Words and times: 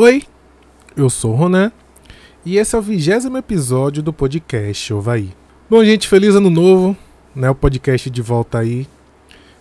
Oi, 0.00 0.22
eu 0.96 1.10
sou 1.10 1.32
o 1.32 1.34
Ronan 1.34 1.72
e 2.46 2.56
esse 2.56 2.76
é 2.76 2.78
o 2.78 2.82
vigésimo 2.82 3.36
episódio 3.36 4.00
do 4.00 4.12
podcast 4.12 4.94
Ovaí. 4.94 5.30
Bom, 5.68 5.84
gente, 5.84 6.06
feliz 6.06 6.36
ano 6.36 6.48
novo, 6.48 6.96
né? 7.34 7.50
O 7.50 7.54
podcast 7.56 8.08
de 8.08 8.22
volta 8.22 8.60
aí. 8.60 8.86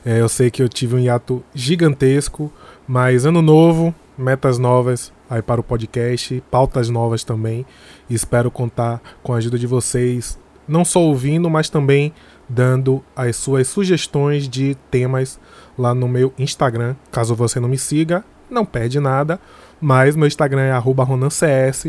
É, 0.05 0.21
eu 0.21 0.29
sei 0.29 0.51
que 0.51 0.61
eu 0.61 0.69
tive 0.69 0.95
um 0.95 0.99
hiato 0.99 1.43
gigantesco, 1.55 2.53
mas 2.87 3.25
ano 3.25 3.41
novo, 3.41 3.95
metas 4.15 4.59
novas 4.59 5.11
aí 5.27 5.41
para 5.41 5.59
o 5.59 5.63
podcast, 5.63 6.43
pautas 6.51 6.87
novas 6.87 7.23
também. 7.23 7.65
E 8.07 8.13
espero 8.13 8.51
contar 8.51 9.01
com 9.23 9.33
a 9.33 9.37
ajuda 9.37 9.57
de 9.57 9.65
vocês, 9.65 10.37
não 10.67 10.85
só 10.85 11.01
ouvindo, 11.01 11.49
mas 11.49 11.67
também 11.67 12.13
dando 12.47 13.03
as 13.15 13.37
suas 13.37 13.67
sugestões 13.67 14.47
de 14.47 14.75
temas 14.91 15.39
lá 15.75 15.95
no 15.95 16.07
meu 16.07 16.31
Instagram. 16.37 16.95
Caso 17.11 17.33
você 17.33 17.59
não 17.59 17.67
me 17.67 17.77
siga, 17.79 18.23
não 18.51 18.63
perde 18.63 18.99
nada. 18.99 19.39
Mas 19.79 20.15
meu 20.15 20.27
Instagram 20.27 20.61
é 20.61 20.77
@ronancs 20.77 21.85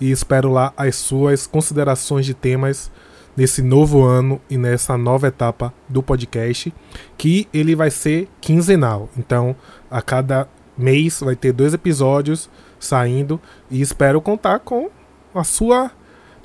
e 0.00 0.10
espero 0.10 0.50
lá 0.50 0.72
as 0.76 0.96
suas 0.96 1.46
considerações 1.46 2.26
de 2.26 2.34
temas 2.34 2.90
nesse 3.36 3.62
novo 3.62 4.02
ano 4.02 4.40
e 4.50 4.58
nessa 4.58 4.98
nova 4.98 5.28
etapa 5.28 5.72
do 5.88 6.02
podcast, 6.02 6.74
que 7.16 7.48
ele 7.54 7.74
vai 7.74 7.90
ser 7.90 8.28
quinzenal. 8.40 9.08
Então, 9.16 9.56
a 9.90 10.02
cada 10.02 10.48
mês 10.76 11.20
vai 11.20 11.36
ter 11.36 11.52
dois 11.52 11.72
episódios 11.72 12.50
saindo 12.78 13.40
e 13.70 13.80
espero 13.80 14.20
contar 14.20 14.58
com 14.60 14.90
a 15.34 15.44
sua 15.44 15.90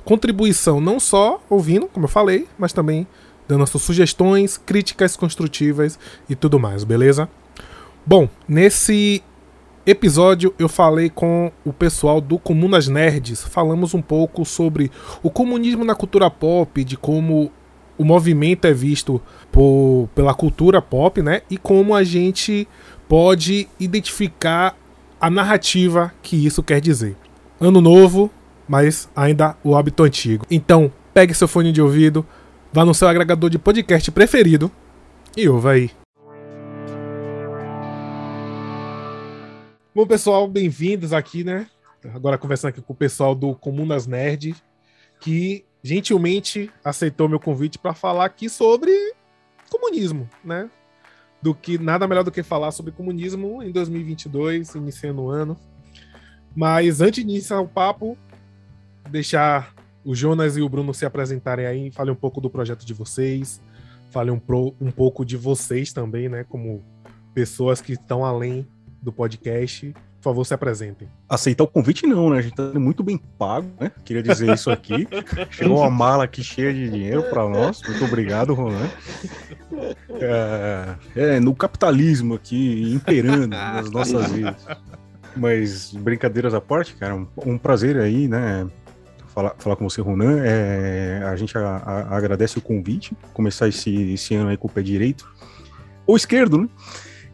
contribuição, 0.04 0.80
não 0.80 1.00
só 1.00 1.42
ouvindo, 1.50 1.88
como 1.88 2.04
eu 2.04 2.10
falei, 2.10 2.46
mas 2.58 2.72
também 2.72 3.06
dando 3.48 3.64
as 3.64 3.70
suas 3.70 3.82
sugestões, 3.82 4.56
críticas 4.56 5.16
construtivas 5.16 5.98
e 6.28 6.34
tudo 6.34 6.58
mais, 6.58 6.84
beleza? 6.84 7.28
Bom, 8.04 8.28
nesse 8.48 9.22
episódio 9.86 10.52
eu 10.58 10.68
falei 10.68 11.08
com 11.08 11.52
o 11.64 11.72
pessoal 11.72 12.20
do 12.20 12.38
Comunas 12.38 12.88
Nerds. 12.88 13.44
Falamos 13.44 13.94
um 13.94 14.02
pouco 14.02 14.44
sobre 14.44 14.90
o 15.22 15.30
comunismo 15.30 15.84
na 15.84 15.94
cultura 15.94 16.28
pop, 16.28 16.82
de 16.82 16.96
como 16.96 17.52
o 17.96 18.04
movimento 18.04 18.66
é 18.66 18.72
visto 18.72 19.22
por, 19.52 20.08
pela 20.14 20.34
cultura 20.34 20.82
pop, 20.82 21.22
né? 21.22 21.42
E 21.48 21.56
como 21.56 21.94
a 21.94 22.02
gente 22.02 22.68
pode 23.08 23.68
identificar 23.78 24.76
a 25.20 25.30
narrativa 25.30 26.12
que 26.20 26.44
isso 26.44 26.62
quer 26.62 26.80
dizer. 26.80 27.16
Ano 27.60 27.80
novo, 27.80 28.30
mas 28.68 29.08
ainda 29.14 29.56
o 29.62 29.76
hábito 29.76 30.02
antigo. 30.02 30.44
Então, 30.50 30.92
pegue 31.14 31.32
seu 31.32 31.48
fone 31.48 31.72
de 31.72 31.80
ouvido, 31.80 32.26
vá 32.72 32.84
no 32.84 32.92
seu 32.92 33.08
agregador 33.08 33.48
de 33.48 33.58
podcast 33.58 34.10
preferido 34.10 34.70
e 35.36 35.48
ouva 35.48 35.70
aí. 35.70 35.90
Bom, 39.96 40.06
pessoal, 40.06 40.46
bem-vindos 40.46 41.14
aqui, 41.14 41.42
né? 41.42 41.66
Agora 42.12 42.36
conversando 42.36 42.68
aqui 42.68 42.82
com 42.82 42.92
o 42.92 42.96
pessoal 42.96 43.34
do 43.34 43.54
Comunas 43.54 44.06
Nerd, 44.06 44.54
que 45.18 45.64
gentilmente 45.82 46.70
aceitou 46.84 47.30
meu 47.30 47.40
convite 47.40 47.78
para 47.78 47.94
falar 47.94 48.26
aqui 48.26 48.50
sobre 48.50 48.92
comunismo, 49.70 50.28
né? 50.44 50.68
Do 51.40 51.54
que 51.54 51.78
nada 51.78 52.06
melhor 52.06 52.24
do 52.24 52.30
que 52.30 52.42
falar 52.42 52.72
sobre 52.72 52.92
comunismo 52.92 53.62
em 53.62 53.72
2022, 53.72 54.74
iniciando 54.74 55.22
o 55.22 55.30
ano. 55.30 55.56
Mas 56.54 57.00
antes 57.00 57.24
de 57.24 57.30
iniciar 57.30 57.60
o 57.60 57.66
papo, 57.66 58.18
deixar 59.08 59.74
o 60.04 60.14
Jonas 60.14 60.58
e 60.58 60.60
o 60.60 60.68
Bruno 60.68 60.92
se 60.92 61.06
apresentarem 61.06 61.64
aí, 61.64 61.90
falem 61.90 62.12
um 62.12 62.18
pouco 62.18 62.38
do 62.38 62.50
projeto 62.50 62.84
de 62.84 62.92
vocês, 62.92 63.62
falem 64.10 64.34
um, 64.34 64.38
pro, 64.38 64.74
um 64.78 64.90
pouco 64.90 65.24
de 65.24 65.38
vocês 65.38 65.90
também, 65.90 66.28
né? 66.28 66.44
Como 66.44 66.84
pessoas 67.32 67.80
que 67.80 67.94
estão 67.94 68.26
além 68.26 68.68
do 69.06 69.12
podcast. 69.12 69.94
Por 70.20 70.30
favor, 70.30 70.44
se 70.44 70.52
apresentem. 70.52 71.08
Aceitar 71.28 71.62
o 71.62 71.68
convite 71.68 72.04
não, 72.04 72.30
né? 72.30 72.38
A 72.38 72.42
gente 72.42 72.56
tá 72.56 72.64
muito 72.74 73.04
bem 73.04 73.16
pago, 73.16 73.70
né? 73.78 73.92
Queria 74.04 74.22
dizer 74.22 74.52
isso 74.52 74.70
aqui. 74.70 75.06
Chegou 75.50 75.78
uma 75.78 75.90
mala 75.90 76.24
aqui 76.24 76.42
cheia 76.42 76.74
de 76.74 76.90
dinheiro 76.90 77.22
para 77.30 77.48
nós. 77.48 77.80
Muito 77.86 78.04
obrigado, 78.04 78.52
Ronan. 78.52 78.90
É, 80.10 80.94
é, 81.14 81.40
no 81.40 81.54
capitalismo 81.54 82.34
aqui, 82.34 82.92
imperando 82.92 83.46
nas 83.46 83.88
nossas 83.90 84.32
vidas. 84.32 84.66
Mas 85.36 85.92
brincadeiras 85.92 86.54
à 86.54 86.60
parte, 86.60 86.96
cara, 86.96 87.14
um, 87.14 87.26
um 87.44 87.56
prazer 87.56 87.96
aí, 87.98 88.26
né? 88.26 88.66
Falar, 89.28 89.54
falar 89.58 89.76
com 89.76 89.88
você, 89.88 90.00
Ronan. 90.00 90.40
É, 90.42 91.22
a 91.24 91.36
gente 91.36 91.56
a, 91.56 91.76
a, 91.76 92.16
agradece 92.16 92.58
o 92.58 92.62
convite, 92.62 93.14
começar 93.32 93.68
esse, 93.68 94.12
esse 94.12 94.34
ano 94.34 94.50
aí 94.50 94.56
com 94.56 94.66
o 94.66 94.70
pé 94.70 94.82
direito. 94.82 95.30
Ou 96.04 96.16
esquerdo, 96.16 96.58
né? 96.58 96.68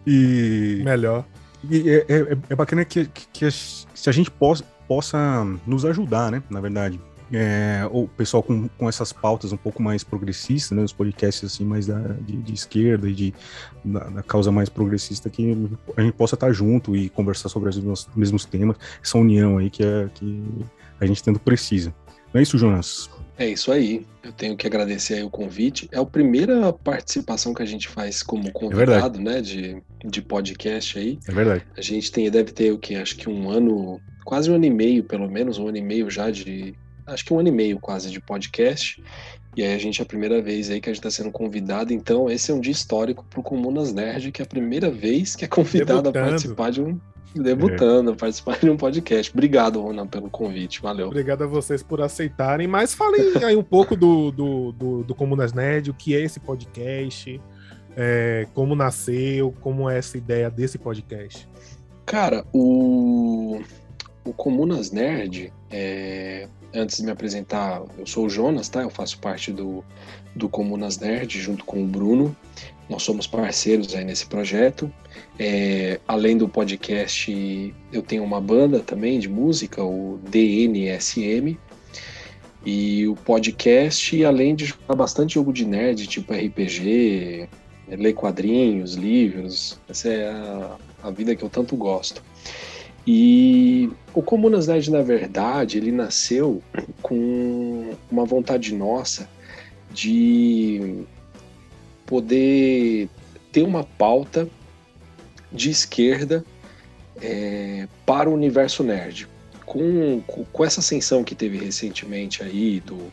E. 0.07 0.83
Melhor. 0.85 1.25
E 1.71 1.91
é, 1.91 2.07
é, 2.09 2.39
é 2.51 2.57
bacana 2.57 2.85
que, 2.85 3.07
que, 3.07 3.51
se 3.51 3.87
a 4.07 4.13
gente 4.13 4.31
possa, 4.31 4.65
possa 4.89 5.45
nos 5.67 5.85
ajudar, 5.85 6.31
né? 6.31 6.43
Na 6.51 6.61
verdade. 6.61 7.01
É, 7.35 7.89
o 7.91 8.07
pessoal 8.07 8.43
com, 8.43 8.69
com 8.69 8.87
essas 8.87 9.11
pautas 9.11 9.55
um 9.55 9.57
pouco 9.57 9.83
mais 9.83 10.05
progressistas, 10.05 10.77
né, 10.77 10.85
os 10.85 10.93
podcasts 10.93 11.43
assim 11.43 11.65
mais 11.65 11.87
da, 11.87 11.99
de, 11.99 12.37
de 12.37 12.53
esquerda 12.53 13.09
e 13.09 13.15
de, 13.15 13.35
da, 13.83 14.01
da, 14.01 14.23
causa 14.23 14.53
mais 14.53 14.69
progressista, 14.69 15.31
que 15.31 15.67
a 15.97 16.03
gente 16.03 16.13
possa 16.13 16.35
estar 16.35 16.53
junto 16.53 16.95
e 16.95 17.09
conversar 17.09 17.49
sobre 17.49 17.71
os 17.71 18.07
mesmos 18.15 18.45
temas, 18.45 18.77
essa 19.03 19.17
união 19.17 19.57
aí 19.57 19.71
que, 19.71 19.83
é, 19.83 20.11
que 20.13 20.45
a 21.01 21.07
gente 21.07 21.25
tanto 21.25 21.41
precisa. 21.41 21.95
Não 22.35 22.39
é 22.39 22.43
isso, 22.43 22.59
Jonas? 22.59 23.09
É 23.39 23.49
isso 23.49 23.73
aí. 23.73 24.07
Eu 24.23 24.33
tenho 24.33 24.57
que 24.57 24.67
agradecer 24.67 25.15
aí 25.15 25.23
o 25.23 25.31
convite. 25.31 25.89
É 25.91 25.99
a 25.99 26.05
primeira 26.05 26.73
participação 26.73 27.55
que 27.55 27.63
a 27.63 27.67
gente 27.67 27.89
faz 27.89 28.23
como 28.23 28.49
é 28.49 28.51
convidado, 28.51 29.19
é 29.19 29.23
né, 29.23 29.41
de, 29.41 29.83
de 30.05 30.23
podcast 30.23 30.99
aí. 30.99 31.19
É 31.27 31.33
verdade. 31.33 31.67
A 31.77 31.81
gente 31.81 32.13
tem, 32.13 32.31
deve 32.31 32.53
ter 32.53 32.73
o 32.73 32.79
que? 32.79 32.95
Acho 32.95 33.17
que 33.17 33.29
um 33.29 33.51
ano, 33.51 34.01
quase 34.25 34.51
um 34.51 34.55
ano 34.55 34.65
e 34.65 34.71
meio, 34.71 35.05
pelo 35.05 35.29
menos, 35.31 35.59
um 35.59 35.69
ano 35.69 35.79
e 35.79 35.83
meio 35.83 36.11
já 36.11 36.31
de. 36.31 36.75
Acho 37.07 37.25
que 37.25 37.35
um 37.35 37.39
ano 37.41 37.49
e 37.49 37.53
meio 37.53 37.81
quase 37.81 38.11
de 38.11 38.21
podcast. 38.21 39.03
E 39.57 39.63
aí 39.63 39.75
a 39.75 39.79
gente 39.79 40.01
é 40.01 40.03
a 40.03 40.07
primeira 40.07 40.41
vez 40.41 40.71
aí 40.71 40.81
que 40.81 40.89
a 40.89 40.93
gente 40.93 41.05
está 41.05 41.11
sendo 41.11 41.31
convidado. 41.31 41.93
Então, 41.93 42.31
esse 42.31 42.51
é 42.51 42.55
um 42.55 42.61
dia 42.61 42.73
histórico 42.73 43.25
para 43.29 43.41
o 43.41 43.43
Comunas 43.43 43.93
Nerd, 43.93 44.33
que 44.33 44.41
é 44.41 44.45
a 44.45 44.49
primeira 44.49 44.91
vez 44.91 45.37
que 45.37 45.45
é 45.45 45.49
convidado 45.49 46.03
Debutando. 46.03 46.19
a 46.19 46.29
participar 46.31 46.71
de 46.71 46.81
um, 46.81 46.99
debutando, 47.35 48.13
é. 48.13 48.15
participar 48.15 48.59
de 48.59 48.71
um 48.71 48.77
podcast. 48.77 49.31
Obrigado, 49.33 49.81
Ronan, 49.81 50.07
pelo 50.07 50.29
convite. 50.31 50.81
Valeu. 50.81 51.07
Obrigado 51.07 51.45
a 51.45 51.47
vocês 51.47 51.83
por 51.83 52.01
aceitarem. 52.01 52.67
Mas 52.67 52.95
falem 52.95 53.33
aí 53.45 53.57
um 53.57 53.63
pouco 53.63 53.97
do, 53.97 54.31
do, 54.31 54.73
do, 54.73 55.05
do 55.05 55.15
Comunas 55.15 55.53
Nerd, 55.53 55.91
o 55.91 55.95
que 55.95 56.15
é 56.15 56.21
esse 56.21 56.41
podcast, 56.41 57.41
é, 57.97 58.47
como 58.55 58.75
nasceu, 58.75 59.55
como 59.61 59.89
é 59.89 59.99
essa 59.99 60.17
ideia 60.17 60.51
desse 60.51 60.79
podcast. 60.79 61.49
Cara, 62.05 62.45
o, 62.53 63.61
o 64.25 64.33
Comunas 64.33 64.91
Nerd, 64.91 65.53
é, 65.71 66.49
antes 66.75 66.97
de 66.99 67.05
me 67.05 67.11
apresentar, 67.11 67.83
eu 67.99 68.07
sou 68.07 68.27
o 68.27 68.31
Jonas, 68.31 68.69
tá? 68.69 68.83
Eu 68.83 68.91
faço 68.91 69.19
parte 69.19 69.53
do, 69.53 69.85
do 70.35 70.49
Comunas 70.49 70.99
Nerd 70.99 71.41
junto 71.41 71.65
com 71.65 71.83
o 71.83 71.87
Bruno. 71.87 72.37
Nós 72.89 73.03
somos 73.03 73.27
parceiros 73.27 73.95
aí 73.95 74.05
nesse 74.05 74.27
projeto. 74.27 74.93
É, 75.39 76.01
além 76.07 76.37
do 76.37 76.49
podcast, 76.49 77.75
eu 77.93 78.03
tenho 78.03 78.25
uma 78.25 78.41
banda 78.41 78.81
também 78.81 79.19
de 79.19 79.29
música, 79.29 79.83
o 79.83 80.19
DNSM. 80.29 81.59
E 82.65 83.09
o 83.09 83.17
podcast, 83.17 84.25
além 84.25 84.55
de 84.55 84.67
jogar 84.67 84.95
bastante 84.95 85.35
jogo 85.35 85.53
de 85.53 85.65
nerd, 85.65 86.07
tipo 86.07 86.33
RPG, 86.33 87.49
ler 87.89 88.13
quadrinhos, 88.13 88.95
livros, 88.95 89.81
essa 89.89 90.09
é 90.09 90.31
a, 90.31 90.77
a 91.03 91.11
vida 91.11 91.35
que 91.35 91.43
eu 91.43 91.51
tanto 91.51 91.77
gosto. 91.77 92.23
E 93.07 93.91
o 94.15 94.23
Comunas 94.23 94.69
Nerd, 94.69 94.91
na 94.91 95.03
verdade, 95.03 95.79
ele 95.79 95.91
nasceu 95.91 96.63
com 97.03 97.95
uma 98.11 98.25
vontade 98.25 98.75
nossa 98.75 99.29
de 99.93 101.05
poder 102.07 103.09
ter 103.51 103.63
uma 103.63 103.85
pauta 103.85 104.49
de 105.51 105.71
esquerda 105.71 106.45
é, 107.21 107.89
para 108.07 108.31
o 108.31 108.35
universo 108.35 108.83
nerd. 108.83 109.29
Com, 109.67 110.21
com, 110.53 110.65
essa 110.65 110.81
ascensão 110.81 111.25
que 111.25 111.35
teve 111.35 111.59
recentemente 111.59 112.43
aí, 112.43 112.81
do, 112.81 113.11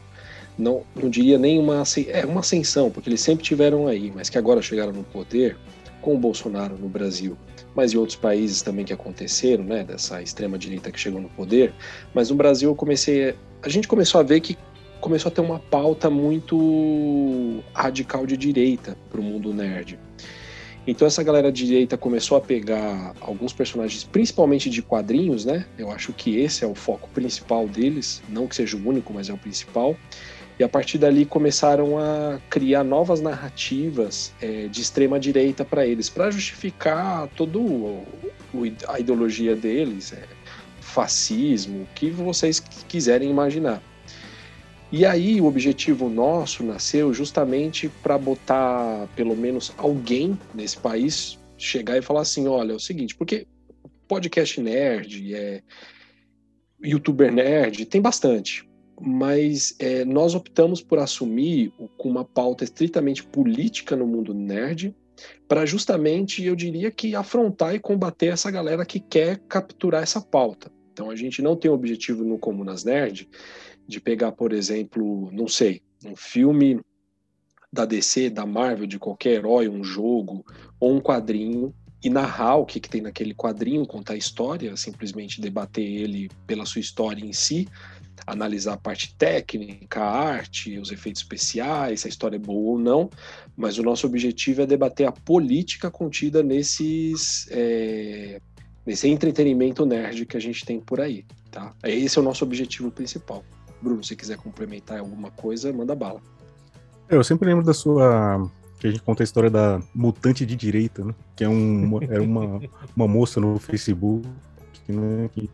não, 0.58 0.84
não 0.96 1.10
diria 1.10 1.38
nem 1.38 1.58
uma, 1.58 1.84
é, 2.08 2.26
uma 2.26 2.42
ascensão, 2.42 2.92
porque 2.92 3.10
eles 3.10 3.22
sempre 3.22 3.44
tiveram 3.44 3.88
aí, 3.88 4.12
mas 4.14 4.30
que 4.30 4.38
agora 4.38 4.62
chegaram 4.62 4.92
no 4.92 5.04
poder, 5.04 5.58
com 6.02 6.16
o 6.16 6.18
Bolsonaro 6.18 6.78
no 6.78 6.90
Brasil, 6.90 7.38
mas 7.76 7.94
em 7.94 7.98
outros 7.98 8.16
países 8.16 8.62
também 8.62 8.86
que 8.86 8.94
aconteceram, 8.94 9.64
né, 9.64 9.84
dessa 9.84 10.22
extrema 10.22 10.58
direita 10.58 10.92
que 10.92 11.00
chegou 11.00 11.22
no 11.22 11.30
poder, 11.30 11.74
mas 12.14 12.30
no 12.30 12.36
Brasil 12.36 12.70
eu 12.70 12.76
comecei, 12.76 13.36
a 13.62 13.70
gente 13.70 13.88
começou 13.88 14.20
a 14.20 14.24
ver 14.24 14.40
que 14.40 14.58
começou 15.00 15.32
a 15.32 15.34
ter 15.34 15.42
uma 15.42 15.60
pauta 15.60 16.10
muito 16.10 17.64
radical 17.74 18.26
de 18.26 18.36
direita 18.36 18.98
para 19.10 19.20
o 19.20 19.24
mundo 19.24 19.54
nerd. 19.54 19.98
Então 20.86 21.08
essa 21.08 21.22
galera 21.22 21.52
de 21.52 21.66
direita 21.66 21.98
começou 21.98 22.38
a 22.38 22.42
pegar 22.42 23.14
alguns 23.22 23.54
personagens, 23.54 24.04
principalmente 24.04 24.70
de 24.70 24.82
quadrinhos, 24.82 25.46
né? 25.46 25.66
Eu 25.78 25.92
acho 25.92 26.12
que 26.14 26.38
esse 26.38 26.64
é 26.64 26.68
o 26.68 26.74
foco 26.74 27.08
principal 27.10 27.68
deles, 27.68 28.22
não 28.28 28.48
que 28.48 28.56
seja 28.56 28.76
o 28.76 28.88
único, 28.88 29.14
mas 29.14 29.30
é 29.30 29.34
o 29.34 29.38
principal. 29.38 29.96
E 30.60 30.64
a 30.64 30.68
partir 30.68 30.98
dali 30.98 31.26
começaram 31.26 31.98
a 31.98 32.38
criar 32.50 32.84
novas 32.84 33.22
narrativas 33.22 34.34
é, 34.42 34.68
de 34.68 34.82
extrema 34.82 35.18
direita 35.18 35.64
para 35.64 35.88
eles, 35.88 36.10
para 36.10 36.30
justificar 36.30 37.30
toda 37.30 37.58
a 38.90 39.00
ideologia 39.00 39.56
deles. 39.56 40.12
É, 40.12 40.28
fascismo, 40.90 41.84
o 41.84 41.88
que 41.94 42.10
vocês 42.10 42.60
quiserem 42.60 43.30
imaginar. 43.30 43.82
E 44.92 45.06
aí 45.06 45.40
o 45.40 45.46
objetivo 45.46 46.10
nosso 46.10 46.64
nasceu 46.64 47.14
justamente 47.14 47.90
para 48.02 48.18
botar 48.18 49.08
pelo 49.16 49.36
menos 49.36 49.72
alguém 49.78 50.38
nesse 50.54 50.78
país 50.78 51.38
chegar 51.58 51.98
e 51.98 52.02
falar 52.02 52.22
assim, 52.22 52.48
olha, 52.48 52.72
é 52.72 52.76
o 52.76 52.80
seguinte, 52.80 53.16
porque 53.16 53.46
podcast 54.08 54.60
nerd, 54.60 55.36
é, 55.36 55.62
youtuber 56.84 57.32
nerd, 57.32 57.86
tem 57.86 58.02
bastante, 58.02 58.68
mas 59.02 59.76
é, 59.80 60.04
nós 60.06 60.36
optamos 60.36 60.82
por 60.82 61.00
assumir 61.00 61.72
com 61.98 62.10
uma 62.10 62.26
pauta 62.26 62.64
estritamente 62.64 63.24
política 63.24 63.96
no 63.96 64.06
mundo 64.06 64.34
nerd, 64.34 64.96
para 65.48 65.66
justamente, 65.66 66.44
eu 66.44 66.56
diria 66.56 66.92
que 66.92 67.16
afrontar 67.16 67.76
e 67.76 67.80
combater 67.80 68.28
essa 68.28 68.50
galera 68.50 68.86
que 68.86 69.00
quer 69.00 69.40
capturar 69.48 70.04
essa 70.04 70.22
pauta. 70.22 70.72
Então 70.94 71.10
a 71.10 71.16
gente 71.16 71.42
não 71.42 71.56
tem 71.56 71.70
o 71.70 71.74
objetivo 71.74 72.24
no 72.24 72.38
Comunas 72.38 72.84
Nerd 72.84 73.28
de 73.88 74.00
pegar, 74.00 74.32
por 74.32 74.54
exemplo, 74.54 75.30
não 75.32 75.48
sei, 75.48 75.82
um 76.06 76.16
filme 76.16 76.80
da 77.72 77.86
DC, 77.86 78.30
da 78.30 78.46
Marvel, 78.46 78.86
de 78.86 79.00
qualquer 79.00 79.36
herói, 79.36 79.68
um 79.68 79.84
jogo 79.84 80.46
ou 80.80 80.96
um 80.96 81.02
quadrinho 81.02 81.74
e 82.04 82.10
narrar 82.10 82.56
o 82.56 82.66
que, 82.66 82.80
que 82.80 82.90
tem 82.90 83.02
naquele 83.02 83.34
quadrinho, 83.34 83.86
contar 83.86 84.14
a 84.14 84.18
história, 84.18 84.76
simplesmente 84.78 85.42
debater 85.42 85.86
ele 85.86 86.30
pela 86.48 86.66
sua 86.66 86.80
história 86.80 87.24
em 87.24 87.34
si, 87.34 87.68
analisar 88.32 88.74
a 88.74 88.78
parte 88.78 89.16
técnica, 89.16 90.02
a 90.02 90.10
arte, 90.10 90.78
os 90.78 90.92
efeitos 90.92 91.22
especiais, 91.22 92.02
se 92.02 92.08
a 92.08 92.10
história 92.10 92.36
é 92.36 92.40
boa 92.40 92.72
ou 92.72 92.80
não, 92.80 93.10
mas 93.56 93.78
o 93.78 93.84
nosso 93.84 94.06
objetivo 94.08 94.62
é 94.62 94.66
debater 94.66 95.08
a 95.08 95.12
política 95.12 95.90
contida 95.90 96.44
nesses 96.44 97.48
é, 97.52 98.40
nesse 98.86 99.08
entretenimento 99.08 99.86
nerd 99.86 100.26
que 100.26 100.38
a 100.38 100.40
gente 100.40 100.66
tem 100.66 100.80
por 100.80 101.00
aí, 101.00 101.26
tá? 101.52 101.74
Esse 101.84 102.18
é 102.18 102.22
o 102.22 102.24
nosso 102.24 102.44
objetivo 102.44 102.92
principal. 102.92 103.44
Bruno, 103.82 104.04
se 104.04 104.16
quiser 104.16 104.38
complementar 104.38 105.00
alguma 105.00 105.32
coisa, 105.32 105.72
manda 105.72 105.96
bala. 105.96 106.22
Eu 107.08 107.24
sempre 107.24 107.48
lembro 107.48 107.64
da 107.64 107.74
sua 107.74 108.50
que 108.80 108.88
a 108.88 108.92
gente 108.92 109.02
conta 109.02 109.24
a 109.24 109.26
história 109.26 109.50
da 109.50 109.82
mutante 109.94 110.46
de 110.46 110.56
direita, 110.56 111.04
né? 111.04 111.14
Que 111.36 111.44
é 111.44 111.50
um, 111.50 112.00
era 112.10 112.24
uma, 112.24 112.62
uma 112.96 113.08
moça 113.08 113.40
no 113.40 113.60
Facebook 113.60 114.28
que, 114.86 114.92
né, 114.94 115.30
que 115.34 115.50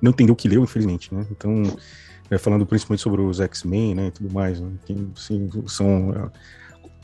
não 0.00 0.10
entendeu 0.10 0.32
o 0.32 0.36
que 0.36 0.48
leu, 0.48 0.62
infelizmente, 0.62 1.14
né? 1.14 1.26
Então, 1.30 1.62
é, 2.30 2.38
falando 2.38 2.64
principalmente 2.64 3.02
sobre 3.02 3.20
os 3.20 3.40
X-Men, 3.40 3.94
né, 3.94 4.06
e 4.06 4.10
tudo 4.10 4.32
mais, 4.32 4.60
né, 4.60 4.70
que 4.86 4.96
assim, 5.16 5.50
são 5.66 6.30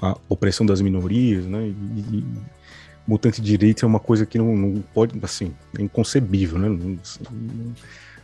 a, 0.00 0.10
a, 0.10 0.16
opressão 0.28 0.64
das 0.64 0.80
minorias, 0.80 1.44
né? 1.46 1.66
E, 1.66 2.16
e, 2.16 2.24
mutante 3.06 3.40
de 3.40 3.46
direita 3.46 3.84
é 3.84 3.86
uma 3.86 4.00
coisa 4.00 4.26
que 4.26 4.36
não, 4.36 4.56
não 4.56 4.82
pode, 4.94 5.18
assim, 5.22 5.54
é 5.78 5.82
inconcebível, 5.82 6.58
né? 6.58 6.68
Não, 6.68 6.98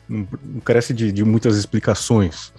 não, 0.09 0.29
não 0.45 0.61
carece 0.61 0.93
de, 0.93 1.13
de 1.13 1.25
muitas 1.25 1.57
explicações. 1.57 2.53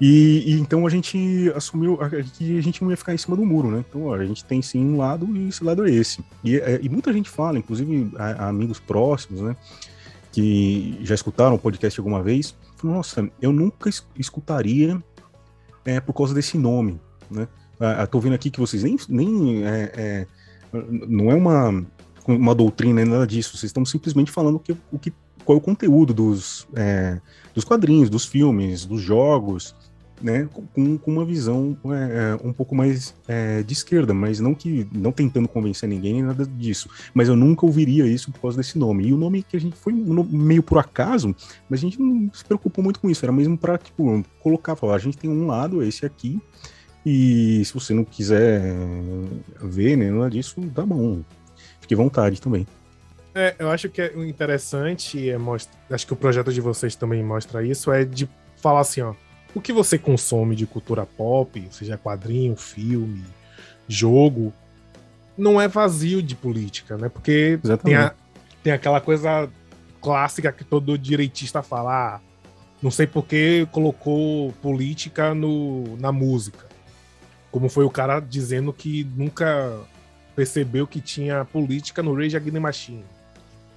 E, 0.00 0.44
e, 0.46 0.60
então 0.60 0.86
a 0.86 0.90
gente 0.90 1.50
assumiu 1.54 1.98
que 2.36 2.58
a 2.58 2.60
gente 2.60 2.82
não 2.82 2.90
ia 2.90 2.96
ficar 2.96 3.14
em 3.14 3.18
cima 3.18 3.36
do 3.36 3.44
muro, 3.44 3.70
né? 3.70 3.84
Então 3.88 4.04
ó, 4.04 4.14
a 4.14 4.24
gente 4.24 4.44
tem 4.44 4.60
sim 4.60 4.84
um 4.84 4.98
lado 4.98 5.26
e 5.36 5.48
esse 5.48 5.64
lado 5.64 5.86
é 5.86 5.90
esse. 5.90 6.22
E, 6.44 6.56
é, 6.56 6.78
e 6.82 6.88
muita 6.88 7.12
gente 7.12 7.30
fala, 7.30 7.58
inclusive 7.58 8.10
a, 8.16 8.44
a 8.44 8.48
amigos 8.48 8.78
próximos, 8.78 9.40
né? 9.40 9.56
Que 10.36 10.98
já 11.00 11.14
escutaram 11.14 11.54
o 11.54 11.58
podcast 11.58 11.98
alguma 11.98 12.22
vez, 12.22 12.54
nossa, 12.84 13.26
eu 13.40 13.54
nunca 13.54 13.88
es 13.88 14.06
escutaria 14.18 15.02
é, 15.82 15.98
por 15.98 16.12
causa 16.12 16.34
desse 16.34 16.58
nome, 16.58 17.00
né? 17.30 17.48
Ah, 17.80 18.02
ah 18.02 18.06
tô 18.06 18.20
vendo 18.20 18.34
aqui 18.34 18.50
que 18.50 18.60
vocês 18.60 18.82
nem, 18.82 18.98
nem 19.08 19.64
é, 19.64 19.92
é, 19.94 20.26
não 21.08 21.30
é 21.30 21.34
uma, 21.34 21.86
uma 22.28 22.54
doutrina, 22.54 23.02
nada 23.02 23.26
disso, 23.26 23.56
vocês 23.56 23.70
estão 23.70 23.82
simplesmente 23.86 24.30
falando 24.30 24.58
que, 24.58 24.76
o 24.92 24.98
que, 24.98 25.10
qual 25.42 25.56
é 25.56 25.58
o 25.58 25.64
conteúdo 25.64 26.12
dos, 26.12 26.68
é, 26.74 27.18
dos 27.54 27.64
quadrinhos, 27.64 28.10
dos 28.10 28.26
filmes, 28.26 28.84
dos 28.84 29.00
jogos, 29.00 29.74
né, 30.22 30.48
com, 30.72 30.96
com 30.96 31.10
uma 31.10 31.24
visão 31.24 31.76
é, 31.86 32.36
é, 32.40 32.46
um 32.46 32.52
pouco 32.52 32.74
mais 32.74 33.14
é, 33.28 33.62
de 33.62 33.72
esquerda, 33.72 34.14
mas 34.14 34.40
não 34.40 34.54
que 34.54 34.86
não 34.92 35.12
tentando 35.12 35.48
convencer 35.48 35.88
ninguém 35.88 36.14
nem 36.14 36.22
nada 36.22 36.46
disso. 36.46 36.88
Mas 37.12 37.28
eu 37.28 37.36
nunca 37.36 37.66
ouviria 37.66 38.06
isso 38.06 38.32
por 38.32 38.40
causa 38.40 38.56
desse 38.56 38.78
nome. 38.78 39.06
E 39.06 39.12
o 39.12 39.16
nome 39.16 39.42
que 39.42 39.56
a 39.56 39.60
gente 39.60 39.76
foi 39.76 39.92
meio 39.92 40.62
por 40.62 40.78
acaso, 40.78 41.34
mas 41.68 41.80
a 41.80 41.82
gente 41.82 42.00
não 42.00 42.30
se 42.32 42.44
preocupou 42.44 42.82
muito 42.82 43.00
com 43.00 43.10
isso. 43.10 43.24
Era 43.24 43.32
mesmo 43.32 43.56
para 43.58 43.78
tipo 43.78 44.24
colocar, 44.40 44.76
falar, 44.76 44.96
a 44.96 44.98
gente 44.98 45.18
tem 45.18 45.30
um 45.30 45.46
lado, 45.46 45.82
esse 45.82 46.06
aqui. 46.06 46.40
E 47.04 47.64
se 47.64 47.72
você 47.72 47.94
não 47.94 48.04
quiser 48.04 48.74
ver, 49.62 49.96
né, 49.96 50.10
nada 50.10 50.30
disso, 50.30 50.60
tá 50.74 50.84
bom. 50.84 51.22
Fique 51.80 51.94
à 51.94 51.96
vontade 51.96 52.40
também. 52.40 52.66
É, 53.32 53.54
eu 53.58 53.70
acho 53.70 53.90
que 53.90 54.00
é 54.00 54.12
interessante, 54.26 55.28
é 55.28 55.36
mostra, 55.36 55.78
acho 55.90 56.06
que 56.06 56.12
o 56.14 56.16
projeto 56.16 56.50
de 56.50 56.60
vocês 56.60 56.96
também 56.96 57.22
mostra 57.22 57.62
isso, 57.62 57.92
é 57.92 58.02
de 58.02 58.26
falar 58.56 58.80
assim, 58.80 59.02
ó, 59.02 59.12
o 59.56 59.60
que 59.60 59.72
você 59.72 59.96
consome 59.96 60.54
de 60.54 60.66
cultura 60.66 61.06
pop, 61.06 61.66
seja 61.70 61.96
quadrinho, 61.96 62.54
filme, 62.54 63.24
jogo, 63.88 64.52
não 65.36 65.58
é 65.58 65.66
vazio 65.66 66.22
de 66.22 66.36
política, 66.36 66.98
né? 66.98 67.08
Porque 67.08 67.58
tem, 67.82 67.94
a, 67.94 68.12
tem 68.62 68.74
aquela 68.74 69.00
coisa 69.00 69.48
clássica 69.98 70.52
que 70.52 70.62
todo 70.62 70.98
direitista 70.98 71.62
fala, 71.62 72.16
ah, 72.16 72.20
não 72.82 72.90
sei 72.90 73.06
por 73.06 73.24
que 73.24 73.66
colocou 73.72 74.52
política 74.60 75.34
no, 75.34 75.96
na 75.96 76.12
música. 76.12 76.66
Como 77.50 77.70
foi 77.70 77.86
o 77.86 77.90
cara 77.90 78.20
dizendo 78.20 78.74
que 78.74 79.04
nunca 79.16 79.72
percebeu 80.34 80.86
que 80.86 81.00
tinha 81.00 81.46
política 81.46 82.02
no 82.02 82.14
Rage 82.14 82.36
Against 82.36 82.52
the 82.52 82.60
Machine. 82.60 83.04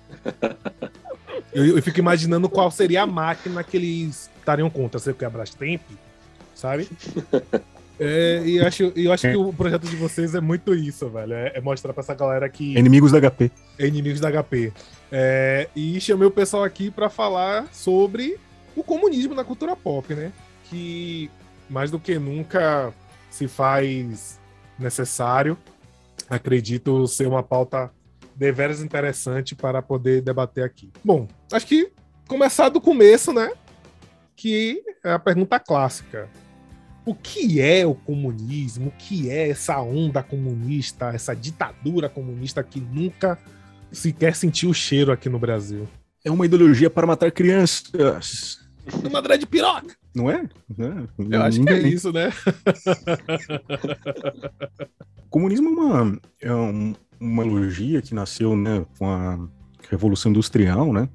eu, 1.54 1.78
eu, 1.78 1.82
fico 1.82 2.00
imaginando 2.00 2.50
qual 2.50 2.70
seria 2.70 3.04
a 3.04 3.08
máquina 3.08 3.64
que 3.64 3.78
eles 3.78 4.30
estariam 4.50 4.70
contra, 4.70 5.00
sei 5.00 5.14
o 5.14 5.16
que, 5.16 5.24
a 5.24 5.30
Brastemp, 5.30 5.82
sabe? 6.56 6.90
É, 8.02 8.42
e 8.46 8.56
eu 8.56 8.66
acho, 8.66 8.94
eu 8.96 9.12
acho 9.12 9.30
que 9.30 9.36
o 9.36 9.52
projeto 9.52 9.86
de 9.86 9.98
vocês 9.98 10.34
é 10.34 10.40
muito 10.40 10.74
isso, 10.74 11.10
velho. 11.10 11.34
É, 11.34 11.52
é 11.56 11.60
mostrar 11.60 11.92
pra 11.92 12.00
essa 12.00 12.16
galera 12.16 12.48
que. 12.48 12.78
Inimigos 12.78 13.12
da 13.12 13.20
HP. 13.20 13.52
É 13.78 13.86
inimigos 13.86 14.22
da 14.22 14.32
HP. 14.32 14.72
É, 15.12 15.68
e 15.76 16.00
chamei 16.00 16.26
o 16.26 16.32
pessoal 16.32 16.64
aqui 16.64 16.90
para 16.90 17.10
falar 17.10 17.68
sobre 17.74 18.40
o 18.74 18.86
comunismo 18.86 19.36
na 19.36 19.44
cultura 19.44 19.76
pop, 19.76 20.16
né? 20.16 20.32
Que 20.70 21.30
mais 21.70 21.92
do 21.92 22.00
que 22.00 22.18
nunca 22.18 22.94
se 23.30 23.50
faz 23.50 24.40
necessário, 24.80 25.58
acredito 26.30 27.06
ser 27.06 27.28
uma 27.28 27.44
pauta 27.44 27.92
deveras 28.34 28.82
interessante 28.82 29.56
para 29.56 29.82
poder 29.82 30.22
debater 30.22 30.64
aqui. 30.64 30.90
Bom, 31.04 31.28
acho 31.52 31.68
que 31.68 31.92
começar 32.30 32.70
do 32.70 32.80
começo, 32.80 33.34
né? 33.34 33.52
Que 34.40 34.82
é 35.04 35.12
a 35.12 35.20
pergunta 35.20 35.60
clássica. 35.60 36.30
O 37.06 37.14
que 37.14 37.60
é 37.60 37.86
o 37.86 37.94
comunismo? 37.94 38.88
O 38.88 38.92
que 38.92 39.30
é 39.30 39.50
essa 39.50 39.82
onda 39.82 40.24
comunista, 40.24 41.10
essa 41.10 41.36
ditadura 41.36 42.08
comunista 42.08 42.64
que 42.64 42.80
nunca 42.80 43.38
sequer 43.92 44.36
sentiu 44.36 44.70
o 44.70 44.74
cheiro 44.74 45.12
aqui 45.12 45.28
no 45.28 45.38
Brasil? 45.38 45.90
É 46.24 46.32
uma 46.32 46.46
ideologia 46.46 46.90
para 46.90 47.06
matar 47.06 47.32
crianças. 47.32 48.60
Uma 49.04 49.22
dread 49.22 49.46
piroca. 49.46 49.94
Não 50.16 50.32
é? 50.32 50.48
Não 50.78 50.88
é? 50.88 51.08
Eu 51.30 51.44
acho 51.44 51.62
que 51.62 51.70
é 51.70 51.80
isso, 51.80 52.14
né? 52.14 52.32
o 55.18 55.28
comunismo 55.30 55.68
é 55.68 55.72
uma, 55.72 56.20
é 56.42 56.54
um, 56.54 56.96
uma 57.20 57.46
ideologia 57.46 58.02
que 58.02 58.16
nasceu 58.16 58.56
né, 58.56 58.86
com 58.98 59.06
a 59.06 59.38
Revolução 59.90 60.32
Industrial, 60.32 60.94
né? 60.94 61.10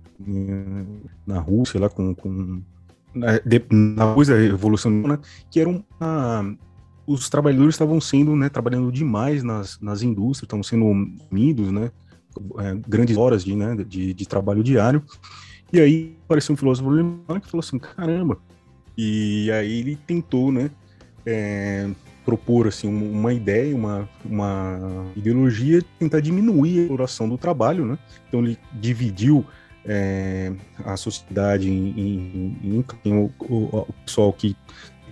Na 1.27 1.41
Rússia, 1.41 1.81
lá 1.81 1.89
com, 1.89 2.15
com 2.15 2.63
depois 3.45 4.29
da 4.29 4.37
Revolução, 4.37 4.91
né, 4.91 5.19
que 5.51 5.61
eram 5.61 5.85
os 7.07 7.29
trabalhadores 7.29 7.75
estavam 7.75 8.01
sendo, 8.01 8.35
né, 8.35 8.49
trabalhando 8.49 8.91
demais 8.91 9.43
nas, 9.43 9.79
nas 9.81 10.03
indústrias, 10.03 10.47
estavam 10.47 10.63
sendo 10.63 10.87
unidos, 11.31 11.71
né, 11.71 11.91
é, 12.59 12.75
grandes 12.89 13.17
horas 13.17 13.45
de, 13.45 13.55
né, 13.55 13.77
de, 13.87 14.15
de, 14.15 14.29
trabalho 14.29 14.63
diário. 14.63 15.03
E 15.73 15.81
aí 15.81 16.17
apareceu 16.25 16.55
um 16.55 16.57
filósofo 16.57 16.89
alemão 16.89 17.41
que 17.41 17.51
falou 17.51 17.61
assim, 17.61 17.79
caramba. 17.79 18.39
E 18.97 19.51
aí 19.51 19.81
ele 19.81 19.97
tentou, 19.97 20.51
né, 20.51 20.71
é, 21.27 21.91
propor 22.25 22.67
assim 22.67 22.89
uma 22.89 23.33
ideia, 23.33 23.75
uma, 23.77 24.09
uma 24.25 25.07
ideologia, 25.15 25.83
tentar 25.99 26.21
diminuir 26.21 26.79
a 26.79 26.83
exploração 26.83 27.29
do 27.29 27.37
trabalho, 27.37 27.85
né? 27.85 27.99
Então 28.27 28.41
ele 28.41 28.59
dividiu 28.73 29.45
é, 29.87 30.53
a 30.85 30.97
sociedade 30.97 31.69
em, 31.69 32.59
em, 32.63 32.85
em, 33.05 33.13
o, 33.13 33.33
o, 33.41 33.79
o, 33.89 33.93
pessoal 34.05 34.33
que 34.33 34.57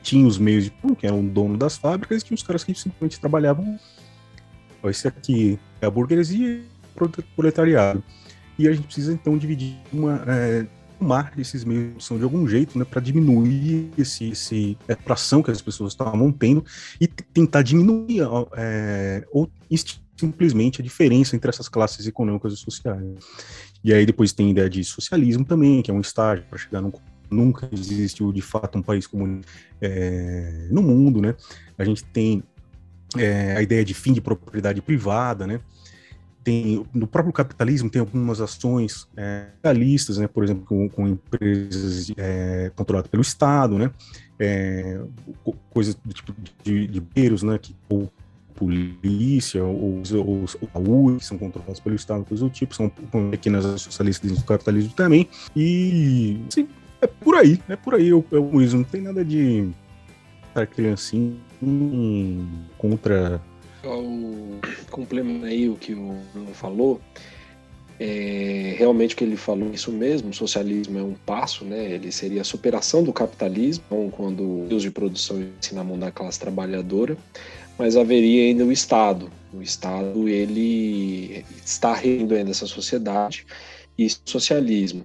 tinha 0.02 0.26
os 0.26 0.38
meios 0.38 0.64
de 0.64 0.70
que 0.70 1.06
o 1.06 1.22
dono 1.22 1.56
das 1.56 1.76
fábricas, 1.76 2.22
tinha 2.22 2.34
os 2.34 2.42
caras 2.42 2.64
que 2.64 2.74
simplesmente 2.74 3.20
trabalhavam. 3.20 3.78
Esse 4.84 5.06
aqui 5.06 5.58
é 5.80 5.86
a 5.86 5.90
burguesia 5.90 6.62
proletariado. 7.36 8.02
E 8.58 8.66
a 8.66 8.72
gente 8.72 8.84
precisa 8.84 9.12
então 9.12 9.38
dividir 9.38 9.76
uma. 9.92 10.22
É, 10.26 10.66
tomar 11.02 11.32
esses 11.36 11.64
meios 11.64 12.08
de 12.08 12.22
algum 12.22 12.46
jeito, 12.46 12.78
né, 12.78 12.84
para 12.84 13.00
diminuir 13.00 13.90
esse, 13.98 14.30
esse 14.30 14.78
atração 14.88 15.42
que 15.42 15.50
as 15.50 15.60
pessoas 15.60 15.92
estavam 15.92 16.30
tendo 16.30 16.64
e 17.00 17.08
tentar 17.08 17.62
diminuir 17.62 18.20
é, 18.56 19.26
ou 19.32 19.50
simplesmente 20.16 20.80
a 20.80 20.84
diferença 20.84 21.34
entre 21.34 21.50
essas 21.50 21.68
classes 21.68 22.06
econômicas 22.06 22.52
e 22.52 22.56
sociais. 22.56 23.02
E 23.84 23.92
aí 23.92 24.06
depois 24.06 24.32
tem 24.32 24.48
a 24.48 24.50
ideia 24.50 24.70
de 24.70 24.84
socialismo 24.84 25.44
também, 25.44 25.82
que 25.82 25.90
é 25.90 25.94
um 25.94 26.00
estágio 26.00 26.44
para 26.48 26.58
chegar 26.58 26.80
num 26.80 26.92
nunca 27.32 27.68
existiu 27.72 28.32
de 28.32 28.42
fato 28.42 28.78
um 28.78 28.82
país 28.82 29.06
comum 29.06 29.40
é, 29.80 30.68
no 30.70 30.82
mundo, 30.82 31.20
né? 31.20 31.34
A 31.78 31.84
gente 31.84 32.04
tem 32.04 32.42
é, 33.16 33.56
a 33.56 33.62
ideia 33.62 33.84
de 33.84 33.94
fim 33.94 34.12
de 34.12 34.20
propriedade 34.20 34.80
privada, 34.82 35.46
né? 35.46 35.60
Tem, 36.44 36.84
no 36.92 37.06
próprio 37.06 37.32
capitalismo 37.32 37.88
tem 37.88 38.00
algumas 38.00 38.40
ações 38.40 39.08
é, 39.16 39.46
capitalistas, 39.62 40.18
né? 40.18 40.28
Por 40.28 40.44
exemplo, 40.44 40.64
com, 40.66 40.88
com 40.88 41.08
empresas 41.08 42.12
é, 42.16 42.70
controladas 42.74 43.10
pelo 43.10 43.22
Estado, 43.22 43.78
né? 43.78 43.90
É, 44.38 45.00
coisas 45.70 45.94
do 45.94 46.12
tipo 46.12 46.34
de, 46.62 46.86
de 46.86 47.00
beeiros, 47.00 47.42
né? 47.42 47.58
Que, 47.58 47.74
ou 47.88 48.12
polícia, 48.54 49.64
ou, 49.64 50.02
ou, 50.14 50.44
ou 50.74 51.16
que 51.16 51.24
são 51.24 51.38
controlados 51.38 51.80
pelo 51.80 51.96
Estado, 51.96 52.24
coisas 52.24 52.48
do 52.48 52.52
tipo, 52.52 52.74
são 52.74 52.90
pequenas 53.30 53.80
socialistas 53.80 54.32
do 54.32 54.44
capitalismo 54.44 54.92
também. 54.94 55.28
E, 55.56 56.40
assim, 56.48 56.68
é 57.00 57.06
por 57.06 57.34
aí, 57.34 57.60
é 57.68 57.76
por 57.76 57.94
aí 57.94 58.12
o 58.12 58.22
comunismo. 58.22 58.80
Não 58.80 58.84
tem 58.84 59.00
nada 59.00 59.24
de 59.24 59.68
estar 60.48 60.66
criancinha 60.66 61.34
contra. 62.78 63.40
O 63.84 64.58
complemento 64.90 65.44
aí 65.44 65.68
o 65.68 65.74
que 65.74 65.94
o 65.94 66.16
Bruno 66.32 66.54
falou. 66.54 67.00
É, 68.04 68.74
realmente 68.78 69.14
o 69.14 69.16
que 69.16 69.22
ele 69.22 69.36
falou 69.36 69.70
isso 69.72 69.92
mesmo, 69.92 70.30
o 70.30 70.34
socialismo 70.34 70.98
é 70.98 71.02
um 71.02 71.14
passo, 71.14 71.64
né? 71.64 71.92
Ele 71.92 72.10
seria 72.10 72.40
a 72.40 72.44
superação 72.44 73.04
do 73.04 73.12
capitalismo, 73.12 73.84
então, 73.86 74.10
quando 74.10 74.66
os 74.74 74.82
de 74.82 74.90
produção 74.90 75.40
ensina 75.40 75.82
na 75.82 75.84
mão 75.84 75.96
da 75.96 76.10
classe 76.10 76.40
trabalhadora, 76.40 77.16
mas 77.82 77.96
haveria 77.96 78.44
ainda 78.44 78.64
o 78.64 78.70
Estado. 78.70 79.28
O 79.52 79.60
Estado 79.60 80.28
ele 80.28 81.44
está 81.66 81.92
regendo 81.92 82.32
ainda 82.32 82.52
essa 82.52 82.64
sociedade 82.64 83.44
e 83.98 84.08
socialismo. 84.24 85.04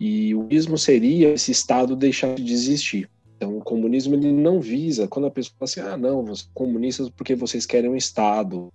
E 0.00 0.34
o 0.34 0.46
ismo 0.48 0.78
seria 0.78 1.34
esse 1.34 1.52
Estado 1.52 1.94
deixar 1.94 2.34
de 2.34 2.54
existir. 2.54 3.10
Então, 3.36 3.58
o 3.58 3.60
comunismo 3.60 4.14
ele 4.14 4.32
não 4.32 4.62
visa, 4.62 5.06
quando 5.06 5.26
a 5.26 5.30
pessoa 5.30 5.56
fala 5.58 5.64
assim, 5.70 5.80
ah, 5.80 5.96
não, 5.98 6.24
vocês 6.24 6.48
comunistas 6.54 7.10
porque 7.10 7.34
vocês 7.34 7.66
querem 7.66 7.90
um 7.90 7.96
Estado. 7.96 8.72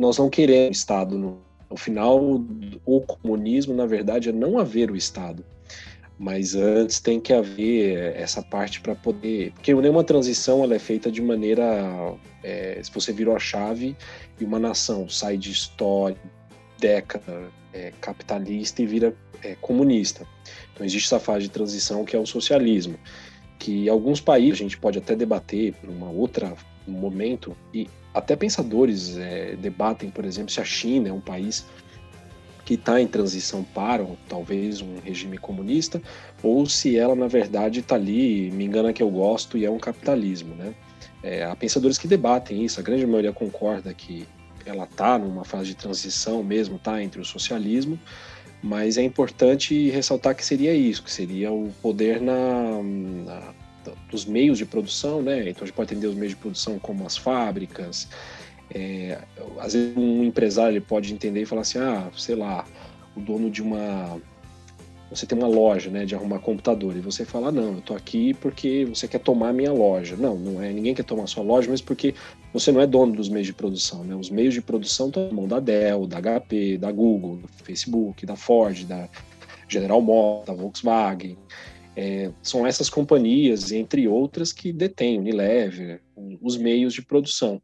Nós 0.00 0.18
não 0.18 0.28
queremos 0.28 0.76
Estado. 0.76 1.16
No 1.16 1.76
final, 1.76 2.20
o 2.84 3.00
comunismo, 3.00 3.72
na 3.74 3.86
verdade, 3.86 4.30
é 4.30 4.32
não 4.32 4.58
haver 4.58 4.90
o 4.90 4.96
Estado. 4.96 5.44
Mas 6.18 6.54
antes 6.54 7.00
tem 7.00 7.20
que 7.20 7.32
haver 7.32 8.14
essa 8.16 8.40
parte 8.42 8.80
para 8.80 8.94
poder. 8.94 9.52
Porque 9.52 9.74
nenhuma 9.74 10.04
transição 10.04 10.62
ela 10.62 10.74
é 10.74 10.78
feita 10.78 11.10
de 11.10 11.20
maneira. 11.20 11.64
É, 12.42 12.78
se 12.82 12.92
você 12.92 13.12
virou 13.12 13.34
a 13.34 13.38
chave 13.38 13.96
e 14.38 14.44
uma 14.44 14.58
nação 14.58 15.08
sai 15.08 15.36
de 15.36 15.50
história, 15.50 16.16
década 16.78 17.48
é, 17.72 17.92
capitalista 18.00 18.82
e 18.82 18.86
vira 18.86 19.16
é, 19.42 19.56
comunista. 19.60 20.26
Então 20.72 20.84
existe 20.84 21.06
essa 21.06 21.18
fase 21.18 21.44
de 21.44 21.50
transição 21.50 22.04
que 22.04 22.14
é 22.14 22.18
o 22.18 22.26
socialismo, 22.26 22.98
que 23.58 23.88
alguns 23.88 24.20
países 24.20 24.60
a 24.60 24.62
gente 24.62 24.78
pode 24.78 24.98
até 24.98 25.16
debater 25.16 25.74
numa 25.82 26.10
outra 26.10 26.54
um 26.86 26.92
momento 26.92 27.56
e 27.72 27.88
até 28.12 28.36
pensadores 28.36 29.16
é, 29.16 29.56
debatem, 29.56 30.10
por 30.10 30.24
exemplo, 30.24 30.52
se 30.52 30.60
a 30.60 30.64
China 30.64 31.08
é 31.08 31.12
um 31.12 31.20
país 31.20 31.66
que 32.64 32.74
está 32.74 33.00
em 33.00 33.06
transição 33.06 33.62
para 33.62 34.06
talvez 34.28 34.80
um 34.80 34.98
regime 34.98 35.38
comunista 35.38 36.00
ou 36.42 36.66
se 36.66 36.96
ela 36.96 37.14
na 37.14 37.26
verdade 37.26 37.80
está 37.80 37.94
ali, 37.94 38.50
me 38.50 38.64
engana 38.64 38.92
que 38.92 39.02
eu 39.02 39.10
gosto 39.10 39.58
e 39.58 39.64
é 39.64 39.70
um 39.70 39.78
capitalismo, 39.78 40.54
né? 40.54 40.74
É, 41.22 41.44
há 41.44 41.56
pensadores 41.56 41.96
que 41.96 42.06
debatem 42.06 42.64
isso, 42.64 42.80
a 42.80 42.82
grande 42.82 43.06
maioria 43.06 43.32
concorda 43.32 43.92
que 43.94 44.26
ela 44.66 44.84
está 44.84 45.18
numa 45.18 45.44
fase 45.44 45.68
de 45.68 45.74
transição 45.74 46.42
mesmo, 46.42 46.78
tá 46.78 47.02
entre 47.02 47.20
o 47.20 47.24
socialismo, 47.24 47.98
mas 48.62 48.96
é 48.96 49.02
importante 49.02 49.90
ressaltar 49.90 50.34
que 50.34 50.44
seria 50.44 50.74
isso, 50.74 51.02
que 51.02 51.10
seria 51.10 51.52
o 51.52 51.72
poder 51.82 52.20
na, 52.20 52.82
na 53.24 53.54
dos 54.10 54.24
meios 54.24 54.56
de 54.56 54.64
produção, 54.64 55.20
né? 55.20 55.40
Então 55.48 55.64
a 55.64 55.66
gente 55.66 55.74
pode 55.74 55.92
entender 55.92 56.06
os 56.06 56.14
meios 56.14 56.30
de 56.30 56.36
produção 56.36 56.78
como 56.78 57.06
as 57.06 57.16
fábricas. 57.16 58.08
É, 58.72 59.18
às 59.58 59.72
vezes 59.74 59.96
um 59.96 60.24
empresário 60.24 60.80
pode 60.80 61.12
entender 61.12 61.42
e 61.42 61.46
falar 61.46 61.62
assim, 61.62 61.78
ah, 61.78 62.10
sei 62.16 62.34
lá, 62.34 62.64
o 63.16 63.20
dono 63.20 63.50
de 63.50 63.62
uma 63.62 64.20
você 65.10 65.26
tem 65.26 65.38
uma 65.38 65.46
loja, 65.46 65.90
né, 65.90 66.04
de 66.04 66.14
arrumar 66.14 66.40
computador, 66.40 66.96
e 66.96 67.00
você 67.00 67.24
fala, 67.24 67.52
não, 67.52 67.74
eu 67.74 67.80
tô 67.80 67.94
aqui 67.94 68.34
porque 68.34 68.84
você 68.84 69.06
quer 69.06 69.20
tomar 69.20 69.50
a 69.50 69.52
minha 69.52 69.72
loja. 69.72 70.16
Não, 70.16 70.36
não 70.36 70.62
é, 70.62 70.72
ninguém 70.72 70.94
quer 70.94 71.04
tomar 71.04 71.24
a 71.24 71.26
sua 71.26 71.42
loja, 71.42 71.70
mas 71.70 71.80
porque 71.80 72.14
você 72.52 72.72
não 72.72 72.80
é 72.80 72.86
dono 72.86 73.14
dos 73.14 73.28
meios 73.28 73.46
de 73.46 73.52
produção, 73.52 74.02
né? 74.02 74.14
Os 74.14 74.30
meios 74.30 74.54
de 74.54 74.60
produção 74.60 75.08
estão 75.08 75.26
na 75.26 75.32
mão 75.32 75.46
da 75.46 75.60
Dell, 75.60 76.06
da 76.06 76.20
HP, 76.20 76.78
da 76.78 76.90
Google, 76.90 77.36
do 77.36 77.48
Facebook, 77.64 78.26
da 78.26 78.34
Ford, 78.34 78.84
da 78.84 79.08
General 79.68 80.00
Motors, 80.00 80.46
da 80.46 80.54
Volkswagen. 80.54 81.38
É, 81.96 82.32
são 82.42 82.66
essas 82.66 82.90
companhias, 82.90 83.70
entre 83.70 84.08
outras, 84.08 84.52
que 84.52 84.72
detêm 84.72 85.18
Unilever, 85.18 86.00
os 86.42 86.56
meios 86.56 86.92
de 86.92 87.02
produção. 87.02 87.62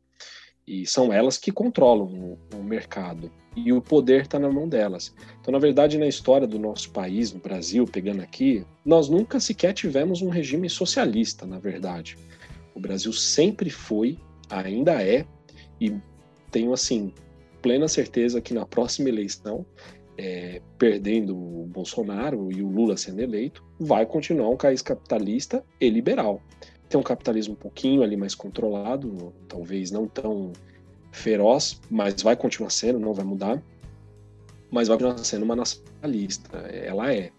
E 0.71 0.87
são 0.87 1.12
elas 1.12 1.37
que 1.37 1.50
controlam 1.50 2.07
o, 2.07 2.57
o 2.57 2.62
mercado 2.62 3.29
e 3.57 3.73
o 3.73 3.83
poder 3.83 4.23
está 4.23 4.39
na 4.39 4.49
mão 4.49 4.69
delas. 4.69 5.12
Então, 5.41 5.50
na 5.50 5.59
verdade, 5.59 5.99
na 5.99 6.07
história 6.07 6.47
do 6.47 6.61
nosso 6.61 6.93
país, 6.93 7.33
no 7.33 7.41
Brasil, 7.41 7.85
pegando 7.87 8.23
aqui, 8.23 8.65
nós 8.85 9.09
nunca 9.09 9.41
sequer 9.41 9.73
tivemos 9.73 10.23
um 10.23 10.29
regime 10.29 10.71
socialista, 10.71 11.45
na 11.45 11.59
verdade. 11.59 12.17
O 12.73 12.79
Brasil 12.79 13.12
sempre 13.12 13.69
foi, 13.69 14.17
ainda 14.49 15.03
é, 15.03 15.27
e 15.81 15.93
tenho, 16.53 16.73
assim, 16.73 17.12
plena 17.61 17.89
certeza 17.89 18.41
que 18.41 18.55
na 18.55 18.65
próxima 18.65 19.09
eleição, 19.09 19.67
é, 20.17 20.62
perdendo 20.79 21.37
o 21.37 21.67
Bolsonaro 21.67 22.49
e 22.53 22.62
o 22.62 22.69
Lula 22.69 22.97
sendo 22.97 23.21
eleito, 23.21 23.65
vai 23.77 24.07
continuar 24.07 24.50
um 24.50 24.57
país 24.57 24.83
capitalista 24.83 25.65
e 25.81 25.91
liberal. 25.91 26.41
Tem 26.90 26.99
um 26.99 27.04
capitalismo 27.04 27.54
um 27.54 27.56
pouquinho 27.56 28.02
ali 28.02 28.16
mais 28.16 28.35
controlado, 28.35 29.32
talvez 29.49 29.92
não 29.92 30.09
tão 30.09 30.52
feroz, 31.12 31.80
mas 31.88 32.20
vai 32.20 32.35
continuar 32.35 32.70
sendo, 32.70 32.99
não 32.99 33.14
vai 33.14 33.25
mudar, 33.25 33.62
mas 34.70 34.88
vai 34.88 34.99
continuar 34.99 35.18
sendo 35.18 35.44
uma 35.44 35.54
nacionalista. 35.54 36.59
Ela 36.59 37.14
é. 37.14 37.30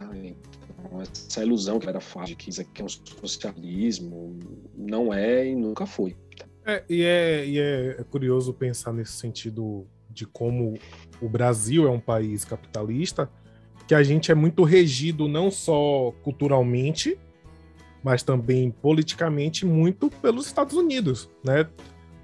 Então, 0.00 1.00
essa 1.00 1.44
ilusão 1.44 1.78
que 1.78 1.88
era 1.88 2.00
fácil 2.00 2.30
de 2.30 2.36
que 2.36 2.50
isso 2.50 2.60
aqui 2.60 2.82
é 2.82 2.84
um 2.84 2.88
socialismo, 2.88 4.36
não 4.76 5.14
é 5.14 5.46
e 5.46 5.54
nunca 5.54 5.86
foi. 5.86 6.16
É, 6.66 6.82
e 6.88 7.02
é, 7.02 7.46
e 7.46 7.58
é 7.60 8.04
curioso 8.10 8.52
pensar 8.52 8.92
nesse 8.92 9.12
sentido 9.12 9.86
de 10.10 10.26
como 10.26 10.74
o 11.20 11.28
Brasil 11.28 11.86
é 11.86 11.90
um 11.90 12.00
país 12.00 12.44
capitalista, 12.44 13.30
que 13.86 13.94
a 13.94 14.02
gente 14.02 14.32
é 14.32 14.34
muito 14.34 14.64
regido 14.64 15.28
não 15.28 15.52
só 15.52 16.12
culturalmente, 16.22 17.16
mas 18.02 18.22
também 18.22 18.70
politicamente 18.70 19.64
muito 19.64 20.10
pelos 20.10 20.46
Estados 20.46 20.76
Unidos, 20.76 21.28
né? 21.44 21.68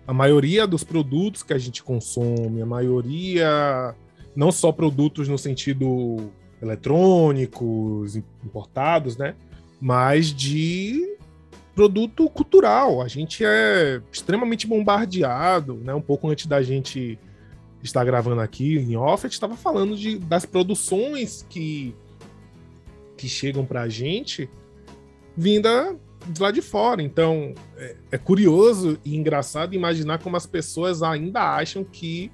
a 0.08 0.12
maioria 0.14 0.66
dos 0.66 0.82
produtos 0.82 1.42
que 1.42 1.52
a 1.52 1.58
gente 1.58 1.82
consome, 1.82 2.62
a 2.62 2.66
maioria, 2.66 3.94
não 4.34 4.50
só 4.50 4.72
produtos 4.72 5.28
no 5.28 5.36
sentido 5.36 6.30
eletrônicos, 6.62 8.16
importados, 8.16 9.18
né? 9.18 9.34
Mas 9.78 10.28
de 10.34 11.14
produto 11.74 12.26
cultural. 12.30 13.02
A 13.02 13.06
gente 13.06 13.44
é 13.44 14.00
extremamente 14.10 14.66
bombardeado, 14.66 15.74
né? 15.74 15.92
Um 15.92 16.00
pouco 16.00 16.26
antes 16.30 16.46
da 16.46 16.62
gente 16.62 17.18
estar 17.82 18.02
gravando 18.02 18.40
aqui 18.40 18.78
em 18.78 18.96
off, 18.96 19.26
a 19.26 19.28
gente 19.28 19.34
estava 19.34 19.56
falando 19.56 19.94
de, 19.94 20.18
das 20.18 20.46
produções 20.46 21.46
que, 21.50 21.94
que 23.14 23.28
chegam 23.28 23.66
para 23.66 23.82
a 23.82 23.88
gente 23.90 24.48
vinda 25.38 25.96
de 26.26 26.42
lá 26.42 26.50
de 26.50 26.60
fora. 26.60 27.00
Então, 27.00 27.54
é, 27.76 27.96
é, 28.12 28.18
curioso 28.18 28.98
e 29.04 29.16
engraçado 29.16 29.74
imaginar 29.74 30.18
como 30.18 30.36
as 30.36 30.46
pessoas 30.46 31.02
ainda 31.02 31.40
acham 31.54 31.84
que 31.84 32.30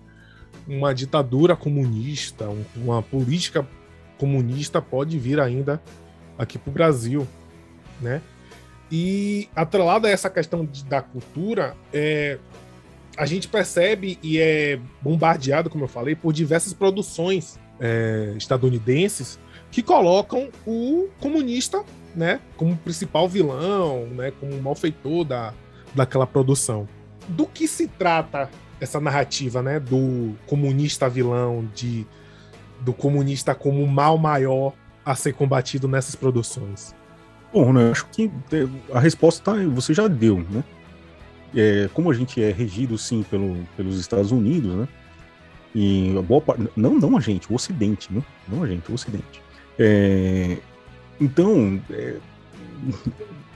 uma 0.67 0.95
ditadura 0.95 1.55
comunista, 1.55 2.49
um, 2.49 2.65
uma 2.77 3.03
política 3.03 3.69
comunista 4.19 4.81
pode 4.81 5.19
vir 5.19 5.39
ainda 5.39 5.83
aqui 6.39 6.59
para 6.59 6.71
o 6.71 6.73
Brasil, 6.73 7.29
né? 8.01 8.23
E 8.91 9.49
atrelada 9.55 10.09
a 10.09 10.11
essa 10.11 10.31
questão 10.31 10.65
de, 10.65 10.85
da 10.85 11.03
cultura, 11.03 11.77
é, 11.93 12.39
a 13.17 13.27
gente 13.27 13.49
percebe 13.49 14.19
e 14.23 14.39
é 14.39 14.81
bombardeado, 15.03 15.69
como 15.69 15.85
eu 15.85 15.89
falei, 15.89 16.15
por 16.15 16.33
diversas 16.33 16.73
produções 16.73 17.59
é, 17.79 18.35
estadunidenses 18.37 19.39
que 19.71 19.83
colocam 19.83 20.49
o 20.67 21.09
comunista 21.21 21.85
né, 22.14 22.40
como 22.56 22.76
principal 22.76 23.28
vilão, 23.28 24.06
né, 24.06 24.33
como 24.40 24.61
malfeitor 24.61 25.25
da, 25.25 25.52
daquela 25.94 26.26
produção. 26.26 26.88
Do 27.28 27.47
que 27.47 27.66
se 27.66 27.87
trata 27.87 28.50
essa 28.80 29.00
narrativa, 29.00 29.62
né, 29.62 29.80
do 29.80 30.35
comunista 30.47 31.09
vilão, 31.09 31.68
de 31.75 32.06
do 32.80 32.92
comunista 32.92 33.54
como 33.54 33.87
mal 33.87 34.18
maior 34.18 34.75
a 35.04 35.14
ser 35.14 35.33
combatido 35.33 35.88
nessas 35.88 36.14
produções? 36.14 36.94
Bom, 37.52 37.73
né, 37.73 37.90
acho 37.90 38.06
que 38.06 38.30
a 38.92 39.00
resposta 39.00 39.54
você 39.68 39.94
já 39.94 40.06
deu, 40.06 40.44
né? 40.50 40.62
É, 41.56 41.88
como 41.94 42.11
a 42.11 42.14
gente 42.14 42.42
é 42.42 42.50
regido 42.50 42.99
sim 42.99 43.23
pelo, 43.23 43.56
pelos 43.76 43.99
Estados 43.99 44.33
Unidos, 44.33 44.75
né? 44.75 44.88
E 45.75 46.12
boa 46.26 46.40
parte. 46.40 46.68
Não, 46.76 46.94
não 46.94 47.16
a 47.16 47.21
gente, 47.21 47.50
o 47.50 47.54
Ocidente, 47.54 48.12
né? 48.12 48.23
Não 48.49 48.64
a 48.64 48.66
gente, 48.66 48.90
o 48.90 48.94
Ocidente. 48.94 49.40
É, 49.78 50.59
então, 51.21 51.80
é, 51.90 52.16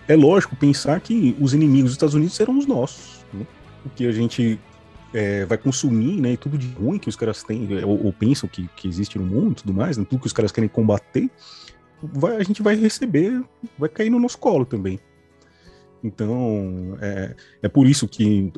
é, 0.09 0.17
lógico 0.17 0.57
pensar 0.57 1.01
que 1.01 1.37
os 1.41 1.55
inimigos 1.55 1.91
dos 1.91 1.93
Estados 1.93 2.15
Unidos 2.15 2.35
serão 2.35 2.59
os 2.59 2.67
nossos. 2.67 3.25
Né? 3.33 3.47
O 3.85 3.91
que 3.91 4.07
a 4.07 4.13
gente 4.13 4.59
é, 5.13 5.45
vai 5.45 5.59
consumir, 5.59 6.21
né? 6.21 6.33
E 6.33 6.37
tudo 6.37 6.59
de 6.59 6.69
ruim 6.69 6.99
que 6.99 7.09
os 7.09 7.17
caras 7.17 7.43
têm, 7.43 7.69
ou, 7.85 8.07
ou 8.07 8.13
pensam 8.13 8.49
que, 8.49 8.69
que 8.77 8.89
existe 8.89 9.19
no 9.19 9.25
mundo 9.25 9.57
tudo 9.57 9.73
mais, 9.73 9.97
né, 9.97 10.07
tudo 10.09 10.21
que 10.21 10.27
os 10.27 10.33
caras 10.33 10.53
querem 10.53 10.69
combater, 10.69 11.31
vai, 12.03 12.37
a 12.37 12.43
gente 12.43 12.63
vai 12.63 12.75
receber, 12.77 13.43
vai 13.79 13.89
cair 13.89 14.11
no 14.11 14.19
nosso 14.19 14.39
colo 14.39 14.65
também. 14.65 14.99
Então, 16.03 16.97
é, 17.01 17.35
é 17.63 17.69
por 17.69 17.87
isso 17.87 18.07
que 18.07 18.53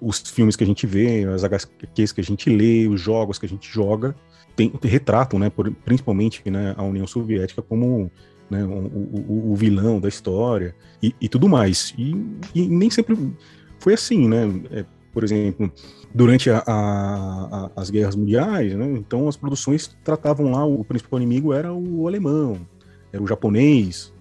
os 0.00 0.18
filmes 0.20 0.54
que 0.54 0.64
a 0.64 0.66
gente 0.66 0.86
vê, 0.86 1.24
as 1.24 1.44
HQs 1.44 2.12
que 2.12 2.20
a 2.20 2.24
gente 2.24 2.50
lê, 2.50 2.86
os 2.86 3.00
jogos 3.00 3.38
que 3.38 3.46
a 3.46 3.48
gente 3.48 3.70
joga, 3.70 4.14
tem, 4.54 4.72
retratam, 4.82 5.38
né, 5.38 5.48
por, 5.48 5.70
principalmente 5.84 6.42
né, 6.50 6.74
a 6.76 6.82
União 6.82 7.06
Soviética 7.06 7.62
como 7.62 8.10
né, 8.54 8.64
o, 8.64 9.32
o, 9.32 9.52
o, 9.52 9.56
vilão 9.56 10.00
da 10.00 10.08
história 10.08 10.74
e, 11.02 11.14
e 11.20 11.28
tudo 11.28 11.48
mais. 11.48 11.94
E, 11.98 12.14
e, 12.54 12.68
nem 12.68 12.90
sempre 12.90 13.16
foi 13.78 13.94
assim, 13.94 14.28
né? 14.28 14.48
É, 14.70 14.84
por 15.12 15.22
exemplo, 15.22 15.70
durante 16.12 16.50
a, 16.50 16.62
a, 16.66 17.70
as 17.76 17.88
guerras 17.88 18.16
mundiais, 18.16 18.74
né, 18.74 18.94
então 18.96 19.28
as 19.28 19.36
produções 19.36 19.96
tratavam 20.02 20.50
lá, 20.50 20.64
o 20.64 20.84
principal 20.84 21.20
inimigo 21.20 21.52
era 21.52 21.72
o 21.72 22.08
alemão, 22.08 22.66
era 23.12 23.22
o 23.22 23.26
japonês, 23.26 24.12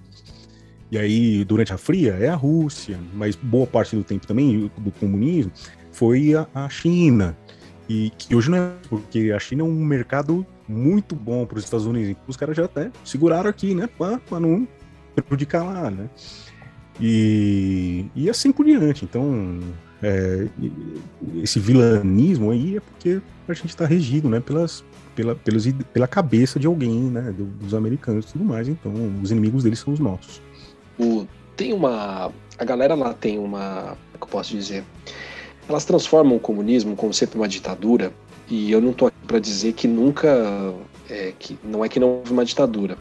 e 0.94 0.98
aí, 1.00 1.44
durante 1.44 1.74
a 1.74 1.78
Fria, 1.78 2.12
é 2.12 2.30
a 2.30 2.36
Rússia, 2.36 3.00
mas 3.16 3.36
boa 3.36 3.66
parte 3.66 3.96
do 3.96 4.04
tempo 4.04 4.28
também 4.28 4.72
do 4.78 4.92
comunismo 4.92 5.52
foi 5.92 6.36
a, 6.36 6.48
a 6.54 6.70
China. 6.70 7.36
E 7.90 8.12
que 8.12 8.36
hoje 8.36 8.52
não 8.52 8.60
é, 8.60 8.74
porque 8.88 9.32
a 9.36 9.40
China 9.40 9.64
é 9.64 9.66
um 9.66 9.84
mercado 9.84 10.46
muito 10.74 11.16
bom 11.16 11.46
para 11.46 11.58
os 11.58 11.64
Estados 11.64 11.86
Unidos. 11.86 12.10
Então, 12.10 12.24
os 12.28 12.38
caras 12.38 12.58
já 12.58 12.66
até 12.66 12.92
seguraram 13.06 13.50
aqui, 13.50 13.74
né, 13.76 13.88
para 13.88 14.40
não 14.40 14.68
prejudicar 15.16 15.64
lá, 15.64 15.92
né? 15.92 16.10
E, 17.00 18.06
e 18.16 18.30
assim 18.30 18.52
por 18.52 18.66
diante. 18.66 19.06
Então, 19.06 19.60
é, 20.02 20.48
esse 21.42 21.60
vilanismo 21.60 22.52
aí 22.52 22.78
é 22.78 22.80
porque 22.80 23.22
a 23.48 23.54
gente 23.54 23.70
está 23.70 23.86
regido, 23.86 24.30
né, 24.30 24.40
pelas, 24.40 24.84
pela, 25.16 25.36
pelos, 25.36 25.66
pela 25.94 26.08
cabeça 26.08 26.60
de 26.60 26.68
alguém, 26.68 27.02
né, 27.04 27.34
dos 27.62 27.74
americanos 27.74 28.26
e 28.26 28.34
tudo 28.34 28.44
mais. 28.44 28.68
Então, 28.68 28.92
os 29.22 29.32
inimigos 29.32 29.64
deles 29.64 29.80
são 29.80 29.94
os 29.94 30.00
nossos 30.00 30.42
o, 30.98 31.28
tem 31.56 31.74
uma. 31.74 32.32
A 32.58 32.66
galera 32.66 32.96
lá 32.96 33.14
tem 33.14 33.40
uma. 33.40 33.98
É 34.14 34.18
que 34.18 34.24
eu 34.24 34.28
posso 34.28 34.52
dizer? 34.52 34.84
Elas 35.68 35.86
transformam 35.86 36.36
o 36.36 36.40
comunismo 36.40 36.96
como 36.96 37.14
sempre 37.14 37.38
uma 37.38 37.48
ditadura, 37.48 38.12
e 38.50 38.72
eu 38.72 38.82
não 38.82 38.92
estou 38.92 39.08
aqui 39.08 39.26
para 39.28 39.40
dizer 39.40 39.74
que 39.74 39.88
nunca. 39.88 40.74
É, 41.10 41.34
que 41.38 41.58
não 41.64 41.84
é 41.84 41.90
que 41.90 42.00
não 42.00 42.18
houve 42.18 42.32
uma 42.32 42.46
ditadura. 42.46 42.98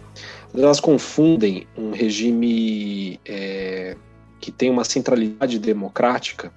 Elas 0.54 0.80
confundem 0.80 1.66
um 1.76 1.92
regime 1.92 3.18
é, 3.24 3.96
que 4.40 4.50
tem 4.50 4.68
uma 4.68 4.84
centralidade 4.84 5.58
democrática, 5.58 6.52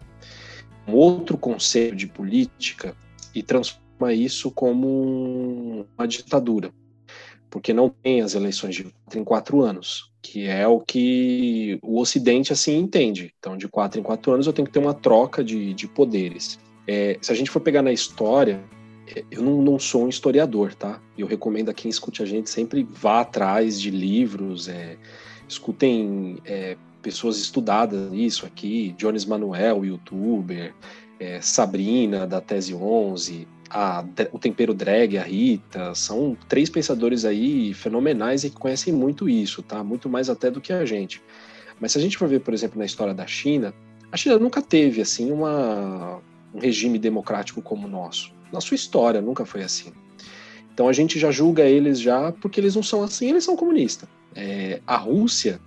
um 0.87 0.93
outro 0.93 1.37
conceito 1.37 1.95
de 1.95 2.07
política, 2.07 2.95
e 3.33 3.43
transforma 3.43 4.11
isso 4.11 4.51
como 4.51 5.85
uma 5.97 6.07
ditadura 6.07 6.71
porque 7.55 7.71
não 7.71 7.87
tem 7.87 8.19
as 8.19 8.35
eleições 8.35 8.75
de 8.75 8.83
quatro 8.83 9.17
em 9.17 9.23
quatro 9.23 9.61
anos, 9.61 10.11
que 10.21 10.45
é 10.45 10.67
o 10.67 10.81
que 10.81 11.79
o 11.81 12.01
Ocidente 12.01 12.51
assim 12.51 12.77
entende. 12.77 13.33
Então, 13.39 13.55
de 13.55 13.65
quatro 13.65 13.97
em 13.97 14.03
quatro 14.03 14.33
anos 14.33 14.45
eu 14.45 14.51
tenho 14.51 14.65
que 14.67 14.73
ter 14.73 14.79
uma 14.79 14.93
troca 14.93 15.41
de, 15.41 15.73
de 15.73 15.87
poderes. 15.87 16.59
É, 16.85 17.17
se 17.21 17.31
a 17.31 17.35
gente 17.35 17.49
for 17.49 17.61
pegar 17.61 17.81
na 17.81 17.93
história, 17.93 18.61
eu 19.29 19.41
não, 19.41 19.61
não, 19.61 19.79
sou 19.79 20.05
um 20.05 20.09
historiador, 20.09 20.73
tá? 20.73 21.01
Eu 21.17 21.27
recomendo 21.27 21.69
a 21.69 21.73
quem 21.73 21.89
escute 21.89 22.23
a 22.23 22.25
gente 22.25 22.49
sempre 22.49 22.87
vá 22.89 23.21
atrás 23.21 23.79
de 23.79 23.91
livros, 23.91 24.67
é, 24.67 24.97
escutem 25.47 26.37
é, 26.45 26.75
pessoas 27.01 27.37
estudadas 27.37 28.11
nisso 28.11 28.45
aqui, 28.45 28.95
Jones 28.97 29.25
Manuel, 29.25 29.85
youtuber, 29.85 30.73
é, 31.19 31.39
Sabrina, 31.41 32.25
da 32.25 32.41
Tese 32.41 32.73
11, 32.73 33.47
a, 33.69 34.03
o 34.31 34.39
Tempero 34.39 34.73
Drag, 34.73 35.17
a 35.17 35.23
Rita, 35.23 35.93
são 35.93 36.37
três 36.47 36.69
pensadores 36.69 37.25
aí 37.25 37.73
fenomenais 37.73 38.43
e 38.43 38.49
que 38.49 38.55
conhecem 38.55 38.93
muito 38.93 39.29
isso, 39.29 39.61
tá? 39.61 39.83
Muito 39.83 40.09
mais 40.09 40.29
até 40.29 40.49
do 40.49 40.61
que 40.61 40.73
a 40.73 40.85
gente. 40.85 41.21
Mas 41.79 41.91
se 41.91 41.97
a 41.97 42.01
gente 42.01 42.17
for 42.17 42.27
ver, 42.27 42.39
por 42.39 42.53
exemplo, 42.53 42.79
na 42.79 42.85
história 42.85 43.13
da 43.13 43.27
China, 43.27 43.73
a 44.11 44.17
China 44.17 44.39
nunca 44.39 44.61
teve, 44.61 45.01
assim, 45.01 45.31
uma, 45.31 46.21
um 46.53 46.59
regime 46.59 46.97
democrático 46.97 47.61
como 47.61 47.87
o 47.87 47.89
nosso. 47.89 48.34
Na 48.51 48.61
sua 48.61 48.75
história, 48.75 49.21
nunca 49.21 49.45
foi 49.45 49.63
assim. 49.63 49.91
Então 50.73 50.89
a 50.89 50.93
gente 50.93 51.17
já 51.17 51.31
julga 51.31 51.63
eles 51.63 51.99
já 51.99 52.31
porque 52.33 52.59
eles 52.59 52.75
não 52.75 52.83
são 52.83 53.01
assim, 53.01 53.29
eles 53.29 53.43
são 53.43 53.55
comunistas. 53.55 54.09
É, 54.35 54.81
a 54.85 54.97
Rússia, 54.97 55.59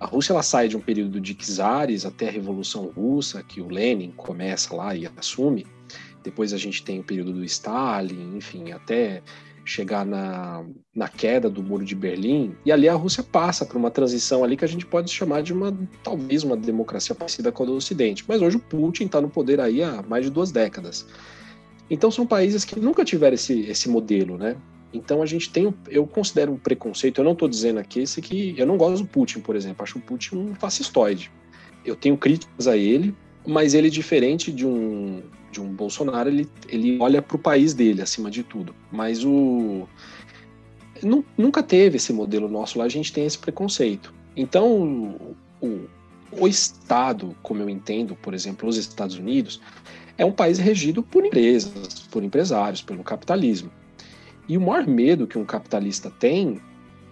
a 0.00 0.06
Rússia 0.06 0.32
ela 0.32 0.42
sai 0.42 0.68
de 0.68 0.76
um 0.76 0.80
período 0.80 1.20
de 1.20 1.34
czares 1.34 2.06
até 2.06 2.28
a 2.28 2.30
Revolução 2.30 2.86
Russa, 2.86 3.42
que 3.42 3.60
o 3.60 3.68
Lenin 3.68 4.10
começa 4.16 4.74
lá 4.74 4.96
e 4.96 5.06
assume, 5.18 5.66
depois 6.22 6.54
a 6.54 6.56
gente 6.56 6.82
tem 6.82 7.00
o 7.00 7.04
período 7.04 7.34
do 7.34 7.44
Stalin, 7.44 8.36
enfim, 8.36 8.72
até 8.72 9.22
chegar 9.64 10.04
na, 10.04 10.64
na 10.94 11.08
queda 11.08 11.48
do 11.48 11.62
muro 11.62 11.84
de 11.84 11.94
Berlim, 11.94 12.54
e 12.64 12.72
ali 12.72 12.88
a 12.88 12.94
Rússia 12.94 13.22
passa 13.22 13.64
por 13.64 13.76
uma 13.76 13.90
transição 13.90 14.44
ali 14.44 14.56
que 14.56 14.64
a 14.64 14.68
gente 14.68 14.84
pode 14.84 15.10
chamar 15.10 15.42
de 15.42 15.52
uma, 15.52 15.76
talvez 16.02 16.42
uma 16.42 16.56
democracia 16.56 17.14
parecida 17.14 17.50
com 17.50 17.62
a 17.62 17.66
do 17.66 17.74
Ocidente. 17.74 18.24
Mas 18.26 18.42
hoje 18.42 18.56
o 18.56 18.60
Putin 18.60 19.04
está 19.04 19.20
no 19.20 19.30
poder 19.30 19.60
aí 19.60 19.82
há 19.82 20.02
mais 20.02 20.24
de 20.24 20.30
duas 20.30 20.50
décadas. 20.50 21.06
Então 21.94 22.10
são 22.10 22.26
países 22.26 22.64
que 22.64 22.78
nunca 22.80 23.04
tiveram 23.04 23.34
esse, 23.34 23.60
esse 23.60 23.88
modelo, 23.88 24.36
né? 24.36 24.56
Então 24.92 25.22
a 25.22 25.26
gente 25.26 25.48
tem, 25.48 25.72
eu 25.88 26.04
considero 26.04 26.52
um 26.52 26.56
preconceito, 26.56 27.20
eu 27.20 27.24
não 27.24 27.32
estou 27.32 27.48
dizendo 27.48 27.78
aqui 27.78 28.00
esse 28.00 28.20
que, 28.20 28.52
eu 28.58 28.66
não 28.66 28.76
gosto 28.76 29.04
do 29.04 29.08
Putin, 29.08 29.38
por 29.38 29.54
exemplo, 29.54 29.84
acho 29.84 29.98
o 29.98 30.00
Putin 30.00 30.36
um 30.36 30.54
fascistoide. 30.56 31.30
Eu 31.84 31.94
tenho 31.94 32.16
críticas 32.16 32.66
a 32.66 32.76
ele, 32.76 33.14
mas 33.46 33.74
ele 33.74 33.88
diferente 33.90 34.50
de 34.50 34.66
um 34.66 35.22
de 35.52 35.60
um 35.60 35.68
Bolsonaro, 35.72 36.28
ele, 36.28 36.48
ele 36.68 36.98
olha 37.00 37.22
para 37.22 37.36
o 37.36 37.38
país 37.38 37.74
dele 37.74 38.02
acima 38.02 38.28
de 38.28 38.42
tudo. 38.42 38.74
Mas 38.90 39.24
o 39.24 39.88
nunca 41.38 41.62
teve 41.62 41.96
esse 41.96 42.12
modelo 42.12 42.48
nosso 42.48 42.76
lá, 42.76 42.86
a 42.86 42.88
gente 42.88 43.12
tem 43.12 43.24
esse 43.24 43.38
preconceito. 43.38 44.12
Então, 44.36 45.32
o, 45.60 45.86
o 46.32 46.48
Estado, 46.48 47.36
como 47.40 47.62
eu 47.62 47.68
entendo, 47.70 48.16
por 48.16 48.34
exemplo, 48.34 48.68
os 48.68 48.76
Estados 48.76 49.16
Unidos, 49.16 49.60
é 50.16 50.24
um 50.24 50.32
país 50.32 50.58
regido 50.58 51.02
por 51.02 51.24
empresas, 51.24 52.06
por 52.10 52.22
empresários, 52.22 52.82
pelo 52.82 53.02
capitalismo. 53.02 53.70
E 54.48 54.56
o 54.56 54.60
maior 54.60 54.86
medo 54.86 55.26
que 55.26 55.38
um 55.38 55.44
capitalista 55.44 56.10
tem 56.10 56.60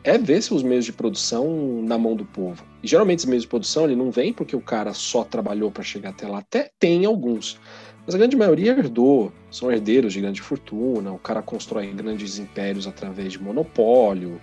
é 0.05 0.19
ver 0.19 0.43
seus 0.43 0.63
meios 0.63 0.85
de 0.85 0.93
produção 0.93 1.83
na 1.83 1.97
mão 1.97 2.17
do 2.17 2.25
povo. 2.25 2.65
E 2.83 2.89
geralmente 2.89 3.21
os 3.21 3.25
meios 3.25 3.43
de 3.43 3.49
produção 3.49 3.85
ele 3.85 3.97
não 3.97 4.11
vem 4.11 4.33
porque 4.33 4.57
o 4.57 4.61
cara 4.61 4.93
só 4.93 5.25
trabalhou 5.25 5.71
para 5.71 5.83
chegar 5.83 6.11
até 6.11 6.27
lá. 6.27 6.39
Até 6.39 6.71
tem 6.79 7.05
alguns, 7.05 7.59
mas 8.05 8.15
a 8.15 8.19
grande 8.19 8.37
maioria 8.37 8.73
herdou, 8.73 9.33
são 9.51 9.71
herdeiros 9.71 10.13
de 10.13 10.21
grande 10.21 10.43
fortuna, 10.43 11.13
o 11.13 11.19
cara 11.19 11.41
constrói 11.41 11.87
grandes 11.93 12.39
impérios 12.39 12.87
através 12.87 13.33
de 13.33 13.41
monopólio. 13.41 14.41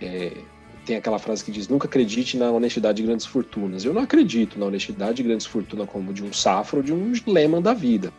É, 0.00 0.32
tem 0.84 0.96
aquela 0.96 1.18
frase 1.18 1.44
que 1.44 1.50
diz: 1.50 1.68
nunca 1.68 1.86
acredite 1.86 2.36
na 2.36 2.50
honestidade 2.50 3.00
de 3.00 3.06
grandes 3.06 3.26
fortunas. 3.26 3.84
Eu 3.84 3.94
não 3.94 4.02
acredito 4.02 4.58
na 4.58 4.66
honestidade 4.66 5.14
de 5.14 5.22
grandes 5.22 5.46
fortunas 5.46 5.88
como 5.88 6.12
de 6.12 6.24
um 6.24 6.32
Safra 6.32 6.78
ou 6.78 6.82
de 6.82 6.92
um 6.92 7.12
Lehman 7.26 7.62
da 7.62 7.74
vida. 7.74 8.12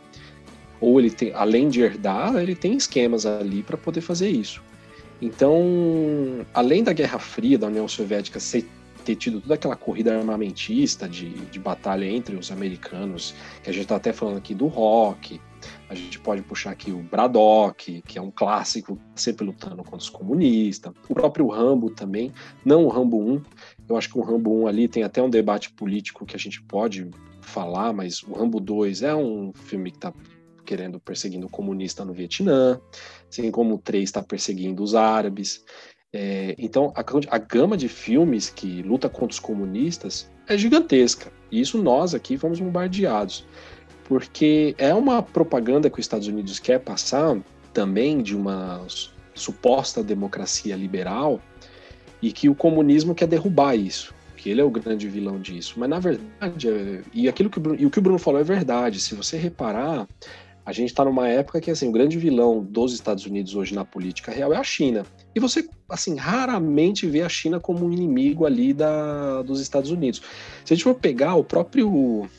Ou 0.79 0.99
ele 0.99 1.09
tem, 1.09 1.31
além 1.33 1.69
de 1.69 1.81
herdar, 1.81 2.35
ele 2.35 2.55
tem 2.55 2.75
esquemas 2.75 3.25
ali 3.25 3.63
para 3.63 3.77
poder 3.77 4.01
fazer 4.01 4.29
isso. 4.29 4.61
Então, 5.21 6.45
além 6.53 6.83
da 6.83 6.91
Guerra 6.91 7.19
Fria, 7.19 7.57
da 7.57 7.67
União 7.67 7.87
Soviética 7.87 8.39
ser 8.39 8.65
ter 9.03 9.15
tido 9.15 9.41
toda 9.41 9.55
aquela 9.55 9.75
corrida 9.75 10.17
armamentista 10.17 11.07
de, 11.07 11.29
de 11.29 11.59
batalha 11.59 12.05
entre 12.05 12.35
os 12.35 12.51
americanos, 12.51 13.35
que 13.61 13.69
a 13.69 13.73
gente 13.73 13.83
está 13.83 13.97
até 13.97 14.13
falando 14.13 14.37
aqui 14.37 14.53
do 14.53 14.67
rock, 14.67 15.41
a 15.93 15.95
gente 15.95 16.19
pode 16.19 16.41
puxar 16.41 16.71
aqui 16.71 16.91
o 16.91 17.03
Braddock, 17.03 18.01
que 18.01 18.17
é 18.17 18.21
um 18.21 18.31
clássico, 18.31 18.99
sempre 19.15 19.45
lutando 19.45 19.77
contra 19.83 19.97
os 19.97 20.09
comunistas. 20.09 20.91
O 21.07 21.13
próprio 21.13 21.47
Rambo 21.47 21.89
também, 21.89 22.31
não 22.65 22.85
o 22.85 22.89
Rambo 22.89 23.21
1. 23.21 23.41
Eu 23.87 23.95
acho 23.95 24.09
que 24.09 24.17
o 24.17 24.21
Rambo 24.21 24.63
1 24.63 24.67
ali 24.67 24.87
tem 24.87 25.03
até 25.03 25.21
um 25.21 25.29
debate 25.29 25.71
político 25.71 26.25
que 26.25 26.35
a 26.35 26.39
gente 26.39 26.61
pode 26.63 27.09
falar, 27.41 27.93
mas 27.93 28.23
o 28.23 28.33
Rambo 28.33 28.59
2 28.59 29.03
é 29.03 29.15
um 29.15 29.53
filme 29.53 29.91
que 29.91 29.97
está 29.97 30.13
querendo 30.65 30.99
perseguindo 30.99 31.45
o 31.45 31.49
comunista 31.49 32.03
no 32.03 32.13
Vietnã, 32.13 32.79
assim 33.29 33.51
como 33.51 33.75
o 33.75 33.77
3 33.77 34.03
está 34.03 34.23
perseguindo 34.23 34.81
os 34.81 34.95
árabes. 34.95 35.63
É, 36.11 36.55
então, 36.57 36.93
a, 36.95 37.03
a, 37.35 37.37
gama 37.37 37.75
de 37.75 37.87
filmes 37.87 38.49
que 38.49 38.81
luta 38.83 39.09
contra 39.09 39.33
os 39.33 39.39
comunistas 39.39 40.31
é 40.47 40.57
gigantesca. 40.57 41.31
E 41.51 41.59
isso 41.59 41.81
nós 41.81 42.13
aqui 42.13 42.37
fomos 42.37 42.59
bombardeados. 42.59 43.45
Porque 44.05 44.75
é 44.77 44.93
uma 44.93 45.23
propaganda 45.23 45.89
que 45.89 45.99
os 45.99 46.05
Estados 46.05 46.27
Unidos 46.27 46.59
quer 46.59 46.79
passar 46.79 47.37
também 47.73 48.21
de 48.21 48.35
uma 48.35 48.85
suposta 49.33 50.03
democracia 50.03 50.75
liberal 50.75 51.41
e 52.21 52.31
que 52.31 52.47
o 52.49 52.55
comunismo 52.55 53.15
quer 53.15 53.27
derrubar 53.27 53.75
isso, 53.75 54.13
que 54.37 54.49
ele 54.49 54.61
é 54.61 54.63
o 54.63 54.69
grande 54.69 55.07
vilão 55.09 55.39
disso. 55.39 55.75
Mas 55.77 55.89
na 55.89 55.99
verdade, 55.99 56.69
é, 56.69 57.01
e 57.13 57.27
aquilo 57.27 57.49
que 57.49 57.57
o 57.57 57.61
Bruno, 57.61 57.81
e 57.81 57.85
o 57.85 57.89
que 57.89 57.99
o 57.99 58.01
Bruno 58.01 58.19
falou 58.19 58.39
é 58.39 58.43
verdade. 58.43 58.99
Se 58.99 59.15
você 59.15 59.37
reparar, 59.37 60.07
A 60.65 60.71
gente 60.71 60.89
está 60.89 61.03
numa 61.03 61.27
época 61.27 61.59
que 61.59 61.69
assim, 61.69 61.89
o 61.89 61.91
grande 61.91 62.17
vilão 62.17 62.63
dos 62.63 62.93
Estados 62.93 63.25
Unidos 63.25 63.53
hoje 63.53 63.75
na 63.75 63.83
política 63.83 64.31
real 64.31 64.53
é 64.53 64.57
a 64.57 64.63
China. 64.63 65.05
E 65.35 65.39
você, 65.39 65.67
assim, 65.89 66.15
raramente 66.15 67.05
vê 67.05 67.21
a 67.21 67.27
China 67.27 67.59
como 67.59 67.85
um 67.85 67.91
inimigo 67.91 68.45
ali 68.45 68.73
da, 68.73 69.41
dos 69.41 69.59
Estados 69.59 69.91
Unidos. 69.91 70.21
Se 70.63 70.73
a 70.73 70.75
gente 70.75 70.83
for 70.85 70.95
pegar 70.95 71.35
o 71.35 71.43
próprio 71.43 72.29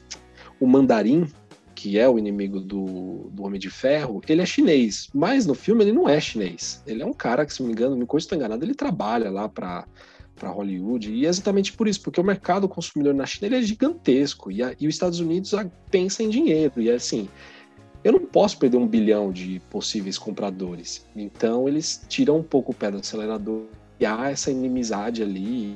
o 0.60 0.66
mandarim, 0.66 1.26
que 1.74 1.98
é 1.98 2.08
o 2.08 2.18
inimigo 2.18 2.60
do, 2.60 3.30
do 3.32 3.44
Homem 3.44 3.58
de 3.58 3.70
Ferro, 3.70 4.20
ele 4.28 4.42
é 4.42 4.46
chinês. 4.46 5.08
Mas 5.12 5.46
no 5.46 5.54
filme 5.54 5.84
ele 5.84 5.92
não 5.92 6.08
é 6.08 6.20
chinês. 6.20 6.82
Ele 6.86 7.02
é 7.02 7.06
um 7.06 7.12
cara 7.12 7.44
que, 7.44 7.52
se 7.52 7.60
não 7.60 7.68
me 7.68 7.72
engano, 7.72 7.96
me 7.96 8.06
estou 8.14 8.36
enganado, 8.36 8.64
ele 8.64 8.74
trabalha 8.74 9.30
lá 9.30 9.48
para 9.48 9.86
para 10.34 10.50
Hollywood, 10.50 11.12
e 11.12 11.26
é 11.26 11.28
exatamente 11.28 11.72
por 11.72 11.86
isso, 11.86 12.00
porque 12.00 12.20
o 12.20 12.24
mercado 12.24 12.68
consumidor 12.68 13.14
na 13.14 13.24
China 13.24 13.56
é 13.56 13.62
gigantesco, 13.62 14.50
e, 14.50 14.64
a, 14.64 14.74
e 14.80 14.88
os 14.88 14.94
Estados 14.96 15.20
Unidos 15.20 15.54
pensa 15.92 16.24
em 16.24 16.28
dinheiro, 16.28 16.82
e 16.82 16.90
é 16.90 16.94
assim, 16.94 17.28
eu 18.04 18.12
não 18.12 18.20
posso 18.20 18.58
perder 18.58 18.76
um 18.76 18.86
bilhão 18.86 19.32
de 19.32 19.60
possíveis 19.70 20.18
compradores. 20.18 21.06
Então 21.16 21.66
eles 21.66 22.04
tiram 22.06 22.38
um 22.38 22.42
pouco 22.42 22.72
o 22.72 22.74
pé 22.74 22.90
do 22.90 22.98
acelerador 22.98 23.62
e 23.98 24.04
há 24.04 24.30
essa 24.30 24.50
inimizade 24.50 25.22
ali 25.22 25.74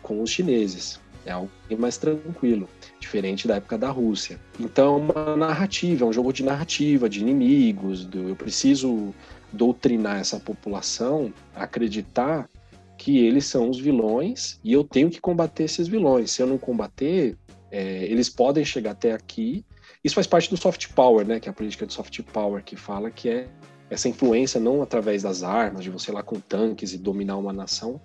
com 0.00 0.22
os 0.22 0.30
chineses. 0.30 0.98
É 1.24 1.32
algo 1.32 1.50
mais 1.78 1.98
tranquilo, 1.98 2.68
diferente 2.98 3.46
da 3.46 3.56
época 3.56 3.76
da 3.76 3.90
Rússia. 3.90 4.40
Então 4.58 4.94
é 4.94 4.98
uma 4.98 5.36
narrativa, 5.36 6.04
é 6.04 6.08
um 6.08 6.12
jogo 6.12 6.32
de 6.32 6.42
narrativa, 6.42 7.08
de 7.08 7.20
inimigos. 7.20 8.04
Do, 8.04 8.28
eu 8.28 8.36
preciso 8.36 9.14
doutrinar 9.52 10.18
essa 10.18 10.38
população 10.38 11.32
a 11.54 11.64
acreditar 11.64 12.48
que 12.96 13.18
eles 13.18 13.46
são 13.46 13.70
os 13.70 13.78
vilões 13.78 14.58
e 14.64 14.72
eu 14.72 14.82
tenho 14.82 15.10
que 15.10 15.20
combater 15.20 15.64
esses 15.64 15.86
vilões. 15.86 16.30
Se 16.30 16.42
eu 16.42 16.46
não 16.46 16.58
combater, 16.58 17.36
é, 17.70 18.04
eles 18.04 18.28
podem 18.28 18.64
chegar 18.64 18.92
até 18.92 19.12
aqui 19.12 19.64
isso 20.02 20.14
faz 20.14 20.26
parte 20.26 20.48
do 20.48 20.56
soft 20.56 20.88
power, 20.94 21.26
né? 21.26 21.40
Que 21.40 21.48
é 21.48 21.50
a 21.50 21.54
política 21.54 21.86
de 21.86 21.92
soft 21.92 22.22
power 22.22 22.62
que 22.62 22.76
fala 22.76 23.10
que 23.10 23.28
é 23.28 23.48
essa 23.90 24.08
influência 24.08 24.60
não 24.60 24.82
através 24.82 25.22
das 25.22 25.42
armas, 25.42 25.82
de 25.82 25.90
você 25.90 26.10
ir 26.10 26.14
lá 26.14 26.22
com 26.22 26.38
tanques 26.38 26.92
e 26.92 26.98
dominar 26.98 27.36
uma 27.36 27.52
nação, 27.52 28.00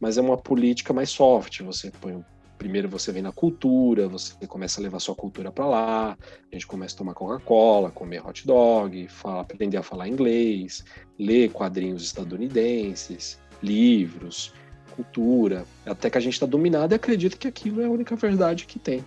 mas 0.00 0.16
é 0.16 0.20
uma 0.20 0.36
política 0.36 0.92
mais 0.92 1.10
soft. 1.10 1.60
Você 1.62 1.90
põe 1.90 2.24
primeiro 2.58 2.88
você 2.88 3.12
vem 3.12 3.22
na 3.22 3.32
cultura, 3.32 4.08
você 4.08 4.34
começa 4.46 4.80
a 4.80 4.82
levar 4.82 4.98
sua 5.00 5.14
cultura 5.14 5.50
para 5.50 5.66
lá, 5.66 6.18
a 6.50 6.54
gente 6.54 6.66
começa 6.66 6.94
a 6.94 6.98
tomar 6.98 7.14
Coca-Cola, 7.14 7.90
comer 7.90 8.26
hot 8.26 8.46
dog, 8.46 9.08
fala, 9.08 9.42
aprender 9.42 9.76
a 9.76 9.82
falar 9.82 10.08
inglês, 10.08 10.84
ler 11.18 11.50
quadrinhos 11.50 12.02
estadunidenses, 12.02 13.38
livros, 13.62 14.52
cultura, 14.94 15.64
até 15.84 16.08
que 16.08 16.18
a 16.18 16.20
gente 16.20 16.34
está 16.34 16.46
dominado 16.46 16.94
e 16.94 16.96
acredita 16.96 17.36
que 17.36 17.46
aquilo 17.46 17.80
é 17.82 17.84
a 17.84 17.90
única 17.90 18.16
verdade 18.16 18.64
que 18.66 18.78
tem. 18.78 19.04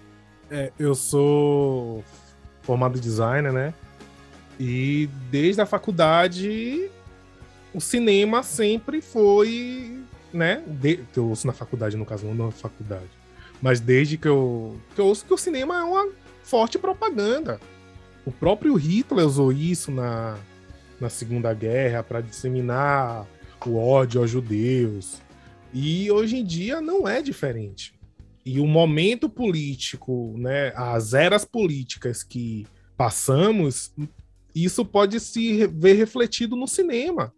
É, 0.50 0.72
eu 0.80 0.96
sou 0.96 2.04
formado 2.62 3.00
designer, 3.00 3.52
né? 3.52 3.74
E 4.60 5.10
desde 5.32 5.62
a 5.62 5.66
faculdade, 5.66 6.90
o 7.74 7.80
cinema 7.80 8.44
sempre 8.44 9.02
foi, 9.02 10.04
né? 10.34 10.64
De, 10.68 11.00
eu 11.16 11.30
ouço 11.30 11.48
na 11.48 11.54
faculdade, 11.54 11.96
no 11.96 12.06
caso, 12.06 12.26
não 12.26 12.48
na 12.48 12.52
faculdade. 12.52 13.19
Mas 13.62 13.80
desde 13.80 14.18
que 14.18 14.28
eu, 14.28 14.80
que 14.96 15.02
eu 15.02 15.06
ouço 15.06 15.26
que 15.26 15.34
o 15.34 15.38
cinema 15.38 15.78
é 15.78 15.84
uma 15.84 16.10
forte 16.44 16.78
propaganda. 16.78 17.60
O 18.26 18.32
próprio 18.32 18.76
Hitler 18.76 19.26
usou 19.26 19.52
isso 19.52 19.92
na, 19.92 20.38
na 21.00 21.10
Segunda 21.10 21.54
Guerra 21.54 22.04
para 22.04 22.22
disseminar 22.22 23.26
o 23.66 23.78
ódio 23.78 24.22
aos 24.22 24.30
judeus. 24.30 25.22
E 25.74 26.10
hoje 26.12 26.38
em 26.38 26.46
dia 26.46 26.82
não 26.82 27.08
é 27.08 27.22
diferente 27.22 28.00
e 28.50 28.60
o 28.60 28.66
momento 28.66 29.30
político, 29.30 30.34
né, 30.36 30.74
as 30.76 31.14
eras 31.14 31.46
políticas 31.46 32.24
que 32.24 32.66
passamos, 32.98 33.94
isso 34.56 34.84
pode 34.84 35.20
se 35.20 35.68
ver 35.68 35.94
refletido 35.94 36.56
no 36.56 36.68
cinema. 36.68 37.32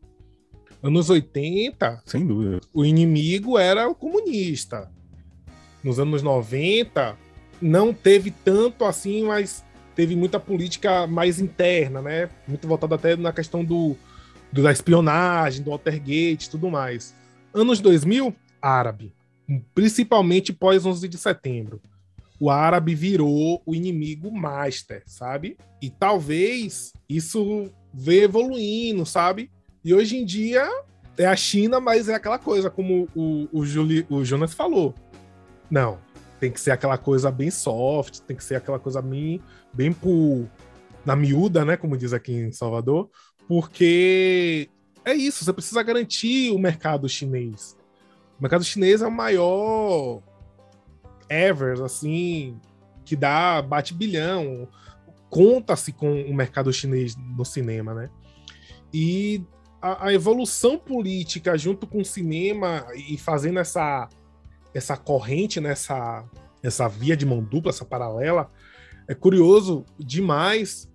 Anos 0.81 1.09
80, 1.09 2.01
sem 2.05 2.25
dúvida. 2.25 2.61
O 2.73 2.85
inimigo 2.85 3.57
era 3.57 3.89
o 3.89 3.93
comunista. 3.93 4.89
Nos 5.83 5.99
anos 5.99 6.21
90, 6.21 7.17
não 7.61 7.93
teve 7.93 8.31
tanto 8.31 8.85
assim, 8.85 9.23
mas 9.23 9.63
teve 9.95 10.15
muita 10.15 10.39
política 10.39 11.07
mais 11.07 11.39
interna, 11.39 12.01
né? 12.01 12.29
Muito 12.47 12.67
voltada 12.67 12.95
até 12.95 13.15
na 13.15 13.33
questão 13.33 13.63
do, 13.63 13.95
do 14.51 14.63
da 14.63 14.71
espionagem, 14.71 15.63
do 15.63 15.71
Watergate 15.71 16.49
tudo 16.49 16.69
mais. 16.69 17.15
Anos 17.53 17.79
2000, 17.79 18.33
árabe 18.61 19.13
principalmente 19.73 20.53
pós 20.53 20.85
11 20.85 21.07
de 21.07 21.17
setembro. 21.17 21.81
O 22.39 22.49
árabe 22.49 22.95
virou 22.95 23.61
o 23.65 23.75
inimigo 23.75 24.31
master, 24.31 25.03
sabe? 25.05 25.57
E 25.81 25.89
talvez 25.89 26.93
isso 27.07 27.71
vê 27.93 28.23
evoluindo, 28.23 29.05
sabe? 29.05 29.51
E 29.83 29.93
hoje 29.93 30.17
em 30.17 30.25
dia 30.25 30.67
é 31.17 31.25
a 31.25 31.35
China, 31.35 31.79
mas 31.79 32.09
é 32.09 32.15
aquela 32.15 32.39
coisa, 32.39 32.69
como 32.69 33.07
o, 33.15 33.47
o, 33.51 33.65
Juli, 33.65 34.05
o 34.09 34.23
Jonas 34.23 34.53
falou. 34.53 34.95
Não, 35.71 35.97
tem 36.39 36.51
que 36.51 36.59
ser 36.59 36.71
aquela 36.71 36.97
coisa 36.97 37.31
bem 37.31 37.49
soft, 37.49 38.19
tem 38.19 38.35
que 38.35 38.43
ser 38.43 38.55
aquela 38.55 38.77
coisa 38.77 39.01
bem, 39.01 39.41
bem 39.73 39.93
por, 39.93 40.45
na 41.05 41.15
miúda, 41.15 41.63
né? 41.63 41.77
Como 41.77 41.97
diz 41.97 42.11
aqui 42.11 42.33
em 42.33 42.51
Salvador, 42.51 43.09
porque 43.47 44.69
é 45.05 45.13
isso, 45.13 45.45
você 45.45 45.53
precisa 45.53 45.81
garantir 45.81 46.51
o 46.51 46.59
mercado 46.59 47.07
chinês. 47.07 47.77
O 48.37 48.41
mercado 48.41 48.63
chinês 48.63 49.01
é 49.01 49.07
o 49.07 49.11
maior 49.11 50.21
ever, 51.29 51.81
assim, 51.81 52.59
que 53.05 53.15
dá, 53.15 53.61
bate 53.61 53.93
bilhão. 53.93 54.67
Conta-se 55.29 55.93
com 55.93 56.23
o 56.23 56.33
mercado 56.33 56.73
chinês 56.73 57.15
no 57.15 57.45
cinema, 57.45 57.93
né? 57.93 58.09
E 58.93 59.43
a, 59.81 60.07
a, 60.07 60.13
evolução 60.13 60.77
política 60.77 61.57
junto 61.57 61.87
com 61.87 61.99
o 61.99 62.05
cinema 62.05 62.85
e 63.09 63.17
fazendo 63.17 63.59
essa, 63.59 64.09
essa 64.73 64.97
corrente, 64.97 65.59
nessa 65.59 66.23
essa 66.63 66.87
via 66.87 67.17
de 67.17 67.25
mão 67.25 67.43
dupla, 67.43 67.71
essa 67.71 67.83
paralela, 67.83 68.51
é 69.07 69.15
curioso 69.15 69.83
demais 69.97 70.89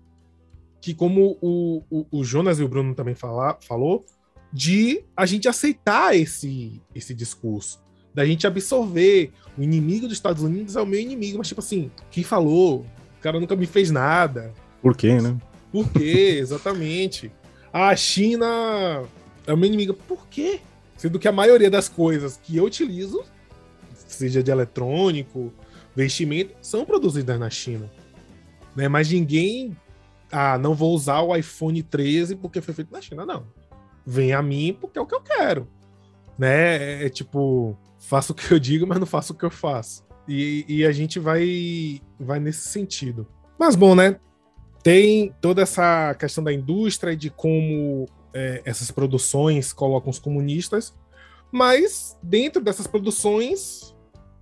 que, 0.81 0.93
como 0.93 1.37
o, 1.41 1.83
o, 1.89 2.05
o 2.09 2.23
Jonas 2.23 2.59
e 2.59 2.63
o 2.63 2.67
Bruno 2.67 2.95
também 2.95 3.15
fala, 3.15 3.57
falou, 3.61 4.05
de 4.51 5.03
a 5.15 5.25
gente 5.25 5.47
aceitar 5.47 6.15
esse, 6.15 6.81
esse 6.95 7.13
discurso, 7.13 7.81
da 8.13 8.25
gente 8.25 8.47
absorver. 8.47 9.31
O 9.57 9.61
inimigo 9.61 10.07
dos 10.07 10.17
Estados 10.17 10.41
Unidos 10.41 10.75
é 10.75 10.81
o 10.81 10.85
meu 10.85 10.99
inimigo, 10.99 11.37
mas 11.37 11.47
tipo 11.47 11.59
assim, 11.59 11.91
quem 12.09 12.23
falou? 12.23 12.85
O 13.19 13.21
cara 13.21 13.39
nunca 13.39 13.55
me 13.55 13.65
fez 13.65 13.91
nada. 13.91 14.53
Por 14.81 14.95
quê, 14.95 15.19
né? 15.19 15.37
Por 15.71 15.89
quê? 15.89 16.37
Exatamente. 16.39 17.31
A 17.73 17.95
China 17.95 19.03
é 19.45 19.53
o 19.53 19.57
meu 19.57 19.67
inimigo. 19.67 19.93
Por 19.93 20.27
quê? 20.27 20.61
Sendo 20.95 21.19
que 21.19 21.27
a 21.27 21.31
maioria 21.31 21.69
das 21.69 21.89
coisas 21.89 22.39
que 22.41 22.57
eu 22.57 22.63
utilizo, 22.63 23.23
seja 24.13 24.43
de 24.43 24.51
eletrônico, 24.51 25.53
vestimento, 25.95 26.53
são 26.61 26.85
produzidas 26.85 27.39
na 27.39 27.49
China. 27.49 27.91
Né? 28.75 28.87
Mas 28.87 29.11
ninguém. 29.11 29.75
Ah, 30.31 30.57
não 30.57 30.73
vou 30.73 30.93
usar 30.93 31.21
o 31.21 31.35
iPhone 31.35 31.81
13 31.81 32.35
porque 32.35 32.61
foi 32.61 32.73
feito 32.73 32.91
na 32.91 33.01
China. 33.01 33.25
Não 33.25 33.45
vem 34.07 34.31
a 34.31 34.41
mim 34.41 34.75
porque 34.79 34.97
é 34.97 35.01
o 35.01 35.05
que 35.05 35.13
eu 35.13 35.21
quero. 35.21 35.67
Né? 36.39 36.77
É, 36.77 37.05
é 37.05 37.09
tipo, 37.09 37.77
faço 37.99 38.31
o 38.31 38.35
que 38.35 38.49
eu 38.49 38.57
digo, 38.57 38.87
mas 38.87 38.99
não 38.99 39.05
faço 39.05 39.33
o 39.33 39.35
que 39.35 39.43
eu 39.43 39.51
faço. 39.51 40.07
E, 40.25 40.65
e 40.67 40.85
a 40.85 40.91
gente 40.93 41.19
vai, 41.19 42.01
vai 42.17 42.39
nesse 42.39 42.69
sentido. 42.69 43.27
Mas 43.59 43.75
bom, 43.75 43.93
né? 43.93 44.17
Tem 44.81 45.35
toda 45.41 45.61
essa 45.61 46.15
questão 46.15 46.43
da 46.43 46.53
indústria 46.53 47.11
e 47.11 47.15
de 47.17 47.29
como 47.29 48.05
é, 48.33 48.61
essas 48.63 48.89
produções 48.91 49.73
colocam 49.73 50.09
os 50.09 50.19
comunistas, 50.19 50.95
mas 51.51 52.17
dentro 52.23 52.61
dessas 52.61 52.87
produções 52.87 53.93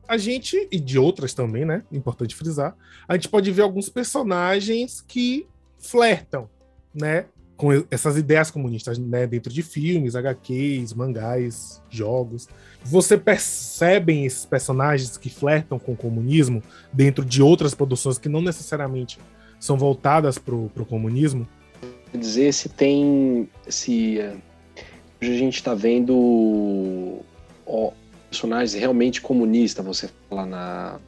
a 0.07 0.17
gente, 0.17 0.67
e 0.71 0.79
de 0.79 0.97
outras 0.97 1.33
também, 1.33 1.65
né? 1.65 1.83
Importante 1.91 2.35
frisar, 2.35 2.75
a 3.07 3.13
gente 3.15 3.29
pode 3.29 3.51
ver 3.51 3.61
alguns 3.61 3.89
personagens 3.89 5.01
que 5.01 5.47
flertam, 5.79 6.49
né? 6.93 7.25
com 7.57 7.69
essas 7.89 8.17
ideias 8.17 8.51
comunistas 8.51 8.97
né, 8.97 9.25
dentro 9.25 9.51
de 9.51 9.63
filmes, 9.63 10.15
HQs, 10.15 10.93
mangás, 10.93 11.81
jogos. 11.89 12.49
Você 12.83 13.17
percebe 13.17 14.25
esses 14.25 14.45
personagens 14.45 15.17
que 15.17 15.29
flertam 15.29 15.79
com 15.79 15.93
o 15.93 15.97
comunismo 15.97 16.61
dentro 16.91 17.23
de 17.23 17.41
outras 17.41 17.73
produções 17.73 18.17
que 18.17 18.27
não 18.27 18.41
necessariamente 18.41 19.19
são 19.59 19.77
voltadas 19.77 20.37
para 20.37 20.53
o 20.53 20.85
comunismo? 20.87 21.47
Quer 22.11 22.17
dizer, 22.17 22.53
se 22.53 22.69
tem. 22.69 23.49
Se 23.67 24.19
hoje 25.21 25.31
a 25.33 25.37
gente 25.37 25.55
está 25.55 25.73
vendo 25.73 27.19
personagens 28.35 28.73
realmente 28.73 29.21
comunistas, 29.21 29.85
você 29.85 30.09
fala 30.29 30.45
na, 30.45 30.99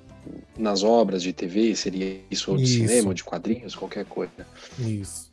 nas 0.57 0.81
obras 0.81 1.21
de 1.21 1.33
TV, 1.33 1.75
seria 1.75 2.21
isso, 2.31 2.51
ou 2.51 2.57
de 2.57 2.63
isso. 2.63 2.73
cinema, 2.73 3.09
ou 3.09 3.13
de 3.13 3.23
quadrinhos, 3.23 3.75
qualquer 3.75 4.05
coisa. 4.05 4.31
Isso. 4.79 5.29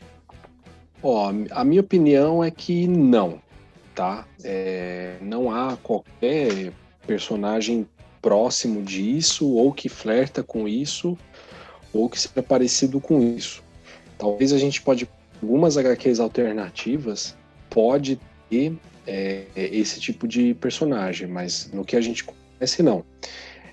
Ó, 1.00 1.32
a 1.50 1.64
minha 1.64 1.80
opinião 1.80 2.42
é 2.42 2.50
que 2.50 2.88
não, 2.88 3.40
tá? 3.94 4.26
É, 4.42 5.16
não 5.20 5.52
há 5.52 5.76
qualquer 5.76 6.72
personagem 7.06 7.86
próximo 8.20 8.82
disso, 8.82 9.48
ou 9.50 9.72
que 9.72 9.88
flerta 9.88 10.42
com 10.42 10.66
isso, 10.66 11.16
ou 11.92 12.08
que 12.08 12.18
seja 12.18 12.42
parecido 12.42 13.00
com 13.00 13.22
isso. 13.22 13.62
Talvez 14.18 14.52
a 14.52 14.58
gente 14.58 14.82
pode, 14.82 15.08
algumas 15.40 15.76
HQs 15.76 16.18
alternativas, 16.18 17.36
pode 17.70 18.18
ter 18.50 18.76
é, 19.06 19.44
esse 19.56 20.00
tipo 20.00 20.26
de 20.26 20.54
personagem, 20.54 21.26
mas 21.26 21.70
no 21.72 21.84
que 21.84 21.96
a 21.96 22.00
gente 22.00 22.24
conhece, 22.24 22.82
não. 22.82 23.04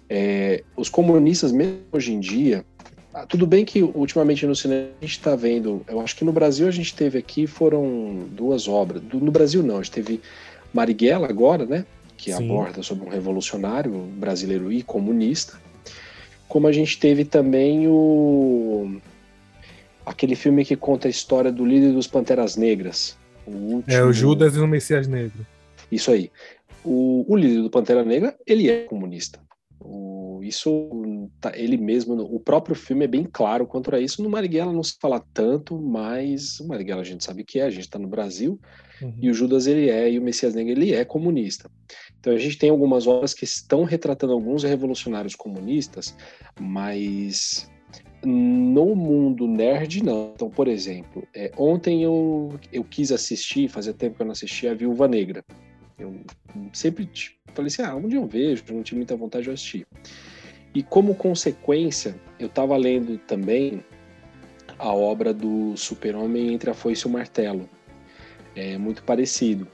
É, 0.10 0.64
os 0.76 0.90
comunistas, 0.90 1.52
mesmo 1.52 1.80
hoje 1.92 2.14
em 2.14 2.20
dia, 2.20 2.66
ah, 3.14 3.26
tudo 3.26 3.46
bem 3.46 3.66
que 3.66 3.82
ultimamente 3.82 4.46
no 4.46 4.56
cinema 4.56 4.88
a 5.00 5.06
gente 5.06 5.18
está 5.18 5.36
vendo, 5.36 5.84
eu 5.88 6.00
acho 6.00 6.16
que 6.16 6.24
no 6.24 6.32
Brasil 6.32 6.68
a 6.68 6.72
gente 6.72 6.96
teve 6.96 7.18
aqui, 7.18 7.46
foram 7.46 8.26
duas 8.32 8.68
obras, 8.68 9.02
no 9.14 9.32
Brasil 9.32 9.62
não, 9.62 9.80
a 9.80 9.84
gente 9.84 9.92
teve 9.92 10.22
Marighella 10.74 11.28
agora, 11.28 11.66
né, 11.66 11.86
que 12.16 12.32
Sim. 12.32 12.46
aborda 12.46 12.82
sobre 12.82 13.06
um 13.06 13.10
revolucionário 13.10 13.92
brasileiro 13.92 14.72
e 14.72 14.82
comunista, 14.82 15.60
como 16.48 16.68
a 16.68 16.72
gente 16.72 17.00
teve 17.00 17.26
também 17.26 17.88
o 17.88 19.00
aquele 20.06 20.36
filme 20.36 20.66
que 20.66 20.76
conta 20.76 21.08
a 21.08 21.12
história 21.12 21.52
do 21.52 21.66
líder 21.66 21.94
dos 21.94 22.08
Panteras 22.08 22.56
Negras. 22.56 23.18
O 23.52 23.76
último... 23.76 23.94
É 23.94 24.04
o 24.04 24.14
Judas 24.14 24.56
e 24.56 24.60
o 24.60 24.68
Messias 24.68 25.08
Negro. 25.08 25.46
Isso 25.92 26.12
aí. 26.12 26.32
O, 26.84 27.26
o 27.28 27.36
líder 27.36 27.62
do 27.62 27.70
Pantera 27.70 28.04
Negra, 28.04 28.36
ele 28.46 28.70
é 28.70 28.86
comunista. 28.86 29.40
O, 29.80 30.40
isso, 30.44 31.30
tá, 31.40 31.52
ele 31.56 31.78
mesmo, 31.78 32.14
o 32.14 32.40
próprio 32.40 32.76
filme 32.76 33.06
é 33.06 33.08
bem 33.08 33.28
claro 33.32 33.66
quanto 33.66 33.94
a 33.94 34.00
isso. 34.00 34.22
No 34.22 34.30
Marighella 34.30 34.72
não 34.72 34.84
se 34.84 34.96
fala 35.00 35.24
tanto, 35.34 35.80
mas 35.80 36.60
o 36.60 36.68
Marighella 36.68 37.02
a 37.02 37.06
gente 37.06 37.24
sabe 37.24 37.44
que 37.44 37.60
é, 37.60 37.64
a 37.64 37.70
gente 37.70 37.86
está 37.86 37.98
no 37.98 38.08
Brasil, 38.08 38.60
uhum. 39.02 39.14
e 39.20 39.30
o 39.30 39.34
Judas 39.34 39.66
ele 39.66 39.90
é, 39.90 40.12
e 40.12 40.20
o 40.20 40.22
Messias 40.22 40.54
Negro 40.54 40.72
ele 40.72 40.94
é 40.94 41.04
comunista. 41.04 41.70
Então 42.20 42.34
a 42.34 42.38
gente 42.38 42.58
tem 42.58 42.70
algumas 42.70 43.08
obras 43.08 43.34
que 43.34 43.44
estão 43.44 43.84
retratando 43.84 44.34
alguns 44.34 44.64
revolucionários 44.64 45.36
comunistas, 45.36 46.16
mas 46.60 47.71
no 48.24 48.96
mundo 48.96 49.48
nerd, 49.48 50.04
não. 50.04 50.32
Então, 50.36 50.50
por 50.50 50.68
exemplo, 50.68 51.28
é, 51.34 51.52
ontem 51.58 52.04
eu, 52.04 52.60
eu 52.72 52.84
quis 52.84 53.12
assistir, 53.12 53.70
fazia 53.70 53.94
tempo 53.94 54.16
que 54.16 54.22
eu 54.22 54.26
não 54.26 54.34
assistia, 54.34 54.72
a 54.72 54.76
Viúva 54.76 55.08
Negra. 55.08 55.44
Eu 55.98 56.16
sempre 56.74 57.10
falei 57.54 57.68
assim, 57.68 57.82
ah, 57.82 58.00
dia 58.08 58.20
eu 58.20 58.28
vejo, 58.28 58.64
não 58.72 58.84
tinha 58.84 58.98
muita 58.98 59.16
vontade 59.16 59.46
de 59.46 59.52
assistir. 59.52 59.88
E 60.74 60.82
como 60.82 61.16
consequência, 61.16 62.16
eu 62.40 62.48
estava 62.48 62.78
lendo 62.78 63.18
também 63.20 63.84
a 64.80 64.94
obra 64.94 65.34
do 65.34 65.76
Super-Homem 65.76 66.54
entre 66.54 66.70
a 66.70 66.74
Foice 66.74 67.06
e 67.06 67.08
o 67.08 67.12
Martelo. 67.12 67.70
É 68.56 68.78
muito 68.78 69.04
parecido. 69.04 69.68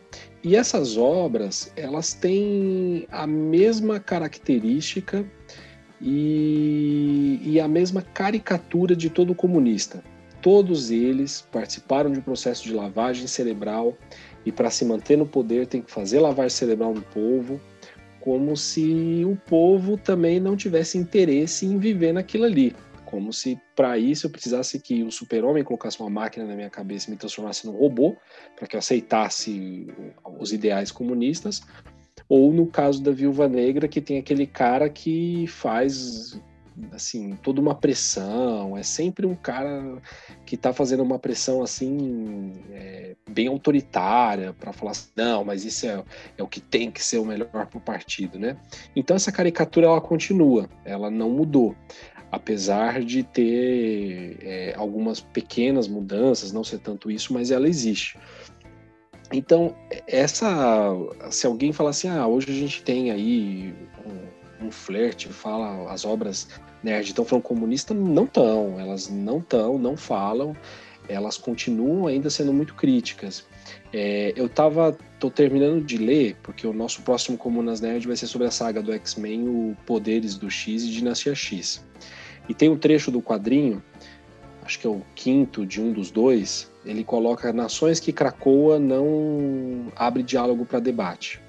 E 0.44 0.56
essas 0.56 0.98
obras, 0.98 1.72
elas 1.76 2.14
têm 2.14 3.08
a 3.12 3.26
mesma 3.26 4.00
característica 4.00 5.26
e, 6.02 7.40
e 7.44 7.60
a 7.60 7.68
mesma 7.68 8.02
caricatura 8.02 8.96
de 8.96 9.10
todo 9.10 9.34
comunista. 9.36 10.04
Todos 10.42 10.92
eles 10.92 11.42
participaram 11.52 12.12
de 12.12 12.20
um 12.20 12.22
processo 12.22 12.64
de 12.64 12.74
lavagem 12.74 13.28
cerebral 13.28 13.98
e 14.46 14.52
para 14.52 14.70
se 14.70 14.86
manter 14.86 15.18
no 15.18 15.26
poder 15.26 15.68
tem 15.68 15.82
que 15.82 15.92
fazer 15.92 16.20
lavagem 16.20 16.56
cerebral 16.56 16.94
no 16.94 17.02
povo, 17.02 17.60
como 18.20 18.56
se 18.56 19.24
o 19.26 19.36
povo 19.36 19.98
também 19.98 20.40
não 20.40 20.56
tivesse 20.56 20.98
interesse 20.98 21.66
em 21.66 21.78
viver 21.78 22.14
naquilo 22.14 22.46
ali. 22.46 22.76
Como 23.06 23.32
se 23.32 23.60
para 23.76 23.98
isso 23.98 24.28
eu 24.28 24.30
precisasse 24.30 24.80
que 24.80 25.02
o 25.02 25.12
super-homem 25.12 25.64
colocasse 25.64 26.00
uma 26.00 26.10
máquina 26.10 26.46
na 26.46 26.56
minha 26.56 26.70
cabeça 26.70 27.08
e 27.08 27.12
me 27.12 27.18
transformasse 27.18 27.66
num 27.66 27.72
robô, 27.72 28.18
para 28.56 28.68
que 28.68 28.76
eu 28.76 28.80
aceitasse 28.80 29.88
os 30.40 30.52
ideais 30.52 30.92
comunistas, 30.92 31.62
ou 32.28 32.52
no 32.54 32.68
caso 32.68 33.02
da 33.02 33.12
Viúva 33.12 33.48
Negra, 33.48 33.88
que 33.88 34.02
tem 34.02 34.18
aquele 34.18 34.46
cara 34.46 34.90
que 34.90 35.46
faz 35.48 36.40
assim 36.92 37.36
toda 37.42 37.60
uma 37.60 37.76
pressão. 37.76 38.78
É 38.78 38.84
sempre 38.84 39.26
um 39.26 39.36
cara 39.36 40.02
que 40.46 40.56
está 40.56 40.74
fazendo 40.74 41.04
uma 41.04 41.18
pressão 41.18 41.62
assim 41.62 42.54
é, 42.72 43.16
bem 43.30 43.48
autoritária 43.48 44.54
para 44.54 44.72
falar 44.72 44.92
assim, 44.92 45.10
não 45.16 45.44
mas 45.44 45.66
isso 45.66 45.88
é, 45.88 46.04
é 46.38 46.44
o 46.44 46.48
que 46.48 46.60
tem 46.60 46.92
que 46.92 47.04
ser 47.04 47.18
o 47.18 47.26
melhor 47.26 47.48
para 47.50 47.78
o 47.78 47.82
partido 47.82 48.38
né? 48.38 48.58
Então 48.96 49.16
essa 49.16 49.32
caricatura 49.32 49.88
ela 49.88 50.02
continua. 50.02 50.70
Ela 50.86 51.10
não 51.10 51.30
mudou. 51.30 51.76
Apesar 52.30 53.02
de 53.04 53.24
ter 53.24 54.38
é, 54.42 54.74
algumas 54.76 55.22
pequenas 55.22 55.88
mudanças 55.88 56.52
não 56.52 56.64
ser 56.64 56.80
tanto 56.80 57.10
isso 57.10 57.34
mas 57.34 57.52
ela 57.52 57.70
existe 57.70 58.20
então, 59.32 59.76
essa. 60.08 60.94
Se 61.30 61.46
alguém 61.46 61.74
falar 61.74 61.90
assim, 61.90 62.08
ah, 62.08 62.28
hoje 62.28 62.50
a 62.50 62.54
gente 62.54 62.82
tem 62.84 63.12
aí 63.12 63.74
um, 64.06 64.68
um 64.68 64.72
flerte, 64.72 65.28
fala 65.28 65.92
as 65.92 66.06
obras 66.06 66.48
nerd 66.84 67.08
estão 67.08 67.26
falando 67.26 67.44
comunista, 67.44 67.94
não 67.94 68.24
estão, 68.24 68.80
elas 68.80 69.10
não 69.10 69.40
estão, 69.40 69.78
não 69.78 69.98
falam, 69.98 70.56
elas 71.10 71.38
continuam 71.38 72.08
ainda 72.08 72.30
sendo 72.30 72.54
muito 72.54 72.76
críticas. 72.76 73.46
É, 73.92 74.34
eu 74.36 74.48
tava, 74.48 74.98
tô 75.20 75.30
terminando 75.30 75.84
de 75.84 75.98
ler, 75.98 76.38
porque 76.44 76.66
o 76.66 76.74
nosso 76.74 77.02
próximo 77.02 77.38
Comunas 77.38 77.82
Nerd 77.82 78.08
vai 78.08 78.16
ser 78.16 78.28
sobre 78.28 78.48
a 78.48 78.52
saga 78.52 78.82
do 78.82 78.94
X-Men, 78.94 79.48
o 79.48 79.78
Poderes 79.86 80.38
do 80.38 80.50
X 80.50 80.84
e 80.84 80.90
Dinastia 80.90 81.36
X. 81.36 81.86
E 82.48 82.54
tem 82.54 82.70
um 82.70 82.78
trecho 82.78 83.12
do 83.12 83.22
quadrinho, 83.22 83.84
acho 84.64 84.80
que 84.80 84.88
é 84.88 84.90
o 84.90 85.02
quinto 85.16 85.66
de 85.66 85.82
um 85.82 85.92
dos 85.92 86.12
dois, 86.12 86.72
ele 86.88 87.04
coloca 87.04 87.52
nações 87.52 88.00
que 88.00 88.14
Cracoa 88.14 88.80
não 88.80 89.92
abre 89.96 90.24
diálogo 90.24 90.66
para 90.66 90.80
debate. 90.80 91.42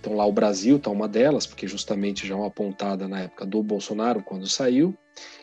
Então 0.00 0.14
lá 0.14 0.26
o 0.26 0.32
Brasil 0.32 0.76
está 0.76 0.90
uma 0.90 1.06
delas, 1.06 1.46
porque 1.46 1.68
justamente 1.68 2.26
já 2.26 2.34
é 2.34 2.36
uma 2.36 2.48
apontada 2.48 3.06
na 3.06 3.20
época 3.20 3.46
do 3.46 3.62
Bolsonaro, 3.62 4.20
quando 4.20 4.48
saiu, 4.48 4.92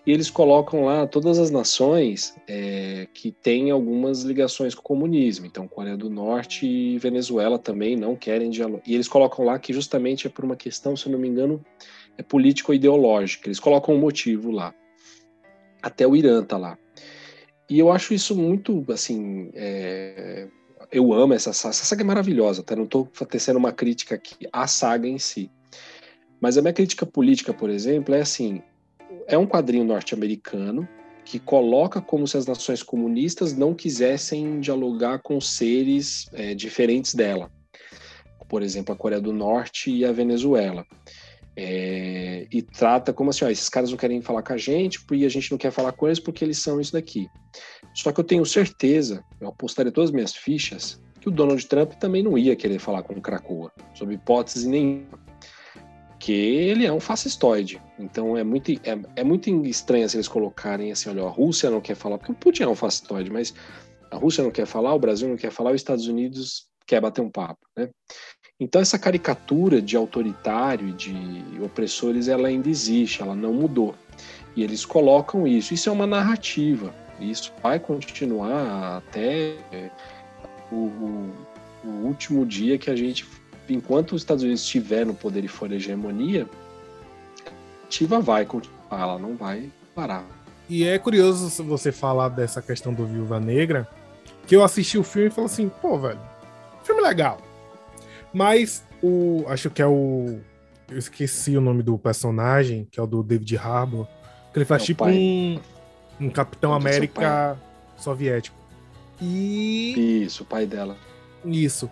e 0.06 0.12
eles 0.12 0.30
colocam 0.30 0.84
lá 0.84 1.08
todas 1.08 1.40
as 1.40 1.50
nações 1.50 2.36
é, 2.48 3.08
que 3.14 3.32
têm 3.32 3.72
algumas 3.72 4.24
ligações 4.24 4.76
com 4.76 4.82
o 4.82 4.84
comunismo. 4.84 5.46
Então 5.46 5.68
Coreia 5.68 5.96
do 5.96 6.10
Norte 6.10 6.66
e 6.66 6.98
Venezuela 6.98 7.58
também 7.58 7.96
não 7.96 8.16
querem 8.16 8.50
diálogo. 8.50 8.82
E 8.86 8.96
eles 8.96 9.08
colocam 9.08 9.46
lá 9.46 9.58
que 9.60 9.72
justamente 9.72 10.28
é 10.28 10.30
por 10.30 10.44
uma 10.44 10.56
questão, 10.56 10.96
se 10.98 11.06
eu 11.06 11.12
não 11.14 11.20
me 11.20 11.30
engano, 11.30 11.64
é 12.18 12.24
político-ideológica. 12.24 13.48
Eles 13.48 13.60
colocam 13.60 13.96
um 13.96 14.00
motivo 14.00 14.52
lá. 14.52 14.74
Até 15.82 16.06
o 16.06 16.16
Irã 16.16 16.42
está 16.42 16.58
lá. 16.58 16.78
E 17.70 17.78
eu 17.78 17.92
acho 17.92 18.14
isso 18.14 18.36
muito, 18.36 18.84
assim, 18.90 19.52
é... 19.54 20.48
eu 20.92 21.14
amo 21.14 21.34
essa 21.34 21.54
saga. 21.54 21.72
Essa 21.72 21.86
saga 21.86 22.02
é 22.02 22.06
maravilhosa, 22.06 22.64
tá? 22.64 22.76
Não 22.76 22.86
estou 22.86 23.06
tecendo 23.30 23.60
uma 23.60 23.72
crítica 23.72 24.16
aqui 24.16 24.48
à 24.52 24.66
saga 24.66 25.08
em 25.08 25.20
si. 25.20 25.52
Mas 26.42 26.58
a 26.58 26.62
minha 26.62 26.74
crítica 26.74 27.06
política, 27.06 27.54
por 27.54 27.70
exemplo, 27.70 28.16
é 28.16 28.22
assim: 28.22 28.62
é 29.28 29.38
um 29.38 29.46
quadrinho 29.46 29.84
norte-americano 29.84 30.88
que 31.24 31.38
coloca 31.38 32.02
como 32.02 32.28
se 32.28 32.38
as 32.38 32.48
nações 32.48 32.82
comunistas 32.82 33.56
não 33.56 33.76
quisessem 33.76 34.60
dialogar 34.60 35.20
com 35.20 35.40
seres 35.40 36.28
é, 36.34 36.56
diferentes 36.56 37.14
dela. 37.14 37.52
Por 38.48 38.64
exemplo, 38.64 38.96
a 38.96 38.98
Coreia 38.98 39.22
do 39.22 39.32
Norte 39.32 39.92
e 39.92 40.04
a 40.04 40.12
Venezuela. 40.12 40.84
É, 41.62 42.48
e 42.50 42.62
trata 42.62 43.12
como 43.12 43.32
assim, 43.32 43.44
ó, 43.44 43.50
esses 43.50 43.68
caras 43.68 43.92
não 43.92 43.98
querem 43.98 44.22
falar 44.22 44.42
com 44.42 44.54
a 44.54 44.58
gente 44.58 44.98
e 45.12 45.26
a 45.26 45.30
gente 45.30 45.52
não 45.52 45.58
quer 45.58 45.72
falar 45.72 45.92
com 45.92 46.08
eles 46.08 46.18
porque 46.18 46.46
eles 46.46 46.58
são 46.60 46.80
isso 46.80 46.94
daqui. 46.94 47.28
Só 47.94 48.14
que 48.14 48.20
eu 48.22 48.24
tenho 48.24 48.46
certeza, 48.46 49.26
eu 49.42 49.50
apostaria 49.50 49.92
todas 49.92 50.10
as 50.10 50.14
minhas 50.14 50.34
fichas, 50.34 51.02
que 51.20 51.28
o 51.28 51.32
Donald 51.32 51.68
Trump 51.68 51.92
também 51.96 52.24
não 52.24 52.38
ia 52.38 52.56
querer 52.56 52.80
falar 52.80 53.04
com 53.04 53.14
o 53.14 53.22
Krakoa, 53.22 53.74
sob 53.94 54.14
hipótese 54.14 54.70
nenhuma. 54.70 55.20
Que 56.18 56.32
ele 56.32 56.86
é 56.86 56.94
um 56.94 57.00
fascistoide. 57.02 57.82
Então 58.00 58.38
é 58.38 58.44
muito, 58.44 58.72
é, 58.72 58.98
é 59.18 59.24
muito 59.26 59.50
estranho 59.66 60.08
se 60.08 60.16
eles 60.16 60.30
colocarem 60.30 60.94
assim: 60.94 61.10
olha, 61.10 61.24
a 61.24 61.30
Rússia 61.30 61.70
não 61.70 61.82
quer 61.82 61.96
falar, 61.96 62.18
porque 62.18 62.32
o 62.32 62.36
Putin 62.36 62.64
é 62.64 62.68
um 62.70 62.76
fascistoide, 62.76 63.30
mas 63.30 63.54
a 64.12 64.16
Rússia 64.16 64.46
não 64.46 64.52
quer 64.52 64.66
falar, 64.66 64.94
o 64.94 65.00
Brasil 65.00 65.28
não 65.28 65.36
quer 65.36 65.52
falar, 65.52 65.72
os 65.72 65.82
Estados 65.82 66.08
Unidos 66.08 66.70
quer 66.88 67.02
bater 67.02 67.22
um 67.22 67.30
papo, 67.30 67.60
né? 67.78 67.90
Então 68.60 68.82
essa 68.82 69.00
caricatura 69.00 69.82
de 69.82 69.96
autoritário 69.96 70.90
e 70.90 70.92
de 70.92 71.62
opressores, 71.64 72.28
ela 72.28 72.50
ainda 72.50 72.68
existe, 72.68 73.22
ela 73.22 73.34
não 73.34 73.54
mudou. 73.54 73.96
E 74.54 74.64
eles 74.64 74.86
colocam 74.86 75.48
isso. 75.48 75.74
Isso 75.74 75.88
é 75.88 75.92
uma 75.92 76.06
narrativa. 76.06 76.94
Isso 77.22 77.54
vai 77.64 77.80
continuar 77.80 78.98
até 78.98 79.56
é, 79.72 79.90
o, 80.70 80.76
o, 80.76 81.34
o 81.86 81.90
último 82.06 82.46
dia 82.46 82.78
que 82.78 82.90
a 82.90 82.96
gente, 82.96 83.26
enquanto 83.70 84.14
os 84.14 84.22
Estados 84.22 84.44
Unidos 84.44 84.62
estiver 84.62 85.06
no 85.06 85.14
poder 85.14 85.46
e 85.46 85.48
for 85.48 85.72
hegemonia, 85.72 86.46
a 87.46 87.52
narrativa 87.78 88.20
vai 88.20 88.46
continuar, 88.46 88.78
ela 88.92 89.18
não 89.18 89.36
vai 89.38 89.72
parar. 89.96 90.26
E 90.68 90.84
é 90.84 91.00
curioso 91.00 91.64
você 91.64 91.94
falar 91.94 92.28
dessa 92.30 92.62
questão 92.62 92.94
do 92.94 93.06
Viúva 93.06 93.40
Negra, 93.40 93.88
que 94.46 94.56
eu 94.56 94.64
assisti 94.64 94.98
o 94.98 95.04
filme 95.04 95.30
e 95.30 95.32
falei 95.32 95.46
assim, 95.46 95.70
pô, 95.82 95.98
velho, 95.98 96.20
filme 96.84 97.02
legal 97.02 97.49
mas 98.34 98.84
o. 99.02 99.44
Acho 99.48 99.70
que 99.70 99.82
é 99.82 99.88
o. 99.88 100.40
Eu 100.90 100.98
esqueci 100.98 101.56
o 101.56 101.62
nome 101.62 101.84
do 101.84 101.98
personagem, 101.98 102.88
que 102.92 103.00
é 103.00 103.04
o 103.04 103.08
do 103.08 103.24
David 103.24 103.58
Harbour. 103.58 104.08
Que 104.52 104.60
ele 104.60 104.66
faz 104.66 104.82
é 104.84 104.86
tipo 104.86 105.06
um, 105.06 105.60
um 106.20 106.30
Capitão 106.30 106.74
América 106.74 107.58
soviético. 107.98 108.58
E. 109.22 110.24
Isso, 110.26 110.44
o 110.44 110.46
pai 110.46 110.66
dela. 110.66 110.98
Isso. 111.46 111.90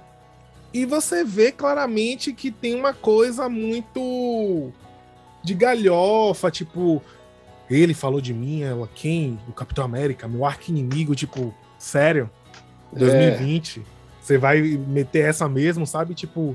E 0.73 0.85
você 0.85 1.23
vê 1.23 1.51
claramente 1.51 2.33
que 2.33 2.51
tem 2.51 2.75
uma 2.75 2.93
coisa 2.93 3.47
muito 3.47 4.71
de 5.43 5.53
galhofa, 5.53 6.51
tipo, 6.51 7.01
ele 7.69 7.93
falou 7.93 8.19
de 8.19 8.33
mim, 8.33 8.63
ela, 8.63 8.89
quem? 8.93 9.39
O 9.47 9.53
Capitão 9.53 9.83
América, 9.83 10.27
meu 10.27 10.45
arqui-inimigo, 10.45 11.15
tipo, 11.15 11.53
sério? 11.77 12.29
2020. 12.93 13.79
É. 13.79 13.96
Você 14.27 14.37
vai 14.37 14.59
meter 14.61 15.23
essa 15.29 15.47
mesmo, 15.47 15.87
sabe? 15.87 16.13
Tipo, 16.13 16.53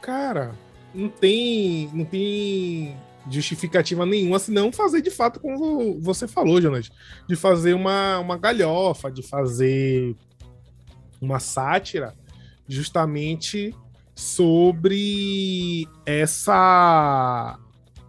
cara, 0.00 0.54
não 0.94 1.10
tem, 1.10 1.90
não 1.92 2.06
tem 2.06 2.96
justificativa 3.30 4.06
nenhuma 4.06 4.38
senão 4.38 4.72
fazer 4.72 5.02
de 5.02 5.10
fato 5.10 5.38
como 5.38 6.00
você 6.00 6.26
falou, 6.26 6.58
Jonas, 6.58 6.90
de 7.28 7.36
fazer 7.36 7.74
uma, 7.74 8.18
uma 8.18 8.38
galhofa, 8.38 9.12
de 9.12 9.22
fazer 9.22 10.16
uma 11.20 11.38
sátira 11.38 12.14
justamente 12.66 13.76
sobre 14.14 15.86
essa 16.06 17.58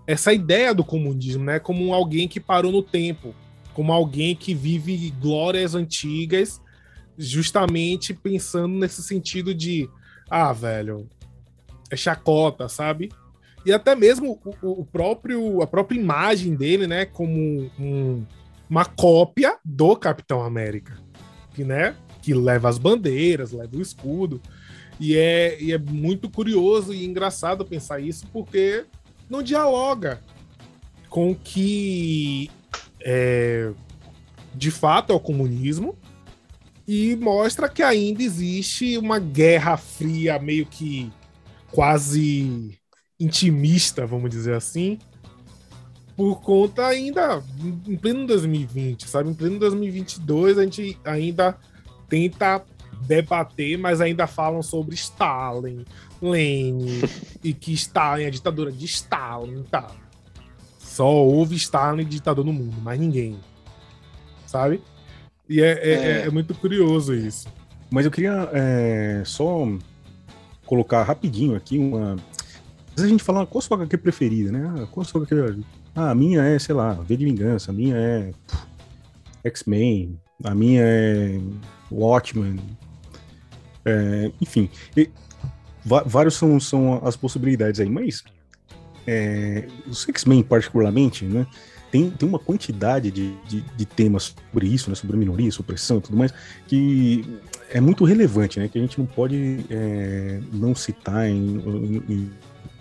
essa 0.08 0.32
ideia 0.32 0.74
do 0.74 0.84
comunismo, 0.84 1.44
né, 1.44 1.60
como 1.60 1.94
alguém 1.94 2.26
que 2.26 2.40
parou 2.40 2.72
no 2.72 2.82
tempo, 2.82 3.36
como 3.74 3.92
alguém 3.92 4.34
que 4.34 4.54
vive 4.54 5.14
glórias 5.20 5.76
antigas, 5.76 6.62
justamente 7.18 8.14
pensando 8.14 8.76
nesse 8.76 9.02
sentido 9.04 9.54
de 9.54 9.90
ah, 10.30 10.52
velho, 10.52 11.08
é 11.90 11.96
chacota, 11.96 12.68
sabe? 12.68 13.12
E 13.66 13.72
até 13.72 13.96
mesmo 13.96 14.40
o, 14.62 14.82
o 14.82 14.86
próprio 14.86 15.62
a 15.62 15.68
própria 15.68 16.00
imagem 16.00 16.56
dele, 16.56 16.88
né, 16.88 17.06
como 17.06 17.72
um, 17.80 18.26
uma 18.70 18.86
cópia 18.86 19.58
do 19.64 19.96
Capitão 19.96 20.42
América, 20.42 20.98
que 21.54 21.64
né, 21.64 21.96
que 22.22 22.34
leva 22.34 22.68
as 22.70 22.78
bandeiras, 22.78 23.52
leva 23.52 23.78
o 23.78 23.82
escudo. 23.82 24.42
E 25.00 25.18
é, 25.18 25.62
e 25.62 25.72
é 25.72 25.78
muito 25.78 26.30
curioso 26.30 26.94
e 26.94 27.06
engraçado 27.06 27.66
pensar 27.66 28.00
isso, 28.00 28.28
porque 28.32 28.86
não 29.30 29.42
dialoga 29.42 30.22
com 31.10 31.32
o 31.32 31.36
que 31.36 32.50
é, 33.02 33.72
de 34.56 34.72
fato 34.72 35.12
é 35.12 35.16
o 35.16 35.20
comunismo 35.20 35.98
e 36.88 37.16
mostra 37.16 37.70
que 37.70 37.82
ainda 37.82 38.22
existe 38.22 38.98
uma 38.98 39.20
guerra 39.20 39.78
fria, 39.78 40.38
meio 40.40 40.66
que 40.66 41.12
quase 41.72 42.78
intimista, 43.20 44.06
vamos 44.06 44.30
dizer 44.30 44.54
assim, 44.54 45.00
por 46.16 46.42
conta 46.42 46.86
ainda 46.86 47.42
em 47.88 47.96
pleno 47.96 48.28
2020, 48.28 49.08
sabe? 49.08 49.30
Em 49.30 49.34
pleno 49.34 49.60
2022 49.60 50.58
a 50.58 50.64
gente 50.64 51.00
ainda 51.04 51.58
tenta 52.08 52.64
debater, 53.08 53.78
mas 53.78 54.02
ainda 54.02 54.28
falam 54.28 54.62
sobre 54.62 54.96
Stalin, 54.96 55.86
Lenin, 56.22 57.02
e 57.44 57.54
que 57.54 57.74
Stalin 57.74 58.24
é 58.24 58.28
a 58.28 58.32
ditadura 58.32 58.72
de 58.72 58.86
Stalin, 58.86 59.64
tá? 59.64 59.92
Só 60.78 61.08
houve 61.08 61.56
Stalin 61.56 62.06
ditador 62.06 62.46
no 62.46 62.54
mundo, 62.54 62.78
mas 62.82 63.00
ninguém, 63.00 63.40
sabe? 64.46 64.82
E 65.50 65.62
é, 65.62 65.72
é, 65.72 65.94
é. 65.94 66.26
é 66.26 66.30
muito 66.30 66.54
curioso 66.54 67.14
isso. 67.14 67.48
Mas 67.90 68.06
eu 68.06 68.12
queria 68.12 68.50
é, 68.54 69.24
só 69.26 69.68
colocar 70.66 71.04
rapidinho 71.04 71.56
aqui 71.56 71.78
uma. 71.78 72.14
Às 72.14 73.02
vezes 73.02 73.06
a 73.06 73.10
gente 73.10 73.24
fala, 73.24 73.46
qual 73.46 73.62
sua 73.62 73.78
HQ 73.78 73.98
preferida, 73.98 74.52
né? 74.52 74.74
Ah, 74.76 74.88
qual 74.92 75.04
sua 75.04 75.22
HQ? 75.22 75.64
Ah, 75.96 76.12
a 76.12 76.16
minha 76.16 76.42
é, 76.42 76.58
sei 76.58 76.74
lá, 76.74 76.94
V 76.94 77.16
de 77.16 77.26
Vingança, 77.26 77.72
a 77.72 77.74
minha 77.74 77.96
é 77.96 78.32
X-Men, 79.44 80.20
a 80.44 80.56
minha 80.56 80.82
é 80.84 81.40
Watchmen, 81.92 82.60
é, 83.86 84.32
enfim. 84.42 84.70
E, 84.96 85.10
vários 85.86 86.36
são, 86.36 86.60
são 86.60 87.02
as 87.06 87.16
possibilidades 87.16 87.80
aí, 87.80 87.90
mas 87.90 88.24
é, 89.06 89.68
os 89.88 90.04
X-Men 90.08 90.44
particularmente, 90.44 91.26
né? 91.26 91.46
Tem, 91.94 92.10
tem 92.10 92.28
uma 92.28 92.40
quantidade 92.40 93.12
de, 93.12 93.36
de, 93.48 93.62
de 93.62 93.86
temas 93.86 94.34
sobre 94.52 94.66
isso, 94.66 94.90
né, 94.90 94.96
sobre 94.96 95.16
minoria, 95.16 95.52
supressão 95.52 96.00
e 96.00 96.02
tudo 96.02 96.18
mais, 96.18 96.34
que 96.68 97.24
é 97.70 97.80
muito 97.80 98.04
relevante, 98.04 98.60
né? 98.60 98.68
Que 98.68 98.80
a 98.80 98.82
gente 98.82 98.98
não 98.98 99.06
pode 99.06 99.64
é, 99.70 100.40
não 100.52 100.74
citar 100.74 101.30
em, 101.30 101.36
em, 101.36 102.04
em 102.10 102.32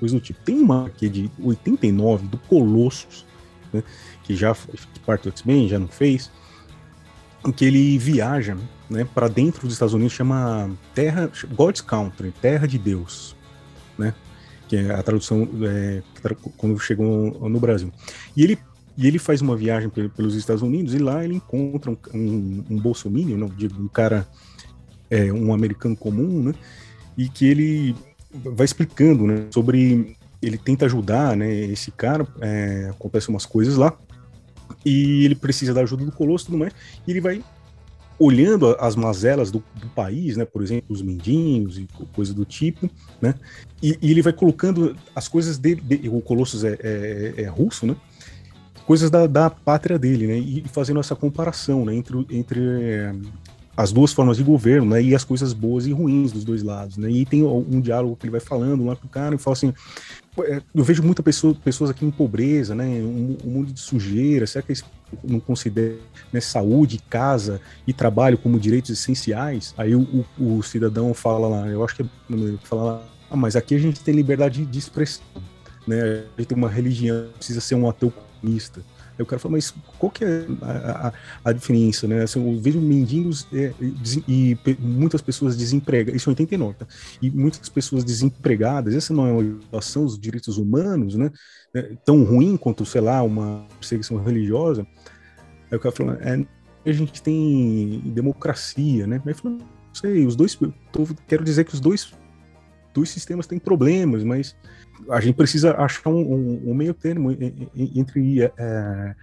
coisa 0.01 0.15
do 0.15 0.21
tipo. 0.23 0.41
Tem 0.41 0.59
uma 0.59 0.87
aqui 0.87 1.11
de 1.11 1.31
89 1.43 2.27
do 2.27 2.39
Colossus, 2.39 3.27
né, 3.71 3.83
que 4.25 4.35
já 4.35 4.55
fez 4.55 4.89
parte 5.05 5.25
do 5.25 5.29
X-Men, 5.29 5.69
já 5.69 5.79
não 5.79 5.89
fez, 5.89 6.31
em 7.47 7.53
que 7.53 7.67
ele 7.67 7.99
viaja 7.99 8.57
né, 8.89 9.07
para 9.15 9.29
dentro 9.29 9.67
dos 9.67 9.75
Estados 9.75 9.93
Unidos, 9.93 10.15
chama 10.15 10.71
Terra, 10.95 11.31
God's 11.55 11.83
Country, 11.83 12.33
Terra 12.41 12.67
de 12.67 12.79
Deus, 12.79 13.37
né? 13.99 14.15
Que 14.69 14.77
é 14.77 14.95
a 14.95 15.03
tradução 15.03 15.47
é, 15.65 16.03
quando 16.57 16.79
chegou 16.79 17.47
no 17.47 17.61
Brasil. 17.61 17.93
E 18.35 18.43
ele 18.43 18.59
e 18.97 19.07
ele 19.07 19.19
faz 19.19 19.41
uma 19.41 19.57
viagem 19.57 19.89
pelos 19.89 20.35
Estados 20.35 20.63
Unidos 20.63 20.95
e 20.95 20.99
lá 20.99 21.25
ele 21.25 21.35
encontra 21.35 21.91
um, 21.91 21.97
um, 22.15 22.65
um 22.71 22.77
bolsominion, 22.79 23.39
não 23.39 23.49
digo, 23.49 23.81
um 23.81 23.89
cara 23.89 24.27
é, 25.11 25.33
um 25.33 25.53
americano 25.53 25.97
comum, 25.97 26.43
né? 26.43 26.55
E 27.17 27.29
que 27.29 27.47
ele 27.47 27.95
vai 28.33 28.65
explicando, 28.65 29.27
né? 29.27 29.47
Sobre 29.51 30.17
ele 30.41 30.59
tenta 30.59 30.87
ajudar, 30.87 31.37
né? 31.37 31.53
Esse 31.53 31.91
cara, 31.91 32.27
é, 32.41 32.89
acontece 32.91 33.29
umas 33.29 33.47
coisas 33.47 33.77
lá 33.77 33.97
e 34.85 35.25
ele 35.25 35.35
precisa 35.35 35.75
da 35.75 35.83
ajuda 35.83 36.05
do 36.05 36.13
Colosso 36.13 36.47
tudo 36.47 36.59
mais. 36.59 36.73
E 37.07 37.11
ele 37.11 37.21
vai 37.21 37.45
olhando 38.19 38.77
as 38.79 38.95
mazelas 38.95 39.51
do, 39.51 39.63
do, 39.75 39.89
país, 39.89 40.37
né? 40.37 40.45
Por 40.45 40.63
exemplo, 40.63 40.95
os 40.95 41.03
mendinhos 41.03 41.79
e 41.79 41.89
coisa 42.15 42.33
do 42.33 42.45
tipo, 42.45 42.89
né? 43.21 43.35
E, 43.83 43.99
e 44.01 44.11
ele 44.11 44.23
vai 44.23 44.33
colocando 44.33 44.97
as 45.15 45.29
coisas 45.29 45.59
dele. 45.59 45.81
De, 45.81 46.09
o 46.09 46.21
Colossus 46.21 46.65
é, 46.65 46.79
é, 46.81 47.35
é, 47.43 47.49
russo, 47.49 47.87
né? 47.87 47.97
Coisas 48.87 49.11
da, 49.11 49.27
da 49.27 49.49
pátria 49.49 49.99
dele, 49.99 50.27
né? 50.27 50.39
E 50.39 50.65
fazendo 50.73 51.01
essa 51.01 51.15
comparação, 51.15 51.85
né? 51.85 51.95
Entre, 51.95 52.27
entre 52.31 52.61
é, 52.61 53.15
as 53.77 53.93
duas 53.93 54.13
formas 54.13 54.37
de 54.37 54.43
governo, 54.43 54.91
né, 54.91 55.03
e 55.03 55.15
as 55.15 55.25
coisas 55.25 55.53
boas 55.53 55.87
e 55.87 55.93
ruins 55.93 56.31
dos 56.31 56.45
dois 56.45 56.63
lados, 56.63 56.97
né, 56.99 57.11
e 57.11 57.25
tem 57.25 57.43
um 57.43 57.81
diálogo 57.81 58.17
que 58.17 58.27
ele 58.27 58.31
vai 58.33 58.41
falando 58.41 58.85
lá 58.85 58.95
com 58.95 59.07
o 59.07 59.11
cara 59.11 59.35
e 59.35 59.39
fala 59.39 59.55
assim, 59.55 59.73
é, 60.41 60.61
eu 60.75 60.85
vejo 60.85 61.03
muitas 61.03 61.25
pessoa, 61.25 61.55
pessoas 61.55 61.89
aqui 61.89 62.05
em 62.05 62.11
pobreza, 62.11 62.75
né, 62.75 62.85
um, 62.85 63.37
um, 63.45 63.51
mundo 63.51 63.73
de 63.73 63.81
sujeira, 63.81 64.47
será 64.47 64.63
que 64.63 64.73
eles 64.73 64.85
não 65.25 65.41
consideram 65.41 65.99
né, 66.31 66.41
saúde, 66.41 67.01
casa 67.09 67.61
e 67.87 67.93
trabalho 67.93 68.37
como 68.37 68.61
direitos 68.61 68.91
essenciais? 68.91 69.75
Aí 69.79 69.95
o, 69.95 70.27
o, 70.39 70.59
o 70.59 70.63
cidadão 70.63 71.15
fala 71.15 71.49
lá, 71.49 71.67
eu 71.67 71.83
acho 71.83 71.97
que 71.97 72.03
é, 72.03 72.07
fala 72.65 72.83
lá, 72.83 73.03
ah, 73.31 73.37
mas 73.37 73.57
aqui 73.57 73.75
a 73.75 73.79
gente 73.79 74.01
tem 74.01 74.15
liberdade 74.15 74.67
de 74.67 74.79
expressão, 74.79 75.25
né, 75.87 76.25
a 76.37 76.41
gente 76.41 76.49
tem 76.49 76.59
uma 76.59 76.69
religião, 76.69 77.29
precisa 77.39 77.61
ser 77.61 77.75
um 77.75 77.89
ateu 77.89 78.13
comunista, 78.43 78.83
Aí 79.19 79.23
o 79.23 79.27
cara 79.27 79.39
fala, 79.39 79.53
mas 79.53 79.75
qual 79.99 80.11
que 80.11 80.25
é 80.25 80.47
a, 80.63 81.09
a, 81.09 81.13
a 81.45 81.53
diferença, 81.53 82.09
né? 82.09 82.23
Assim, 82.23 82.45
eu 82.45 82.61
vejo 82.61 82.81
mendigos 82.81 83.47
é, 83.53 83.73
e, 84.27 84.57
muitas 84.79 85.21
pessoas 85.21 85.57
desempregadas, 85.57 86.15
isso 86.15 86.31
é 86.31 86.33
89, 86.33 86.75
tá? 86.79 86.87
E 87.21 87.31
muitas 87.31 87.69
pessoas 87.69 88.05
desempregadas, 88.05 88.95
essa 88.95 89.13
não 89.13 89.27
é 89.27 89.33
uma 89.33 89.43
violação 89.43 90.05
dos 90.05 90.19
direitos 90.19 90.57
humanos, 90.57 91.15
né? 91.15 91.31
É, 91.75 91.95
tão 92.05 92.25
ruim 92.25 92.57
quanto, 92.57 92.87
sei 92.87 93.01
lá, 93.03 93.23
uma 93.23 93.67
perseguição 93.79 94.23
religiosa. 94.23 94.87
Aí 95.71 95.77
o 95.77 95.81
cara 95.81 95.95
fala, 95.95 96.19
é, 96.23 96.45
a 96.91 96.93
gente 96.93 97.23
tem 97.23 98.01
democracia, 98.07 99.07
né? 99.07 99.21
Aí 99.27 99.35
fala, 99.35 99.57
não 99.57 99.69
sei, 99.93 100.25
os 100.27 100.35
dois, 100.35 100.59
tô, 100.91 101.07
quero 101.29 101.45
dizer 101.45 101.65
que 101.65 101.75
os 101.75 101.81
dois, 101.81 102.15
dois 102.95 103.11
sistemas 103.11 103.47
têm 103.47 103.59
problemas, 103.59 104.25
mas 104.25 104.57
a 105.11 105.21
gente 105.21 105.35
precisa 105.35 105.75
achar 105.77 106.11
um, 106.11 106.21
um, 106.21 106.71
um 106.71 106.75
meio 106.75 106.95
termo 106.95 107.31
entre 107.75 108.43
é, 108.43 109.15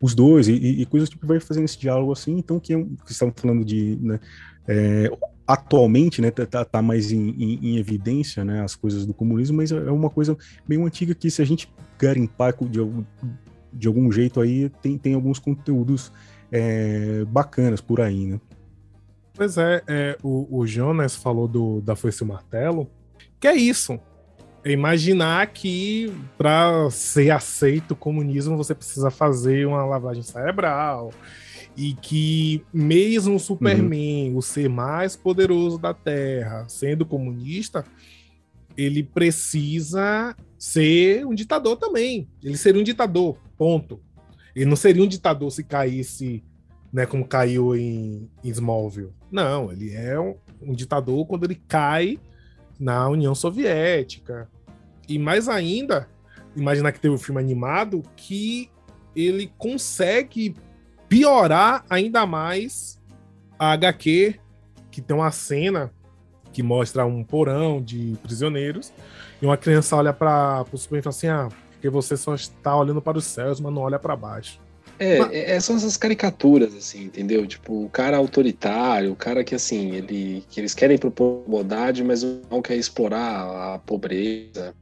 os 0.00 0.14
dois 0.14 0.48
e, 0.48 0.52
e, 0.52 0.86
coisas 0.86 1.08
tipo 1.08 1.26
vai 1.26 1.40
fazendo 1.40 1.64
esse 1.64 1.78
diálogo 1.78 2.12
assim. 2.12 2.36
Então, 2.38 2.60
que, 2.60 2.74
é 2.74 2.82
que 2.82 3.12
estamos 3.12 3.34
falando 3.36 3.64
de 3.64 3.98
né, 4.00 4.20
é, 4.66 5.10
atualmente, 5.46 6.20
né, 6.20 6.30
tá, 6.30 6.46
tá, 6.46 6.64
tá 6.64 6.82
mais 6.82 7.12
em, 7.12 7.30
em, 7.30 7.58
em, 7.62 7.76
evidência, 7.78 8.44
né, 8.44 8.62
as 8.62 8.74
coisas 8.74 9.04
do 9.04 9.12
comunismo, 9.12 9.56
mas 9.56 9.70
é 9.72 9.90
uma 9.90 10.10
coisa 10.10 10.36
meio 10.66 10.84
antiga 10.86 11.14
que 11.14 11.30
se 11.30 11.42
a 11.42 11.44
gente 11.44 11.72
garimpar 11.98 12.54
de 12.66 12.80
algum, 12.80 13.04
de 13.72 13.88
algum 13.88 14.10
jeito 14.10 14.40
aí, 14.40 14.70
tem, 14.82 14.96
tem 14.96 15.14
alguns 15.14 15.38
conteúdos 15.38 16.12
é, 16.50 17.24
bacanas 17.26 17.80
por 17.80 18.00
aí, 18.00 18.26
né? 18.26 18.40
Pois 19.34 19.58
é, 19.58 19.82
é 19.88 20.18
o, 20.22 20.58
o 20.58 20.66
Jonas 20.66 21.16
falou 21.16 21.48
do, 21.48 21.80
da 21.80 21.96
Foice 21.96 22.22
e 22.22 22.26
Martelo, 22.26 22.88
que 23.40 23.48
é 23.48 23.54
isso, 23.54 23.94
é 23.94 23.98
imaginar 24.72 25.46
que 25.48 26.12
para 26.38 26.88
ser 26.90 27.30
aceito 27.30 27.90
o 27.90 27.96
comunismo 27.96 28.56
você 28.56 28.74
precisa 28.74 29.10
fazer 29.10 29.66
uma 29.66 29.84
lavagem 29.84 30.22
cerebral 30.22 31.12
e 31.76 31.94
que 31.94 32.64
mesmo 32.72 33.34
o 33.34 33.40
Superman, 33.40 34.30
uhum. 34.30 34.38
o 34.38 34.42
ser 34.42 34.68
mais 34.68 35.16
poderoso 35.16 35.76
da 35.78 35.92
Terra, 35.92 36.64
sendo 36.68 37.04
comunista, 37.04 37.84
ele 38.76 39.02
precisa 39.02 40.36
ser 40.58 41.26
um 41.26 41.34
ditador 41.34 41.76
também. 41.76 42.28
Ele 42.42 42.56
seria 42.56 42.80
um 42.80 42.84
ditador, 42.84 43.36
ponto. 43.56 44.00
Ele 44.54 44.66
não 44.66 44.76
seria 44.76 45.02
um 45.02 45.08
ditador 45.08 45.50
se 45.50 45.64
caísse, 45.64 46.44
né, 46.92 47.06
como 47.06 47.26
caiu 47.26 47.74
em, 47.74 48.30
em 48.42 48.48
Smallville. 48.50 49.12
Não, 49.30 49.72
ele 49.72 49.92
é 49.92 50.18
um, 50.18 50.36
um 50.62 50.72
ditador 50.72 51.26
quando 51.26 51.44
ele 51.44 51.60
cai 51.66 52.18
na 52.78 53.08
União 53.08 53.34
Soviética, 53.34 54.48
e 55.08 55.18
mais 55.18 55.48
ainda, 55.48 56.08
imaginar 56.56 56.92
que 56.92 57.00
teve 57.00 57.14
um 57.14 57.18
filme 57.18 57.40
animado 57.40 58.02
que 58.16 58.70
ele 59.14 59.52
consegue 59.58 60.54
piorar 61.08 61.84
ainda 61.88 62.26
mais 62.26 63.00
a 63.58 63.72
HQ, 63.72 64.38
que 64.90 65.00
tem 65.00 65.16
uma 65.16 65.30
cena 65.30 65.92
que 66.52 66.62
mostra 66.62 67.04
um 67.04 67.22
porão 67.24 67.82
de 67.82 68.16
prisioneiros 68.22 68.92
e 69.42 69.46
uma 69.46 69.56
criança 69.56 69.96
olha 69.96 70.12
para 70.12 70.64
o 70.72 70.76
Superman 70.76 71.00
e 71.00 71.02
fala 71.02 71.14
assim: 71.14 71.28
"Ah, 71.28 71.48
porque 71.72 71.88
você 71.88 72.16
só 72.16 72.34
está 72.34 72.76
olhando 72.76 73.02
para 73.02 73.18
os 73.18 73.24
céus, 73.24 73.60
mas 73.60 73.72
não 73.72 73.82
olha 73.82 73.98
para 73.98 74.16
baixo". 74.16 74.60
É, 74.98 75.18
mas... 75.18 75.32
é, 75.32 75.60
são 75.60 75.76
essas 75.76 75.96
caricaturas, 75.96 76.74
assim, 76.74 77.04
entendeu? 77.04 77.46
Tipo, 77.46 77.84
o 77.84 77.90
cara 77.90 78.16
autoritário, 78.16 79.12
o 79.12 79.16
cara 79.16 79.42
que, 79.42 79.54
assim, 79.54 79.92
ele, 79.92 80.44
que 80.48 80.60
eles 80.60 80.74
querem 80.74 80.96
propor 80.96 81.42
bondade, 81.46 82.04
mas 82.04 82.22
não 82.22 82.62
quer 82.62 82.76
explorar 82.76 83.74
a 83.74 83.78
pobreza. 83.80 84.74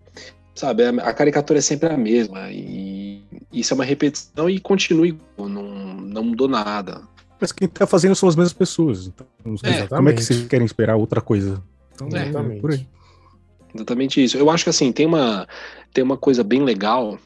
Sabe, 0.55 0.85
a, 0.85 1.15
caricatura 1.15 1.59
é 1.59 1.63
sempre 1.63 1.89
a 1.89 1.97
mesma. 1.97 2.51
E 2.51 3.25
isso 3.53 3.73
é 3.73 3.75
uma 3.75 3.85
repetição 3.85 4.49
e 4.51 4.61
continua 4.61 5.09
igual, 5.09 5.49
não, 5.49 5.63
não 5.63 6.25
mudou 6.25 6.49
nada. 6.49 7.03
Mas 7.41 7.51
quem 7.51 7.67
tá 7.67 7.87
fazendo 7.87 8.15
são 8.15 8.29
as 8.29 8.37
mesmas 8.37 8.53
pessoas. 8.53 9.07
Então, 9.07 9.27
é, 9.65 9.87
como 9.87 10.09
é 10.09 10.13
que 10.13 10.23
vocês 10.23 10.47
querem 10.47 10.65
esperar 10.65 10.97
outra 10.97 11.21
coisa? 11.21 11.63
Então, 11.95 12.09
é, 12.13 12.29
exatamente. 12.29 12.89
Exatamente 13.75 14.25
isso. 14.25 14.37
Eu 14.37 14.51
acho 14.51 14.65
que 14.65 14.71
assim, 14.71 14.93
tem 14.93 15.07
uma, 15.07 15.49
tem 15.93 16.05
uma 16.05 16.17
coisa 16.17 16.45
bem 16.45 16.63
legal, 16.63 17.19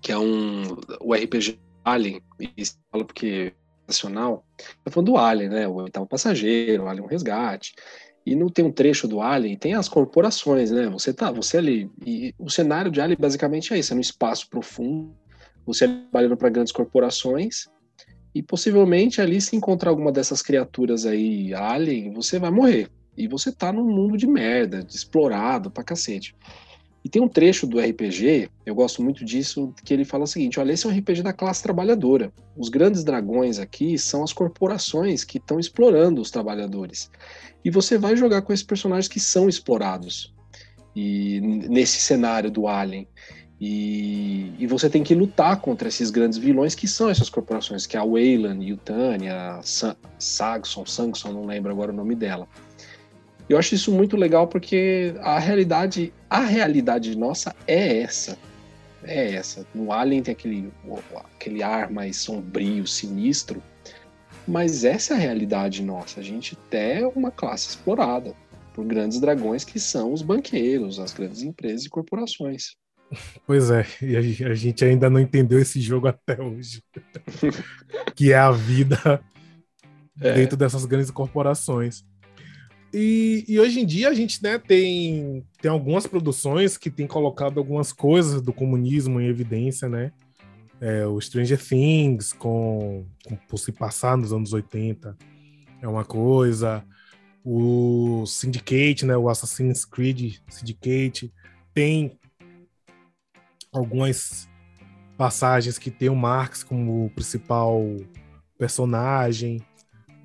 que 0.00 0.12
é 0.12 0.18
um. 0.18 0.76
O 1.00 1.14
RPG 1.14 1.58
Alien, 1.84 2.20
e 2.38 2.64
fala 2.92 3.04
porque 3.04 3.54
nacional, 3.86 4.44
tá 4.84 4.90
falando 4.90 5.12
do 5.12 5.16
Alien, 5.16 5.48
né? 5.48 5.66
O 5.66 5.74
oitavo 5.74 6.06
passageiro, 6.06 6.84
o 6.84 6.88
Alien 6.88 7.04
um 7.04 7.08
resgate. 7.08 7.74
E 8.28 8.34
não 8.34 8.50
tem 8.50 8.62
um 8.62 8.70
trecho 8.70 9.08
do 9.08 9.22
Alien, 9.22 9.56
tem 9.56 9.72
as 9.72 9.88
corporações, 9.88 10.70
né? 10.70 10.86
Você 10.90 11.14
tá, 11.14 11.32
você 11.32 11.56
ali. 11.56 11.90
E 12.04 12.34
o 12.38 12.50
cenário 12.50 12.90
de 12.90 13.00
Alien 13.00 13.16
basicamente 13.18 13.72
é 13.72 13.78
isso: 13.78 13.94
é 13.94 13.94
no 13.94 14.02
espaço 14.02 14.50
profundo, 14.50 15.16
você 15.64 15.88
trabalhando 15.88 16.36
para 16.36 16.50
grandes 16.50 16.70
corporações, 16.70 17.68
e 18.34 18.42
possivelmente 18.42 19.22
ali, 19.22 19.40
se 19.40 19.56
encontrar 19.56 19.88
alguma 19.88 20.12
dessas 20.12 20.42
criaturas 20.42 21.06
aí, 21.06 21.54
Alien, 21.54 22.12
você 22.12 22.38
vai 22.38 22.50
morrer. 22.50 22.90
E 23.16 23.26
você 23.26 23.50
tá 23.50 23.72
num 23.72 23.86
mundo 23.86 24.18
de 24.18 24.26
merda, 24.26 24.84
de 24.84 24.94
explorado 24.94 25.70
pra 25.70 25.82
cacete. 25.82 26.36
E 27.04 27.08
tem 27.08 27.22
um 27.22 27.28
trecho 27.28 27.66
do 27.66 27.80
RPG, 27.80 28.50
eu 28.66 28.74
gosto 28.74 29.02
muito 29.02 29.24
disso, 29.24 29.72
que 29.82 29.94
ele 29.94 30.04
fala 30.04 30.24
o 30.24 30.26
seguinte: 30.26 30.60
olha, 30.60 30.72
esse 30.72 30.86
é 30.86 30.90
um 30.90 30.92
RPG 30.92 31.22
da 31.22 31.32
classe 31.32 31.62
trabalhadora. 31.62 32.30
Os 32.54 32.68
grandes 32.68 33.02
dragões 33.02 33.58
aqui 33.58 33.96
são 33.96 34.22
as 34.22 34.34
corporações 34.34 35.24
que 35.24 35.38
estão 35.38 35.58
explorando 35.58 36.20
os 36.20 36.30
trabalhadores. 36.30 37.10
E 37.64 37.70
você 37.70 37.98
vai 37.98 38.16
jogar 38.16 38.42
com 38.42 38.52
esses 38.52 38.64
personagens 38.64 39.08
que 39.08 39.20
são 39.20 39.48
explorados. 39.48 40.34
E 40.94 41.40
nesse 41.40 42.00
cenário 42.00 42.50
do 42.50 42.66
Alien. 42.66 43.06
E, 43.60 44.52
e, 44.56 44.66
você 44.68 44.88
tem 44.88 45.02
que 45.02 45.14
lutar 45.16 45.60
contra 45.60 45.88
esses 45.88 46.10
grandes 46.10 46.38
vilões 46.38 46.76
que 46.76 46.86
são 46.86 47.10
essas 47.10 47.28
corporações, 47.28 47.86
que 47.86 47.96
é 47.96 48.00
a 48.00 48.04
Wayland, 48.04 48.64
Yutania, 48.64 49.58
Saxon, 49.62 50.86
Saxon, 50.86 51.32
não 51.32 51.44
lembro 51.44 51.72
agora 51.72 51.90
o 51.90 51.94
nome 51.94 52.14
dela. 52.14 52.46
Eu 53.48 53.58
acho 53.58 53.74
isso 53.74 53.90
muito 53.90 54.16
legal 54.16 54.46
porque 54.46 55.14
a 55.20 55.38
realidade, 55.40 56.12
a 56.30 56.40
realidade 56.40 57.16
nossa 57.16 57.54
é 57.66 58.02
essa. 58.02 58.38
É 59.02 59.34
essa. 59.34 59.66
No 59.74 59.90
Alien 59.90 60.22
tem 60.22 60.32
aquele, 60.32 60.72
aquele 61.34 61.62
ar 61.62 61.90
mais 61.90 62.16
sombrio, 62.16 62.86
sinistro, 62.86 63.60
mas 64.48 64.82
essa 64.82 65.14
é 65.14 65.16
a 65.16 65.20
realidade 65.20 65.82
nossa. 65.82 66.20
A 66.20 66.22
gente 66.22 66.56
é 66.70 67.06
uma 67.06 67.30
classe 67.30 67.68
explorada 67.68 68.34
por 68.72 68.84
grandes 68.84 69.20
dragões 69.20 69.64
que 69.64 69.78
são 69.78 70.12
os 70.12 70.22
banqueiros, 70.22 70.98
as 70.98 71.12
grandes 71.12 71.42
empresas 71.42 71.84
e 71.84 71.90
corporações. 71.90 72.76
Pois 73.46 73.70
é, 73.70 73.86
e 74.02 74.14
a 74.44 74.54
gente 74.54 74.84
ainda 74.84 75.08
não 75.08 75.18
entendeu 75.18 75.58
esse 75.58 75.80
jogo 75.80 76.08
até 76.08 76.38
hoje. 76.42 76.82
que 78.14 78.32
é 78.32 78.36
a 78.36 78.50
vida 78.50 79.22
é. 80.20 80.34
dentro 80.34 80.58
dessas 80.58 80.84
grandes 80.84 81.10
corporações. 81.10 82.04
E, 82.92 83.44
e, 83.48 83.58
hoje 83.58 83.80
em 83.80 83.86
dia 83.86 84.08
a 84.08 84.14
gente 84.14 84.42
né, 84.42 84.58
tem, 84.58 85.44
tem 85.60 85.70
algumas 85.70 86.06
produções 86.06 86.76
que 86.76 86.90
têm 86.90 87.06
colocado 87.06 87.58
algumas 87.58 87.92
coisas 87.92 88.40
do 88.40 88.52
comunismo 88.52 89.20
em 89.20 89.26
evidência, 89.26 89.88
né? 89.88 90.12
É, 90.80 91.06
o 91.06 91.20
Stranger 91.20 91.58
Things, 91.58 92.32
com, 92.32 93.04
com, 93.26 93.36
por 93.36 93.58
se 93.58 93.72
passar 93.72 94.16
nos 94.16 94.32
anos 94.32 94.52
80, 94.52 95.16
é 95.82 95.88
uma 95.88 96.04
coisa. 96.04 96.84
O 97.44 98.24
Syndicate, 98.26 99.04
né, 99.04 99.16
o 99.16 99.28
Assassin's 99.28 99.84
Creed 99.84 100.36
Syndicate, 100.48 101.32
tem 101.74 102.18
algumas 103.72 104.48
passagens 105.16 105.78
que 105.78 105.90
tem 105.90 106.08
o 106.08 106.16
Marx 106.16 106.62
como 106.62 107.10
principal 107.10 107.82
personagem. 108.56 109.60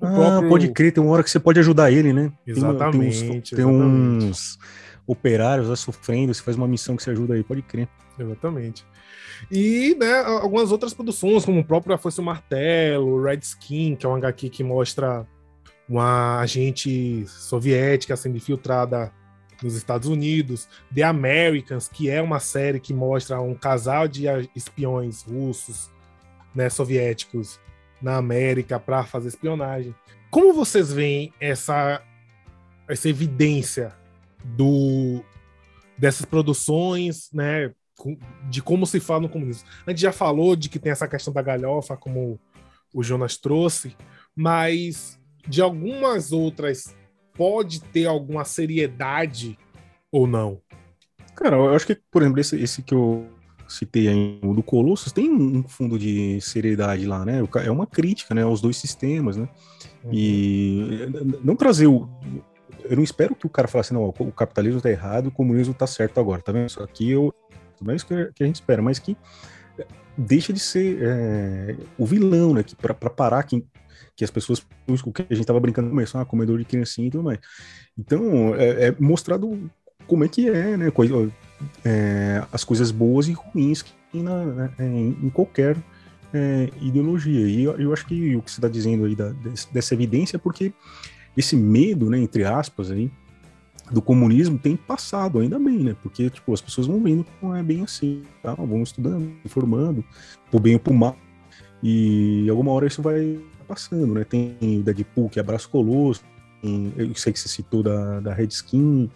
Ah, 0.00 0.12
próprio... 0.12 0.48
pode 0.48 0.72
crer, 0.72 0.92
tem 0.92 1.02
uma 1.02 1.12
hora 1.12 1.22
que 1.22 1.30
você 1.30 1.40
pode 1.40 1.58
ajudar 1.58 1.90
ele, 1.90 2.12
né? 2.12 2.32
Exatamente. 2.46 3.20
Tem, 3.20 3.30
uns, 3.30 3.50
tem 3.50 3.64
uns 3.64 4.58
operários 5.06 5.68
lá 5.68 5.76
sofrendo, 5.76 6.32
você 6.32 6.42
faz 6.42 6.56
uma 6.56 6.68
missão 6.68 6.96
que 6.96 7.02
você 7.02 7.10
ajuda 7.10 7.34
aí, 7.34 7.42
pode 7.42 7.62
crer. 7.62 7.88
Exatamente. 8.18 8.84
E 9.50 9.96
né, 9.98 10.20
algumas 10.20 10.72
outras 10.72 10.94
produções, 10.94 11.44
como 11.44 11.60
o 11.60 11.64
próprio 11.64 11.94
A 11.94 11.98
Força 11.98 12.20
o 12.20 12.24
Martelo, 12.24 13.22
Red 13.22 13.40
Skin, 13.42 13.96
que 13.96 14.06
é 14.06 14.08
um 14.08 14.14
HQ 14.14 14.48
que 14.50 14.64
mostra 14.64 15.26
uma 15.88 16.40
agente 16.40 17.26
soviética 17.26 18.16
sendo 18.16 18.36
infiltrada 18.36 19.12
nos 19.62 19.74
Estados 19.74 20.08
Unidos, 20.08 20.68
The 20.94 21.02
Americans, 21.02 21.88
que 21.88 22.10
é 22.10 22.20
uma 22.20 22.40
série 22.40 22.80
que 22.80 22.92
mostra 22.92 23.40
um 23.40 23.54
casal 23.54 24.08
de 24.08 24.26
espiões 24.54 25.22
russos, 25.22 25.90
né, 26.54 26.68
soviéticos, 26.68 27.60
na 28.02 28.16
América 28.16 28.78
para 28.78 29.04
fazer 29.04 29.28
espionagem. 29.28 29.94
Como 30.30 30.52
vocês 30.52 30.92
veem 30.92 31.32
essa, 31.40 32.02
essa 32.86 33.08
evidência 33.08 33.94
do 34.44 35.24
dessas 35.96 36.26
produções, 36.26 37.30
né, 37.32 37.72
de 38.50 38.62
como 38.62 38.86
se 38.86 39.00
fala 39.00 39.20
no 39.20 39.28
comunismo? 39.28 39.68
A 39.86 39.90
gente 39.90 40.02
já 40.02 40.12
falou 40.12 40.56
de 40.56 40.68
que 40.68 40.78
tem 40.78 40.92
essa 40.92 41.08
questão 41.08 41.32
da 41.32 41.42
galhofa, 41.42 41.96
como 41.96 42.38
o 42.92 43.02
Jonas 43.02 43.36
trouxe, 43.36 43.96
mas 44.34 45.18
de 45.46 45.60
algumas 45.60 46.32
outras 46.32 46.94
pode 47.34 47.80
ter 47.80 48.06
alguma 48.06 48.44
seriedade 48.44 49.58
ou 50.10 50.26
não? 50.26 50.60
Cara, 51.34 51.56
eu 51.56 51.74
acho 51.74 51.86
que, 51.86 51.98
por 52.10 52.22
exemplo, 52.22 52.40
esse, 52.40 52.60
esse 52.60 52.82
que 52.82 52.94
eu 52.94 53.26
citei 53.68 54.08
aí, 54.08 54.38
o 54.42 54.54
do 54.54 54.62
Colossus, 54.62 55.12
tem 55.12 55.30
um 55.30 55.66
fundo 55.66 55.98
de 55.98 56.40
seriedade 56.40 57.06
lá, 57.06 57.24
né? 57.24 57.42
É 57.64 57.70
uma 57.70 57.86
crítica, 57.86 58.34
né, 58.34 58.42
aos 58.42 58.60
dois 58.60 58.76
sistemas, 58.76 59.36
né? 59.36 59.48
Uhum. 60.04 60.10
E 60.12 60.88
não 61.42 61.56
trazer 61.56 61.86
o. 61.86 62.08
Eu 62.84 62.96
não 62.96 63.02
espero 63.02 63.34
que 63.34 63.46
o 63.46 63.50
cara 63.50 63.66
fale 63.66 63.80
assim, 63.80 63.94
não, 63.94 64.04
o 64.06 64.32
capitalismo 64.32 64.80
tá 64.80 64.90
errado, 64.90 65.28
o 65.28 65.32
comunismo 65.32 65.72
tá 65.72 65.86
certo 65.86 66.20
agora, 66.20 66.42
tá 66.42 66.52
vendo? 66.52 66.66
Isso 66.66 66.82
aqui 66.82 67.10
eu. 67.10 67.34
Não 67.82 67.92
é 67.92 67.96
isso 67.96 68.06
que 68.06 68.14
a 68.14 68.46
gente 68.46 68.56
espera, 68.56 68.82
mas 68.82 68.98
que 68.98 69.16
deixa 70.16 70.52
de 70.52 70.60
ser 70.60 70.98
é, 71.02 71.76
o 71.98 72.06
vilão, 72.06 72.54
né? 72.54 72.62
Que 72.62 72.76
para 72.76 72.94
parar 72.94 73.42
que, 73.42 73.64
que 74.16 74.24
as 74.24 74.30
pessoas. 74.30 74.64
O 74.86 75.12
que 75.12 75.26
a 75.28 75.34
gente 75.34 75.46
tava 75.46 75.60
brincando 75.60 75.86
no 75.88 75.94
começo, 75.94 76.16
ah, 76.18 76.24
comedor 76.24 76.58
de 76.58 76.64
criancinha 76.64 77.08
e 77.08 77.10
tudo 77.10 77.24
mais. 77.24 77.38
Então, 77.98 78.54
é, 78.54 78.88
é 78.88 78.96
mostrado 78.98 79.70
como 80.06 80.24
é 80.24 80.28
que 80.28 80.48
é, 80.48 80.76
né? 80.76 80.92
é, 81.84 82.44
as 82.52 82.64
coisas 82.64 82.90
boas 82.90 83.28
e 83.28 83.32
ruins 83.32 83.82
que 83.82 83.92
tem 84.12 84.22
na, 84.22 84.44
né, 84.44 84.70
é, 84.78 84.84
em 84.84 85.30
qualquer 85.30 85.76
é, 86.32 86.68
ideologia. 86.80 87.46
E 87.46 87.64
eu, 87.64 87.78
eu, 87.78 87.92
acho 87.92 88.06
que 88.06 88.36
o 88.36 88.42
que 88.42 88.50
você 88.50 88.58
está 88.58 88.68
dizendo 88.68 89.04
aí 89.04 89.14
da, 89.14 89.32
dessa 89.72 89.94
evidência 89.94 90.36
é 90.36 90.38
porque 90.38 90.72
esse 91.36 91.56
medo, 91.56 92.10
né, 92.10 92.18
entre 92.18 92.44
aspas, 92.44 92.90
aí, 92.90 93.10
do 93.90 94.00
comunismo 94.00 94.58
tem 94.58 94.76
passado, 94.76 95.40
ainda 95.40 95.58
bem, 95.58 95.78
né? 95.78 95.96
Porque 96.02 96.30
tipo, 96.30 96.52
as 96.52 96.60
pessoas 96.60 96.86
vão 96.86 97.02
vendo 97.02 97.24
que 97.24 97.30
não 97.42 97.54
é 97.54 97.62
bem 97.62 97.82
assim, 97.82 98.22
tá? 98.42 98.54
vão 98.54 98.82
estudando, 98.82 99.30
informando, 99.44 100.04
por 100.50 100.60
bem 100.60 100.74
ou 100.74 100.80
por 100.80 100.94
mal, 100.94 101.16
e 101.82 102.48
alguma 102.48 102.72
hora 102.72 102.86
isso 102.86 103.02
vai 103.02 103.38
passando, 103.68 104.14
né? 104.14 104.24
Tem 104.24 104.56
o 104.62 104.82
Deadpool, 104.82 105.28
que 105.28 105.38
é 105.38 105.42
abraço 105.42 105.68
colosso, 105.68 106.22
eu 106.96 107.14
sei 107.14 107.32
que 107.32 107.38
você 107.38 107.48
citou 107.48 107.82
da, 107.82 108.20
da 108.20 108.32
Red 108.32 108.48
Skin, 108.48 109.10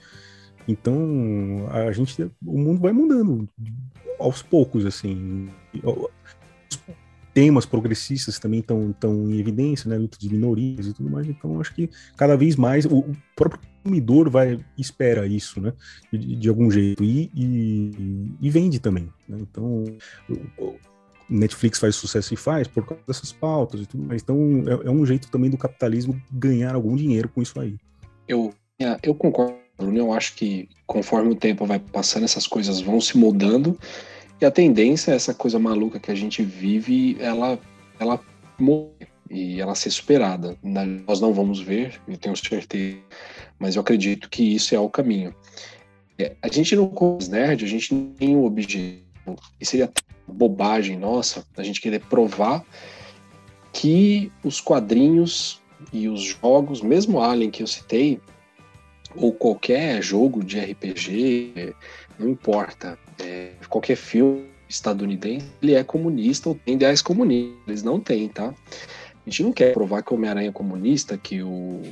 então, 0.69 1.67
a 1.71 1.91
gente, 1.93 2.23
o 2.45 2.59
mundo 2.59 2.79
vai 2.79 2.93
mudando 2.93 3.49
aos 4.21 4.43
poucos, 4.43 4.85
assim. 4.85 5.49
Os 5.83 6.79
temas 7.33 7.65
progressistas 7.65 8.39
também 8.39 8.61
estão 8.61 8.95
tão 9.01 9.31
em 9.31 9.39
evidência, 9.39 9.89
né? 9.89 9.97
Luta 9.97 10.19
de 10.19 10.29
minorias 10.29 10.87
e 10.87 10.93
tudo 10.93 11.09
mais. 11.09 11.27
Então, 11.27 11.59
acho 11.59 11.75
que 11.75 11.89
cada 12.19 12.37
vez 12.37 12.55
mais 12.55 12.85
o, 12.85 12.99
o 12.99 13.17
próprio 13.35 13.59
consumidor 13.89 14.29
vai 14.29 14.61
espera 14.77 15.27
isso, 15.27 15.61
né? 15.61 15.73
De, 16.13 16.37
de 16.37 16.49
algum 16.49 16.71
jeito 16.71 17.03
e, 17.03 17.31
e, 17.35 18.31
e 18.41 18.51
vende 18.51 18.79
também. 18.79 19.09
Né? 19.29 19.39
Então, 19.41 19.85
Netflix 21.29 21.79
faz 21.79 21.97
sucesso 21.97 22.35
e 22.35 22.37
faz 22.37 22.69
por 22.69 22.87
causa 22.87 23.03
dessas 23.07 23.33
pautas 23.33 23.81
e 23.81 23.87
tudo 23.87 24.05
mais. 24.05 24.23
Então, 24.23 24.37
é, 24.67 24.89
é 24.89 24.91
um 24.91 25.05
jeito 25.05 25.31
também 25.31 25.51
do 25.51 25.57
capitalismo 25.57 26.21
ganhar 26.31 26.75
algum 26.75 26.95
dinheiro 26.95 27.29
com 27.29 27.41
isso 27.41 27.59
aí. 27.61 27.77
Eu, 28.27 28.53
é, 28.79 28.99
eu 29.03 29.15
concordo 29.15 29.57
Bruno, 29.77 29.97
eu 29.97 30.13
acho 30.13 30.35
que 30.35 30.69
conforme 30.87 31.31
o 31.31 31.37
tempo 31.37 31.65
vai 31.65 31.79
passando, 31.79 32.25
essas 32.25 32.49
coisas 32.49 32.81
vão 32.81 33.01
se 33.01 33.17
mudando 33.17 33.79
E 34.41 34.45
a 34.45 34.51
tendência 34.51 35.13
essa 35.13 35.33
coisa 35.33 35.57
maluca 35.57 36.01
que 36.01 36.11
a 36.11 36.17
gente 36.17 36.43
vive, 36.43 37.17
ela, 37.21 37.59
ela 38.01 38.21
morrer 38.59 39.09
e 39.31 39.61
ela 39.61 39.75
ser 39.75 39.91
superada. 39.91 40.57
Nós 40.63 41.21
não 41.21 41.33
vamos 41.33 41.61
ver, 41.61 42.01
eu 42.07 42.17
tenho 42.17 42.37
certeza, 42.37 42.99
mas 43.59 43.77
eu 43.77 43.83
acredito 43.83 44.29
que 44.29 44.43
isso 44.43 44.75
é 44.75 44.79
o 44.79 44.89
caminho. 44.89 45.35
É, 46.19 46.35
a 46.43 46.49
gente 46.49 46.75
não 46.75 46.89
Comics 46.89 47.29
Nerd, 47.29 47.65
a 47.65 47.69
gente 47.69 47.95
não 47.95 48.07
tem 48.13 48.37
o 48.37 48.45
objetivo, 48.45 49.03
e 49.61 49.65
seria 49.65 49.91
bobagem 50.27 50.99
nossa 50.99 51.45
a 51.57 51.63
gente 51.63 51.81
querer 51.81 52.01
provar 52.01 52.65
que 53.73 54.33
os 54.43 54.61
quadrinhos 54.61 55.61
e 55.93 56.09
os 56.09 56.23
jogos, 56.23 56.83
mesmo 56.83 57.21
Alien 57.21 57.51
que 57.51 57.63
eu 57.63 57.67
citei, 57.67 58.21
ou 59.15 59.33
qualquer 59.33 60.03
jogo 60.03 60.45
de 60.45 60.59
RPG, 60.59 61.75
não 62.19 62.29
importa, 62.29 62.99
é, 63.21 63.53
qualquer 63.69 63.97
filme 63.97 64.49
estadunidense, 64.69 65.47
ele 65.63 65.75
é 65.75 65.83
comunista 65.83 66.49
ou 66.49 66.55
tem 66.55 66.75
ideais 66.75 67.01
comunistas. 67.01 67.59
Eles 67.67 67.83
não 67.83 67.99
têm, 67.99 68.29
tá? 68.29 68.55
A 69.29 69.31
gente 69.31 69.43
não 69.43 69.53
quer 69.53 69.75
provar 69.75 70.03
que 70.03 70.11
o 70.11 70.17
Homem-Aranha 70.17 70.49
é 70.49 70.53
comunista, 70.53 71.19
que 71.19 71.43
o, 71.43 71.83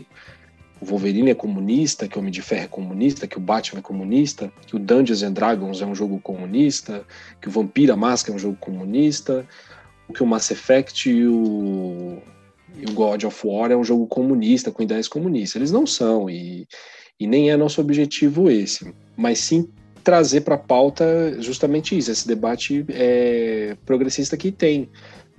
Wolverine 0.80 1.30
é 1.30 1.34
comunista, 1.34 2.08
que 2.08 2.16
o 2.16 2.20
Homem 2.20 2.32
de 2.32 2.40
Ferro 2.40 2.64
é 2.64 2.68
comunista, 2.68 3.26
que 3.26 3.36
o 3.36 3.40
Batman 3.40 3.80
é 3.80 3.82
comunista, 3.82 4.50
que 4.66 4.74
o 4.74 4.78
Dungeons 4.78 5.22
and 5.22 5.32
Dragons 5.32 5.82
é 5.82 5.86
um 5.86 5.94
jogo 5.94 6.18
comunista, 6.20 7.04
que 7.40 7.48
o 7.48 7.50
Vampira 7.50 7.94
Máscara 7.94 8.34
é 8.34 8.36
um 8.36 8.38
jogo 8.38 8.56
comunista, 8.58 9.46
que 10.14 10.22
o 10.22 10.26
Mass 10.26 10.50
Effect 10.50 11.10
e 11.10 11.26
o, 11.26 12.22
e 12.74 12.90
o 12.90 12.94
God 12.94 13.24
of 13.24 13.46
War 13.46 13.70
é 13.70 13.76
um 13.76 13.84
jogo 13.84 14.06
comunista, 14.06 14.70
com 14.70 14.82
ideias 14.82 15.08
comunistas. 15.08 15.56
Eles 15.56 15.72
não 15.72 15.86
são, 15.86 16.30
e, 16.30 16.66
e 17.20 17.26
nem 17.26 17.50
é 17.50 17.56
nosso 17.56 17.82
objetivo 17.82 18.50
esse. 18.50 18.94
Mas 19.14 19.40
sim 19.40 19.68
trazer 20.02 20.42
para 20.42 20.54
a 20.54 20.58
pauta 20.58 21.36
justamente 21.40 21.98
isso, 21.98 22.12
esse 22.12 22.26
debate 22.28 22.86
é, 22.90 23.76
progressista 23.84 24.36
que 24.36 24.52
tem 24.52 24.88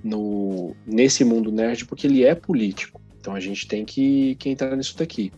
no, 0.08 0.74
nesse 0.86 1.24
mundo 1.24 1.52
nerd, 1.52 1.84
porque 1.84 2.06
ele 2.06 2.24
é 2.24 2.34
político. 2.34 3.00
Então 3.20 3.34
a 3.34 3.40
gente 3.40 3.66
tem 3.66 3.84
que, 3.84 4.34
que 4.36 4.48
entrar 4.48 4.74
nisso 4.76 4.96
daqui. 4.96 5.32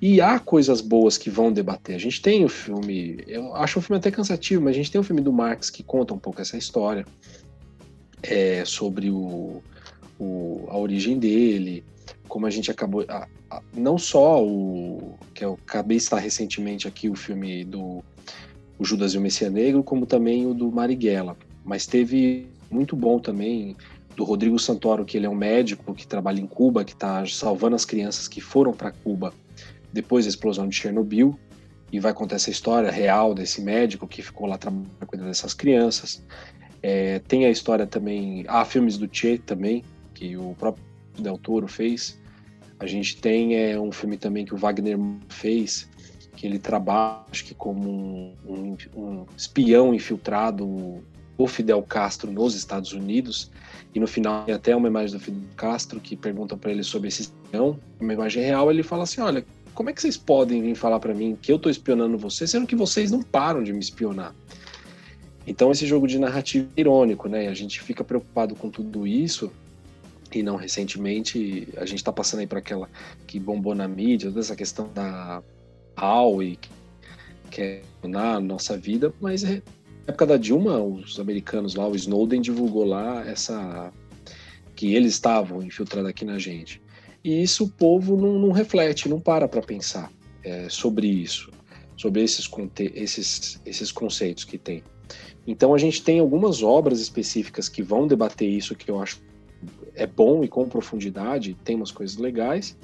E 0.00 0.20
há 0.20 0.38
coisas 0.38 0.80
boas 0.80 1.16
que 1.16 1.30
vão 1.30 1.52
debater. 1.52 1.96
A 1.96 1.98
gente 1.98 2.20
tem 2.20 2.44
o 2.44 2.48
filme, 2.48 3.24
eu 3.26 3.54
acho 3.54 3.78
o 3.78 3.82
filme 3.82 3.98
até 3.98 4.10
cansativo, 4.10 4.62
mas 4.62 4.72
a 4.72 4.76
gente 4.76 4.90
tem 4.90 5.00
o 5.00 5.04
filme 5.04 5.22
do 5.22 5.32
Marx 5.32 5.70
que 5.70 5.82
conta 5.82 6.12
um 6.12 6.18
pouco 6.18 6.42
essa 6.42 6.58
história 6.58 7.06
é, 8.22 8.64
sobre 8.64 9.10
o, 9.10 9.62
o, 10.18 10.66
a 10.68 10.76
origem 10.76 11.18
dele, 11.18 11.84
como 12.28 12.46
a 12.46 12.50
gente 12.50 12.70
acabou. 12.70 13.04
A, 13.08 13.26
a, 13.50 13.62
não 13.74 13.96
só 13.96 14.44
o. 14.44 15.14
que 15.32 15.44
eu 15.44 15.58
acabei 15.66 15.96
de 15.96 16.02
estar 16.02 16.18
recentemente 16.18 16.86
aqui, 16.86 17.08
o 17.08 17.14
filme 17.14 17.64
do 17.64 18.04
o 18.78 18.84
Judas 18.84 19.14
e 19.14 19.18
o 19.18 19.20
Messias 19.20 19.52
Negro, 19.52 19.82
como 19.82 20.04
também 20.04 20.46
o 20.46 20.52
do 20.52 20.70
Marighella. 20.70 21.36
Mas 21.64 21.86
teve 21.86 22.46
muito 22.70 22.96
bom 22.96 23.18
também 23.18 23.76
do 24.16 24.24
Rodrigo 24.24 24.58
Santoro, 24.58 25.04
que 25.04 25.16
ele 25.16 25.26
é 25.26 25.28
um 25.28 25.34
médico 25.34 25.94
que 25.94 26.06
trabalha 26.06 26.40
em 26.40 26.46
Cuba, 26.46 26.84
que 26.84 26.92
está 26.92 27.24
salvando 27.26 27.76
as 27.76 27.84
crianças 27.84 28.28
que 28.28 28.40
foram 28.40 28.72
para 28.72 28.90
Cuba 28.90 29.32
depois 29.92 30.24
da 30.24 30.28
explosão 30.28 30.68
de 30.68 30.74
Chernobyl, 30.74 31.38
e 31.92 32.00
vai 32.00 32.12
contar 32.12 32.36
essa 32.36 32.50
história 32.50 32.90
real 32.90 33.34
desse 33.34 33.60
médico 33.62 34.08
que 34.08 34.22
ficou 34.22 34.46
lá 34.46 34.58
trabalhando 34.58 34.88
cuidando 35.06 35.28
dessas 35.28 35.54
crianças. 35.54 36.24
É, 36.82 37.20
tem 37.20 37.46
a 37.46 37.50
história 37.50 37.86
também, 37.86 38.44
há 38.48 38.64
filmes 38.64 38.98
do 38.98 39.08
Che 39.10 39.38
também, 39.38 39.84
que 40.12 40.36
o 40.36 40.54
próprio 40.58 40.84
Del 41.18 41.38
Toro 41.38 41.68
fez. 41.68 42.18
A 42.80 42.86
gente 42.86 43.16
tem 43.16 43.54
é, 43.56 43.78
um 43.78 43.92
filme 43.92 44.16
também 44.16 44.44
que 44.44 44.54
o 44.54 44.56
Wagner 44.56 44.98
fez, 45.28 45.88
que 46.36 46.46
ele 46.46 46.58
trabalha, 46.58 47.24
acho 47.30 47.44
que 47.44 47.54
como 47.54 47.88
um, 47.88 48.34
um, 48.44 48.76
um 48.96 49.26
espião 49.36 49.94
infiltrado 49.94 51.02
o 51.36 51.46
Fidel 51.46 51.82
Castro 51.82 52.30
nos 52.30 52.54
Estados 52.54 52.92
Unidos, 52.92 53.50
e 53.94 54.00
no 54.00 54.06
final 54.06 54.44
tem 54.44 54.54
até 54.54 54.74
uma 54.74 54.88
imagem 54.88 55.16
do 55.16 55.22
Fidel 55.22 55.42
Castro 55.56 56.00
que 56.00 56.16
pergunta 56.16 56.56
para 56.56 56.70
ele 56.70 56.82
sobre 56.82 57.08
esse 57.08 57.22
espião, 57.22 57.78
uma 58.00 58.12
imagem 58.12 58.42
real, 58.42 58.70
ele 58.70 58.82
fala 58.82 59.02
assim, 59.02 59.20
olha, 59.20 59.44
como 59.74 59.90
é 59.90 59.92
que 59.92 60.00
vocês 60.00 60.16
podem 60.16 60.62
vir 60.62 60.74
falar 60.74 61.00
para 61.00 61.12
mim 61.12 61.36
que 61.40 61.50
eu 61.50 61.56
estou 61.56 61.70
espionando 61.70 62.16
você, 62.16 62.46
sendo 62.46 62.66
que 62.66 62.76
vocês 62.76 63.10
não 63.10 63.22
param 63.22 63.62
de 63.62 63.72
me 63.72 63.80
espionar? 63.80 64.34
Então 65.46 65.70
esse 65.70 65.86
jogo 65.86 66.06
de 66.06 66.18
narrativa 66.18 66.68
é 66.76 66.80
irônico, 66.80 67.28
né? 67.28 67.48
A 67.48 67.54
gente 67.54 67.80
fica 67.82 68.02
preocupado 68.02 68.54
com 68.54 68.70
tudo 68.70 69.06
isso 69.06 69.52
e 70.32 70.42
não 70.42 70.56
recentemente 70.56 71.68
a 71.76 71.84
gente 71.84 71.98
está 71.98 72.12
passando 72.12 72.40
aí 72.40 72.46
para 72.46 72.60
aquela 72.60 72.88
que 73.26 73.38
bombou 73.38 73.74
na 73.74 73.86
mídia, 73.86 74.30
toda 74.30 74.40
essa 74.40 74.56
questão 74.56 74.88
da 74.92 75.42
Huawei 75.98 76.58
que 77.50 77.60
é 77.60 77.82
na 78.02 78.40
nossa 78.40 78.76
vida, 78.76 79.14
mas 79.20 79.44
é, 79.44 79.62
na 80.06 80.12
época 80.12 80.26
da 80.26 80.36
Dilma, 80.36 80.78
os 80.82 81.18
americanos 81.18 81.74
lá, 81.74 81.88
o 81.88 81.96
Snowden 81.96 82.40
divulgou 82.40 82.84
lá 82.84 83.26
essa 83.26 83.90
que 84.76 84.94
eles 84.94 85.14
estavam 85.14 85.62
infiltrados 85.62 86.10
aqui 86.10 86.24
na 86.24 86.38
gente. 86.38 86.82
E 87.22 87.42
isso 87.42 87.64
o 87.64 87.70
povo 87.70 88.16
não, 88.16 88.38
não 88.38 88.52
reflete, 88.52 89.08
não 89.08 89.18
para 89.18 89.48
para 89.48 89.62
pensar 89.62 90.12
é, 90.42 90.68
sobre 90.68 91.06
isso, 91.06 91.50
sobre 91.96 92.22
esses, 92.22 92.50
esses, 92.94 93.60
esses 93.64 93.90
conceitos 93.90 94.44
que 94.44 94.58
tem. 94.58 94.82
Então 95.46 95.72
a 95.72 95.78
gente 95.78 96.02
tem 96.02 96.20
algumas 96.20 96.62
obras 96.62 97.00
específicas 97.00 97.68
que 97.68 97.82
vão 97.82 98.06
debater 98.06 98.48
isso, 98.48 98.74
que 98.74 98.90
eu 98.90 99.00
acho 99.00 99.22
é 99.94 100.06
bom 100.06 100.44
e 100.44 100.48
com 100.48 100.68
profundidade, 100.68 101.56
tem 101.64 101.76
umas 101.76 101.90
coisas 101.90 102.16
legais, 102.18 102.76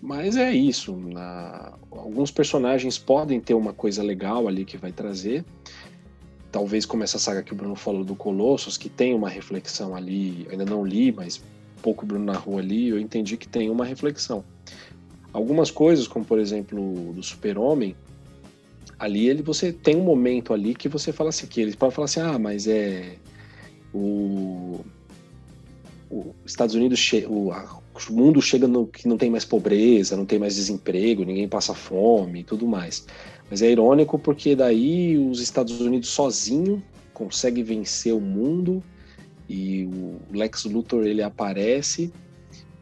mas 0.00 0.36
é 0.36 0.52
isso. 0.52 0.96
Na... 0.96 1.74
Alguns 1.90 2.30
personagens 2.30 2.98
podem 2.98 3.40
ter 3.40 3.54
uma 3.54 3.72
coisa 3.72 4.02
legal 4.02 4.48
ali 4.48 4.64
que 4.64 4.76
vai 4.76 4.90
trazer, 4.90 5.44
talvez 6.58 6.84
como 6.84 7.04
essa 7.04 7.20
saga 7.20 7.40
que 7.40 7.52
o 7.52 7.56
Bruno 7.56 7.76
falou 7.76 8.02
do 8.02 8.16
Colossus, 8.16 8.76
que 8.76 8.88
tem 8.88 9.14
uma 9.14 9.28
reflexão 9.28 9.94
ali, 9.94 10.44
ainda 10.50 10.64
não 10.64 10.84
li, 10.84 11.12
mas 11.12 11.40
pouco 11.80 12.04
Bruno 12.04 12.24
na 12.24 12.36
rua 12.36 12.60
ali, 12.60 12.88
eu 12.88 12.98
entendi 12.98 13.36
que 13.36 13.46
tem 13.46 13.70
uma 13.70 13.84
reflexão. 13.84 14.44
Algumas 15.32 15.70
coisas, 15.70 16.08
como 16.08 16.24
por 16.24 16.36
exemplo 16.40 17.12
do 17.14 17.22
Super-Homem, 17.22 17.94
ali 18.98 19.28
ele 19.28 19.40
você 19.40 19.72
tem 19.72 19.94
um 19.94 20.02
momento 20.02 20.52
ali 20.52 20.74
que 20.74 20.88
você 20.88 21.12
fala 21.12 21.28
assim, 21.28 21.46
que 21.46 21.60
ele 21.60 21.76
pode 21.76 21.94
falar 21.94 22.06
assim, 22.06 22.20
ah, 22.22 22.40
mas 22.40 22.66
é 22.66 23.14
o, 23.94 24.80
o 26.10 26.34
Estados 26.44 26.74
Unidos, 26.74 27.08
o, 27.28 27.52
a, 27.52 27.80
o 28.10 28.12
mundo 28.12 28.42
chega 28.42 28.66
no 28.66 28.84
que 28.84 29.06
não 29.06 29.16
tem 29.16 29.30
mais 29.30 29.44
pobreza, 29.44 30.16
não 30.16 30.26
tem 30.26 30.40
mais 30.40 30.56
desemprego, 30.56 31.24
ninguém 31.24 31.46
passa 31.46 31.72
fome 31.72 32.40
e 32.40 32.44
tudo 32.44 32.66
mais. 32.66 33.06
Mas 33.50 33.62
é 33.62 33.70
irônico 33.70 34.18
porque 34.18 34.54
daí 34.54 35.16
os 35.16 35.40
Estados 35.40 35.80
Unidos 35.80 36.10
sozinho 36.10 36.82
consegue 37.14 37.62
vencer 37.62 38.14
o 38.14 38.20
mundo 38.20 38.82
e 39.48 39.84
o 39.84 40.20
Lex 40.30 40.64
Luthor 40.64 41.04
ele 41.04 41.22
aparece 41.22 42.12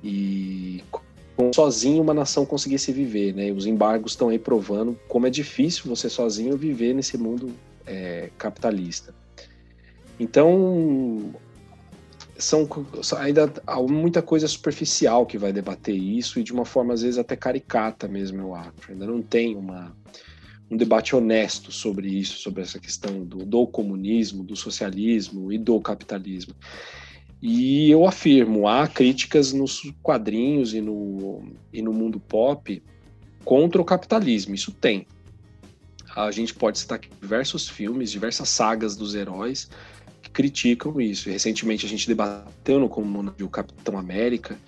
e 0.02 0.82
sozinho 1.54 2.02
uma 2.02 2.14
nação 2.14 2.44
conseguisse 2.44 2.92
viver, 2.92 3.34
né? 3.34 3.52
Os 3.52 3.66
embargos 3.66 4.12
estão 4.12 4.28
aí 4.28 4.38
provando 4.38 4.98
como 5.08 5.26
é 5.26 5.30
difícil 5.30 5.84
você 5.86 6.08
sozinho 6.08 6.56
viver 6.56 6.94
nesse 6.94 7.16
mundo 7.16 7.52
é, 7.86 8.30
capitalista. 8.36 9.14
Então 10.18 11.34
são 12.38 12.68
ainda 13.18 13.50
há 13.66 13.80
muita 13.80 14.20
coisa 14.20 14.46
superficial 14.46 15.24
que 15.24 15.38
vai 15.38 15.52
debater 15.52 15.94
isso 15.94 16.38
e 16.38 16.42
de 16.42 16.52
uma 16.52 16.66
forma 16.66 16.92
às 16.92 17.00
vezes 17.00 17.18
até 17.18 17.36
caricata 17.36 18.08
mesmo 18.08 18.40
eu 18.40 18.54
acho. 18.54 18.90
Ainda 18.90 19.06
não 19.06 19.22
tem 19.22 19.56
uma 19.56 19.94
um 20.70 20.76
debate 20.76 21.14
honesto 21.14 21.70
sobre 21.70 22.08
isso, 22.08 22.38
sobre 22.38 22.62
essa 22.62 22.78
questão 22.78 23.24
do, 23.24 23.44
do 23.44 23.66
comunismo, 23.66 24.42
do 24.42 24.56
socialismo 24.56 25.52
e 25.52 25.58
do 25.58 25.80
capitalismo. 25.80 26.54
E 27.40 27.90
eu 27.90 28.06
afirmo, 28.06 28.66
há 28.66 28.88
críticas 28.88 29.52
nos 29.52 29.92
quadrinhos 30.02 30.74
e 30.74 30.80
no, 30.80 31.44
e 31.72 31.82
no 31.82 31.92
mundo 31.92 32.18
pop 32.18 32.82
contra 33.44 33.80
o 33.80 33.84
capitalismo, 33.84 34.54
isso 34.54 34.72
tem. 34.72 35.06
A 36.16 36.30
gente 36.30 36.54
pode 36.54 36.78
citar 36.78 36.98
diversos 36.98 37.68
filmes, 37.68 38.10
diversas 38.10 38.48
sagas 38.48 38.96
dos 38.96 39.14
heróis 39.14 39.70
que 40.22 40.30
criticam 40.30 40.98
isso. 41.00 41.28
Recentemente 41.28 41.84
a 41.84 41.88
gente 41.88 42.08
debateu 42.08 42.80
no 42.80 42.88
Comuna 42.88 43.34
o 43.40 43.48
Capitão 43.48 43.98
América, 43.98 44.58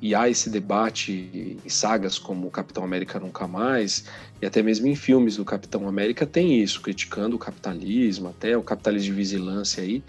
e 0.00 0.14
há 0.14 0.28
esse 0.28 0.48
debate 0.48 1.58
em 1.64 1.68
sagas 1.68 2.18
como 2.18 2.50
Capitão 2.50 2.82
América 2.82 3.20
Nunca 3.20 3.46
Mais, 3.46 4.04
e 4.40 4.46
até 4.46 4.62
mesmo 4.62 4.86
em 4.86 4.94
filmes 4.94 5.36
do 5.36 5.44
Capitão 5.44 5.86
América 5.86 6.26
tem 6.26 6.62
isso, 6.62 6.80
criticando 6.80 7.36
o 7.36 7.38
capitalismo, 7.38 8.28
até 8.28 8.56
o 8.56 8.62
capitalismo 8.62 9.10
de 9.10 9.16
vigilância 9.16 9.82
aí, 9.82 10.02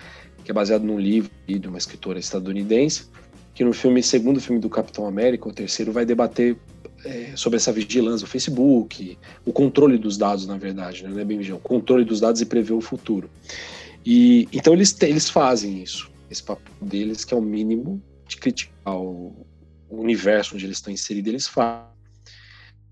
que 0.43 0.51
é 0.51 0.53
baseado 0.53 0.83
num 0.83 0.97
livro 0.97 1.29
de 1.45 1.67
uma 1.67 1.77
escritora 1.77 2.19
estadunidense, 2.19 3.05
que 3.53 3.63
no 3.65 3.73
filme, 3.73 4.01
segundo 4.01 4.39
filme 4.39 4.61
do 4.61 4.69
Capitão 4.69 5.05
América, 5.05 5.49
o 5.49 5.51
terceiro, 5.51 5.91
vai 5.91 6.05
debater 6.05 6.57
é, 7.03 7.33
sobre 7.35 7.57
essa 7.57 7.71
vigilância 7.73 8.25
do 8.25 8.29
Facebook, 8.29 9.17
o 9.45 9.51
controle 9.51 9.97
dos 9.97 10.17
dados, 10.17 10.47
na 10.47 10.57
verdade, 10.57 11.03
né? 11.03 11.09
não 11.09 11.19
é 11.19 11.25
bem 11.25 11.37
vigilância, 11.37 11.63
o 11.63 11.67
controle 11.67 12.05
dos 12.05 12.21
dados 12.21 12.39
e 12.39 12.45
prever 12.45 12.73
o 12.73 12.81
futuro. 12.81 13.29
E 14.05 14.47
então 14.53 14.73
eles, 14.73 14.95
eles 15.01 15.29
fazem 15.29 15.83
isso, 15.83 16.09
esse 16.29 16.41
papo 16.41 16.61
deles, 16.81 17.25
que 17.25 17.33
é 17.33 17.37
o 17.37 17.41
mínimo 17.41 18.01
de 18.27 18.37
criticar 18.37 18.95
o, 18.95 19.35
o 19.91 20.01
universo 20.01 20.55
onde 20.55 20.65
eles 20.65 20.77
estão 20.77 20.91
inseridos, 20.91 21.29
eles 21.29 21.47
fazem. 21.47 21.91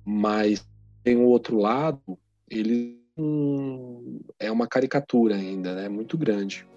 Mas 0.06 0.66
tem 1.04 1.16
o 1.18 1.26
outro 1.26 1.58
lado, 1.58 2.02
ele 2.50 3.00
é, 4.39 4.52
uma 4.52 4.68
caricatura 4.68 5.36
ainda, 5.36 5.76
né? 5.76 5.89
Muito 5.89 6.18
grande. 6.18 6.68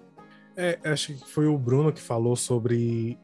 É, 0.55 0.79
acho 0.83 1.13
que 1.13 1.31
foi 1.31 1.47
o 1.47 1.57
Bruno 1.57 1.91
que 1.91 2.01
falou 2.01 2.35
sobre 2.35 3.17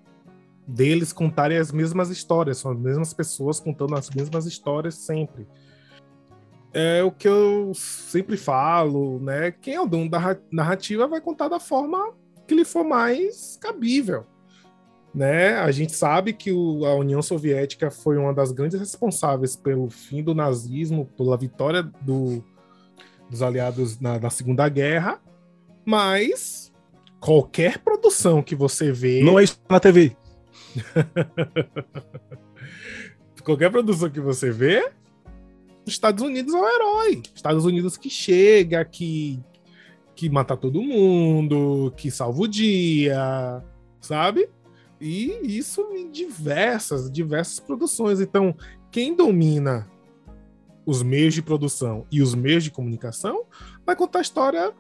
deles 0.68 1.12
contarem 1.12 1.58
as 1.58 1.72
mesmas 1.72 2.10
histórias, 2.10 2.60
são 2.60 2.72
as 2.72 2.80
mesmas 2.80 3.14
pessoas 3.14 3.60
contando 3.60 3.96
as 3.96 4.10
mesmas 4.10 4.46
histórias 4.46 4.96
sempre. 4.96 5.48
É 6.72 7.04
o 7.04 7.12
que 7.12 7.28
eu 7.28 7.72
sempre 7.74 8.38
falo, 8.38 9.20
né? 9.20 9.52
Quem 9.52 9.74
é 9.74 9.82
o 9.82 9.88
dono 9.88 10.10
da 10.10 10.38
narrativa 10.52 11.08
vai 11.08 11.20
contar 11.20 11.48
da 11.48 11.60
forma 11.60 12.14
que 12.48 12.54
lhe 12.54 12.64
for 12.64 12.84
mais 12.84 13.58
cabível. 13.60 14.26
Né? 15.14 15.56
A 15.56 15.72
gente 15.72 15.94
sabe 15.94 16.34
que 16.34 16.52
o, 16.52 16.86
a 16.86 16.96
União 16.96 17.22
Soviética 17.22 17.90
foi 17.90 18.18
uma 18.18 18.34
das 18.34 18.52
grandes 18.52 18.80
responsáveis 18.80 19.56
pelo 19.56 19.90
fim 19.90 20.24
do 20.24 20.36
nazismo, 20.36 21.06
pela 21.18 21.36
vitória 21.36 21.84
do, 22.02 22.44
dos 23.30 23.42
aliados 23.42 24.00
na, 24.00 24.20
na 24.20 24.30
Segunda 24.30 24.70
Guerra, 24.70 25.20
mas 25.86 26.72
qualquer 27.20 27.80
produção 27.80 28.44
que 28.44 28.56
você 28.56 28.92
vê. 28.92 29.24
Não 29.24 29.40
é 29.40 29.44
isso 29.44 29.60
na 29.68 29.80
TV. 29.80 30.16
qualquer 33.44 33.72
produção 33.72 34.12
que 34.12 34.20
você 34.20 34.52
vê, 34.52 34.92
os 35.86 35.94
Estados 35.94 36.24
Unidos 36.24 36.54
é 36.54 36.58
o 36.58 36.68
herói. 36.68 37.22
Estados 37.34 37.66
Unidos 37.66 37.98
que 37.98 38.10
chega, 38.10 38.86
que, 38.86 39.40
que 40.16 40.30
mata 40.30 40.56
todo 40.56 40.84
mundo, 40.84 41.92
que 41.98 42.12
salva 42.12 42.42
o 42.42 42.48
dia, 42.48 43.64
sabe? 44.00 44.48
E 45.00 45.40
isso 45.44 45.82
em 45.94 46.12
diversas, 46.12 47.10
diversas 47.10 47.60
produções. 47.60 48.20
Então, 48.20 48.56
quem 48.92 49.16
domina 49.16 49.88
os 50.86 51.04
meios 51.04 51.34
de 51.34 51.42
produção 51.42 52.06
e 52.12 52.22
os 52.22 52.34
meios 52.34 52.64
de 52.64 52.72
comunicação 52.72 53.46
vai 53.86 53.96
contar 53.96 54.20
a 54.20 54.24
história 54.24 54.74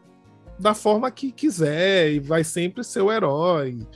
da 0.57 0.73
forma 0.73 1.09
que 1.09 1.31
quiser 1.31 2.11
e 2.11 2.19
vai 2.19 2.43
sempre 2.43 2.83
ser 2.83 3.01
o 3.01 3.11
herói 3.11 3.87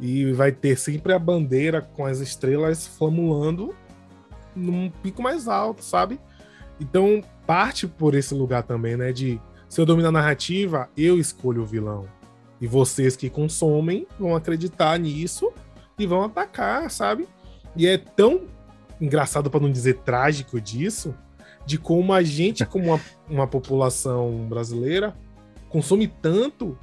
e 0.00 0.32
vai 0.32 0.50
ter 0.50 0.76
sempre 0.76 1.12
a 1.12 1.18
bandeira 1.18 1.82
com 1.82 2.06
as 2.06 2.18
estrelas 2.18 2.86
flamulando 2.86 3.74
num 4.56 4.90
pico 4.90 5.22
mais 5.22 5.46
alto, 5.46 5.84
sabe? 5.84 6.18
Então 6.80 7.22
parte 7.46 7.86
por 7.86 8.14
esse 8.14 8.34
lugar 8.34 8.62
também, 8.62 8.96
né? 8.96 9.12
De 9.12 9.40
se 9.68 9.80
eu 9.80 9.86
domino 9.86 10.08
a 10.08 10.12
narrativa, 10.12 10.88
eu 10.96 11.18
escolho 11.18 11.62
o 11.62 11.66
vilão. 11.66 12.08
E 12.60 12.66
vocês 12.66 13.16
que 13.16 13.30
consomem 13.30 14.06
vão 14.18 14.36
acreditar 14.36 14.98
nisso 14.98 15.50
e 15.98 16.06
vão 16.06 16.22
atacar, 16.22 16.90
sabe? 16.90 17.28
E 17.76 17.86
é 17.86 17.96
tão 17.96 18.42
engraçado 19.00 19.50
para 19.50 19.60
não 19.60 19.70
dizer 19.70 19.98
trágico 19.98 20.60
disso, 20.60 21.14
de 21.64 21.78
como 21.78 22.12
a 22.12 22.22
gente, 22.22 22.64
como 22.66 22.86
uma, 22.86 23.00
uma 23.28 23.46
população 23.46 24.46
brasileira, 24.48 25.16
consome 25.68 26.06
tanto 26.06 26.76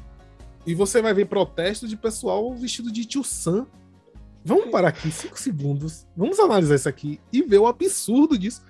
e 0.66 0.74
você 0.74 1.02
vai 1.02 1.14
ver 1.14 1.26
protesto 1.26 1.88
de 1.88 1.96
pessoal 1.96 2.54
vestido 2.56 2.92
de 2.92 3.06
tio 3.06 3.24
Sam. 3.24 3.68
Vamos 4.44 4.70
parar 4.70 4.90
aqui 4.90 5.12
cinco 5.12 5.40
segundos. 5.40 6.06
Vamos 6.16 6.40
analisar 6.40 6.76
isso 6.76 6.90
aqui 6.90 7.20
e 7.32 7.42
ver 7.42 7.60
o 7.60 7.68
absurdo 7.68 8.38
disso. 8.38 8.64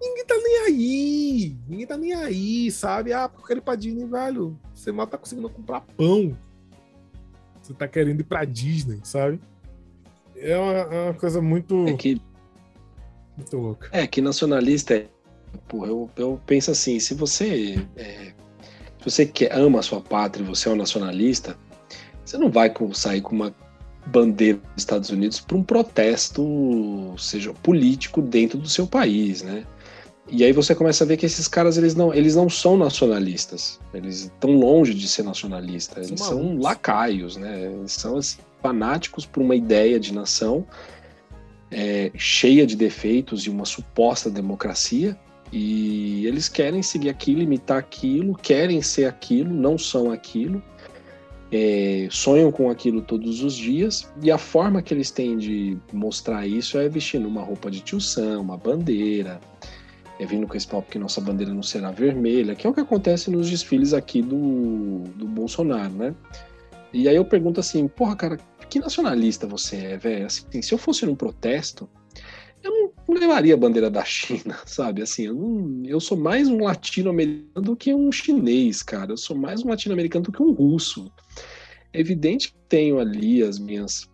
Ninguém 0.00 0.24
tá 0.26 0.34
nem 0.36 0.58
aí. 0.66 1.56
Ninguém 1.68 1.86
tá 1.86 1.96
nem 1.96 2.12
aí, 2.14 2.70
sabe? 2.70 3.12
Ah, 3.12 3.28
porque 3.28 3.52
ele 3.52 3.60
pra 3.60 3.74
Disney, 3.74 4.06
velho. 4.06 4.58
Você 4.74 4.92
mal 4.92 5.06
tá 5.06 5.16
conseguindo 5.16 5.48
comprar 5.48 5.80
pão. 5.96 6.36
Você 7.62 7.74
tá 7.74 7.88
querendo 7.88 8.20
ir 8.20 8.24
pra 8.24 8.44
Disney, 8.44 9.00
sabe? 9.02 9.40
É 10.36 10.56
uma, 10.56 10.72
é 10.72 11.04
uma 11.04 11.14
coisa 11.14 11.40
muito. 11.40 11.86
É 11.88 11.94
que. 11.94 12.20
Muito 13.36 13.56
louca. 13.56 13.88
É 13.92 14.06
que 14.06 14.20
nacionalista 14.20 14.94
é. 14.94 15.08
Porra, 15.68 15.88
eu, 15.88 16.10
eu 16.16 16.40
penso 16.46 16.70
assim: 16.70 17.00
se 17.00 17.14
você. 17.14 17.76
É, 17.96 18.32
se 18.98 19.10
você 19.10 19.26
quer, 19.26 19.52
ama 19.52 19.80
a 19.80 19.82
sua 19.82 20.00
pátria 20.00 20.44
e 20.44 20.46
você 20.46 20.68
é 20.68 20.72
um 20.72 20.76
nacionalista, 20.76 21.56
você 22.24 22.36
não 22.36 22.50
vai 22.50 22.72
sair 22.92 23.20
com 23.20 23.34
uma 23.34 23.54
bandeira 24.06 24.58
dos 24.58 24.82
Estados 24.82 25.10
Unidos 25.10 25.40
para 25.40 25.56
um 25.56 25.62
protesto, 25.62 27.14
seja 27.18 27.52
político, 27.52 28.22
dentro 28.22 28.58
do 28.58 28.68
seu 28.68 28.86
país, 28.86 29.42
né? 29.42 29.64
E 30.28 30.44
aí 30.44 30.52
você 30.52 30.74
começa 30.74 31.04
a 31.04 31.06
ver 31.06 31.16
que 31.16 31.26
esses 31.26 31.46
caras 31.46 31.78
eles 31.78 31.94
não, 31.94 32.12
eles 32.12 32.34
não 32.34 32.48
são 32.48 32.76
nacionalistas. 32.76 33.78
Eles 33.94 34.22
estão 34.22 34.50
longe 34.50 34.92
de 34.92 35.06
ser 35.06 35.22
nacionalistas. 35.22 36.08
Eles 36.08 36.20
são, 36.20 36.38
são 36.38 36.58
lacaios, 36.58 37.36
né? 37.36 37.72
Eles 37.72 37.92
são 37.92 38.16
assim, 38.16 38.38
fanáticos 38.60 39.24
por 39.24 39.42
uma 39.42 39.54
ideia 39.54 40.00
de 40.00 40.12
nação 40.12 40.66
é, 41.70 42.10
cheia 42.16 42.66
de 42.66 42.76
defeitos 42.76 43.46
e 43.46 43.50
uma 43.50 43.64
suposta 43.64 44.30
democracia. 44.30 45.16
E 45.52 46.26
eles 46.26 46.48
querem 46.48 46.82
seguir 46.82 47.08
aquilo, 47.08 47.40
imitar 47.40 47.78
aquilo, 47.78 48.34
querem 48.34 48.82
ser 48.82 49.04
aquilo, 49.04 49.52
não 49.52 49.78
são 49.78 50.10
aquilo. 50.10 50.62
É, 51.52 52.08
sonham 52.10 52.50
com 52.50 52.68
aquilo 52.68 53.00
todos 53.00 53.40
os 53.44 53.54
dias 53.54 54.10
e 54.20 54.32
a 54.32 54.36
forma 54.36 54.82
que 54.82 54.92
eles 54.92 55.12
têm 55.12 55.38
de 55.38 55.78
mostrar 55.92 56.44
isso 56.44 56.76
é 56.76 56.88
vestindo 56.88 57.28
uma 57.28 57.40
roupa 57.40 57.70
de 57.70 57.80
tio 57.80 58.00
Sam, 58.00 58.40
uma 58.40 58.56
bandeira, 58.56 59.40
é, 60.18 60.26
vindo 60.26 60.46
com 60.46 60.56
esse 60.56 60.66
papo 60.66 60.90
que 60.90 60.98
nossa 60.98 61.20
bandeira 61.20 61.52
não 61.52 61.62
será 61.62 61.90
vermelha, 61.90 62.54
que 62.54 62.66
é 62.66 62.70
o 62.70 62.74
que 62.74 62.80
acontece 62.80 63.30
nos 63.30 63.50
desfiles 63.50 63.92
aqui 63.92 64.22
do, 64.22 65.04
do 65.16 65.26
Bolsonaro, 65.26 65.92
né? 65.92 66.14
E 66.92 67.08
aí 67.08 67.16
eu 67.16 67.24
pergunto 67.24 67.60
assim, 67.60 67.86
porra, 67.88 68.16
cara, 68.16 68.38
que 68.70 68.78
nacionalista 68.78 69.46
você 69.46 69.76
é, 69.76 69.96
velho? 69.96 70.26
Assim, 70.26 70.62
se 70.62 70.72
eu 70.72 70.78
fosse 70.78 71.04
num 71.04 71.14
protesto, 71.14 71.88
eu 72.62 72.94
não 73.06 73.14
levaria 73.14 73.54
a 73.54 73.58
bandeira 73.58 73.90
da 73.90 74.04
China, 74.04 74.58
sabe? 74.66 75.02
Assim, 75.02 75.26
eu, 75.26 75.34
não, 75.34 75.84
eu 75.84 76.00
sou 76.00 76.16
mais 76.16 76.48
um 76.48 76.62
latino-americano 76.64 77.66
do 77.66 77.76
que 77.76 77.94
um 77.94 78.10
chinês, 78.10 78.82
cara. 78.82 79.12
Eu 79.12 79.16
sou 79.16 79.36
mais 79.36 79.62
um 79.62 79.68
latino-americano 79.68 80.24
do 80.24 80.32
que 80.32 80.42
um 80.42 80.52
russo. 80.52 81.12
É 81.92 82.00
evidente 82.00 82.52
que 82.52 82.58
tenho 82.68 82.98
ali 82.98 83.42
as 83.42 83.58
minhas 83.58 84.08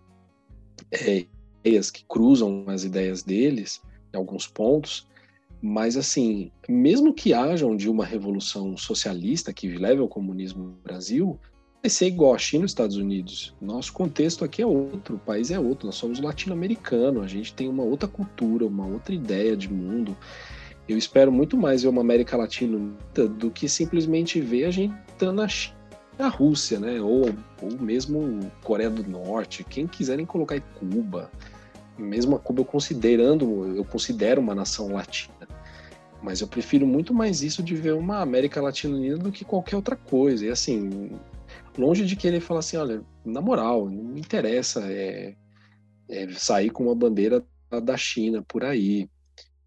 é, 0.91 1.25
ideias 1.65 1.91
que 1.91 2.05
cruzam 2.05 2.65
as 2.67 2.85
ideias 2.85 3.23
deles, 3.23 3.81
em 4.13 4.17
alguns 4.17 4.47
pontos, 4.47 5.07
mas, 5.63 5.97
assim, 5.97 6.51
mesmo 6.69 7.15
que 7.15 7.33
haja 7.33 7.65
um 7.65 7.77
dia 7.77 7.91
uma 7.91 8.05
revolução 8.05 8.77
socialista 8.77 9.53
que 9.53 9.69
leve 9.69 10.01
ao 10.01 10.09
comunismo 10.09 10.65
no 10.65 10.77
Brasil, 10.83 11.39
vai 11.81 11.89
ser 11.89 12.09
igual 12.09 12.35
a 12.35 12.39
China 12.39 12.65
e 12.65 12.67
os 12.67 12.73
Estados 12.73 12.97
Unidos. 12.97 13.55
Nosso 13.61 13.93
contexto 13.93 14.45
aqui 14.45 14.61
é 14.61 14.67
outro, 14.67 15.15
o 15.15 15.19
país 15.21 15.53
é 15.53 15.61
outro. 15.61 15.87
Nós 15.87 15.95
somos 15.95 16.19
latino-americanos, 16.19 17.23
a 17.23 17.29
gente 17.29 17.55
tem 17.55 17.69
uma 17.69 17.85
outra 17.85 18.09
cultura, 18.09 18.67
uma 18.67 18.87
outra 18.87 19.15
ideia 19.15 19.57
de 19.57 19.73
mundo. 19.73 20.17
Eu 20.89 20.99
espero 20.99 21.31
muito 21.31 21.57
mais 21.57 21.85
ver 21.85 21.89
uma 21.91 22.01
América 22.01 22.37
Latina 22.37 22.93
do 23.39 23.49
que 23.49 23.69
simplesmente 23.69 24.41
ver 24.41 24.65
a 24.65 24.71
gente 24.73 24.93
na 25.33 25.47
China, 25.47 25.77
na 26.19 26.27
Rússia, 26.27 26.81
né? 26.81 27.01
Ou, 27.01 27.33
ou 27.63 27.79
mesmo 27.81 28.51
Coreia 28.65 28.91
do 28.91 29.09
Norte, 29.09 29.63
quem 29.63 29.87
quiserem 29.87 30.27
colocar 30.27 30.57
em 30.57 30.63
Cuba 30.81 31.31
mesmo 31.99 32.37
a 32.37 32.39
Cuba 32.39 32.61
eu 32.61 32.65
considerando, 32.65 33.77
eu 33.77 33.85
considero 33.85 34.41
uma 34.41 34.55
nação 34.55 34.93
latina. 34.93 35.35
Mas 36.23 36.41
eu 36.41 36.47
prefiro 36.47 36.87
muito 36.87 37.13
mais 37.13 37.43
isso 37.43 37.63
de 37.63 37.75
ver 37.75 37.95
uma 37.95 38.21
América 38.21 38.61
Latina 38.61 38.95
unida 38.95 39.19
do 39.19 39.33
que 39.33 39.45
qualquer 39.45 39.77
outra 39.77 39.97
coisa. 39.97 40.47
E 40.47 40.51
assim, 40.51 41.11
longe 41.77 42.05
de 42.05 42.15
querer 42.15 42.41
falar 42.41 42.61
assim, 42.61 42.77
olha, 42.77 43.03
na 43.25 43.41
moral, 43.41 43.91
não 43.91 44.05
me 44.05 44.21
interessa 44.21 44.81
é, 44.91 45.35
é 46.09 46.31
sair 46.33 46.71
com 46.71 46.85
uma 46.85 46.95
bandeira 46.95 47.45
da 47.83 47.97
China 47.97 48.43
por 48.47 48.65
aí. 48.65 49.09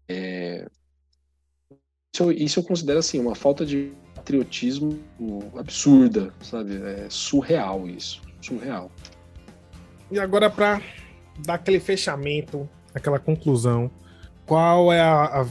É, 0.08 0.66
isso, 2.14 2.32
isso, 2.32 2.60
eu 2.60 2.64
considero 2.64 3.00
assim 3.00 3.20
uma 3.20 3.34
falta 3.34 3.66
de 3.66 3.92
patriotismo 4.14 4.98
absurda, 5.56 6.32
sabe? 6.40 6.76
É 6.76 7.06
surreal 7.10 7.86
isso, 7.86 8.22
surreal. 8.40 8.90
E 10.10 10.18
agora 10.18 10.48
para 10.48 10.80
dar 11.44 11.54
aquele 11.54 11.80
fechamento, 11.80 12.68
aquela 12.94 13.18
conclusão, 13.18 13.90
qual 14.46 14.92
é 14.92 15.00
a, 15.00 15.42
a, 15.42 15.46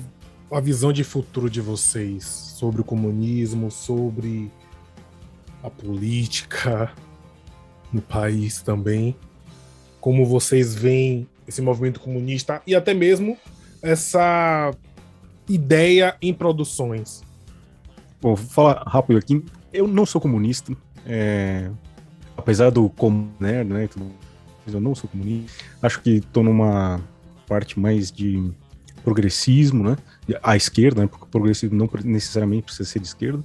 a 0.51 0.59
visão 0.59 0.93
de 0.93 1.03
futuro 1.03 1.49
de 1.49 1.61
vocês 1.61 2.23
sobre 2.23 2.81
o 2.81 2.83
comunismo, 2.83 3.71
sobre 3.71 4.51
a 5.63 5.69
política 5.69 6.91
no 7.91 8.01
país 8.01 8.61
também? 8.61 9.15
Como 9.99 10.25
vocês 10.25 10.75
veem 10.75 11.27
esse 11.47 11.61
movimento 11.61 11.99
comunista 11.99 12.61
e 12.65 12.75
até 12.75 12.93
mesmo 12.93 13.37
essa 13.81 14.71
ideia 15.49 16.15
em 16.21 16.33
produções? 16.33 17.23
Bom, 18.21 18.35
vou 18.35 18.47
falar 18.47 18.83
rápido 18.87 19.17
aqui. 19.17 19.43
Eu 19.73 19.87
não 19.87 20.05
sou 20.05 20.21
comunista. 20.21 20.75
É... 21.05 21.69
Apesar 22.37 22.69
do 22.69 22.89
como 22.89 23.31
nerd, 23.39 23.71
né? 23.71 23.89
eu 24.67 24.81
não 24.81 24.93
sou 24.93 25.09
comunista. 25.09 25.63
Acho 25.81 26.01
que 26.01 26.17
estou 26.17 26.43
numa 26.43 27.01
parte 27.47 27.79
mais 27.79 28.11
de 28.11 28.51
progressismo, 29.05 29.83
né? 29.83 29.95
À 30.41 30.57
esquerda, 30.57 31.01
né? 31.01 31.07
Porque 31.07 31.23
o 31.23 31.27
progressismo 31.27 31.77
não 31.77 31.87
necessariamente 32.03 32.63
precisa 32.63 32.89
ser 32.89 32.99
de 32.99 33.07
esquerda. 33.07 33.43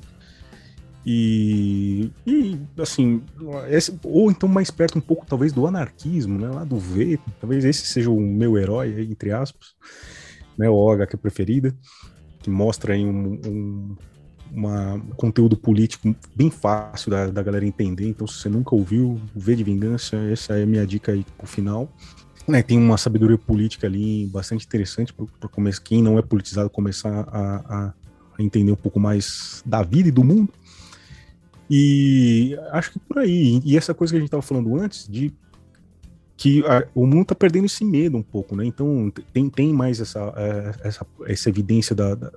E, 1.04 2.10
e 2.26 2.58
assim, 2.78 3.22
esse, 3.68 3.98
ou 4.02 4.30
então 4.30 4.48
mais 4.48 4.70
perto 4.70 4.98
um 4.98 5.00
pouco 5.00 5.24
talvez 5.26 5.52
do 5.52 5.66
anarquismo, 5.66 6.38
né? 6.38 6.48
Lá 6.48 6.64
do 6.64 6.78
V, 6.78 7.18
talvez 7.40 7.64
esse 7.64 7.86
seja 7.86 8.10
o 8.10 8.20
meu 8.20 8.56
herói, 8.56 9.06
entre 9.08 9.30
aspas, 9.30 9.74
né? 10.58 10.68
O 10.68 10.90
HQ 10.90 11.16
preferida, 11.18 11.74
que 12.42 12.50
mostra 12.50 12.94
aí 12.94 13.04
um, 13.04 13.40
um, 13.46 13.96
uma, 14.52 15.00
conteúdo 15.16 15.56
político 15.56 16.14
bem 16.34 16.50
fácil 16.50 17.10
da, 17.10 17.26
da 17.26 17.42
galera 17.42 17.66
entender. 17.66 18.08
Então, 18.08 18.26
se 18.26 18.40
você 18.40 18.48
nunca 18.48 18.74
ouviu, 18.74 19.20
V 19.34 19.56
de 19.56 19.64
Vingança, 19.64 20.16
essa 20.30 20.58
é 20.58 20.62
a 20.62 20.66
minha 20.66 20.86
dica 20.86 21.12
aí 21.12 21.24
pro 21.36 21.46
final. 21.46 21.90
Né, 22.50 22.62
tem 22.62 22.76
uma 22.76 22.98
sabedoria 22.98 23.38
política 23.38 23.86
ali 23.86 24.26
bastante 24.26 24.66
interessante 24.66 25.12
para 25.12 25.48
começar 25.48 25.82
quem 25.82 26.02
não 26.02 26.18
é 26.18 26.22
politizado 26.22 26.68
começar 26.68 27.20
a, 27.30 27.92
a, 28.36 28.42
entender 28.42 28.72
um 28.72 28.76
pouco 28.76 28.98
mais 28.98 29.62
da 29.64 29.82
vida 29.82 30.08
e 30.08 30.12
do 30.12 30.24
mundo. 30.24 30.52
E 31.70 32.58
acho 32.72 32.92
que 32.92 32.98
por 32.98 33.18
aí. 33.18 33.60
E 33.64 33.76
essa 33.76 33.94
coisa 33.94 34.12
que 34.12 34.16
a 34.16 34.20
gente 34.20 34.26
estava 34.26 34.42
falando 34.42 34.74
antes 34.74 35.06
de 35.08 35.32
que 36.36 36.64
a, 36.66 36.88
o 36.94 37.06
mundo 37.06 37.22
está 37.22 37.34
perdendo 37.34 37.66
esse 37.66 37.84
medo 37.84 38.16
um 38.16 38.22
pouco, 38.22 38.56
né? 38.56 38.64
Então 38.64 39.12
tem, 39.32 39.48
tem 39.48 39.72
mais 39.72 40.00
essa, 40.00 40.32
é, 40.36 40.88
essa, 40.88 41.06
essa 41.26 41.48
evidência 41.48 41.94
da, 41.94 42.14
da 42.16 42.32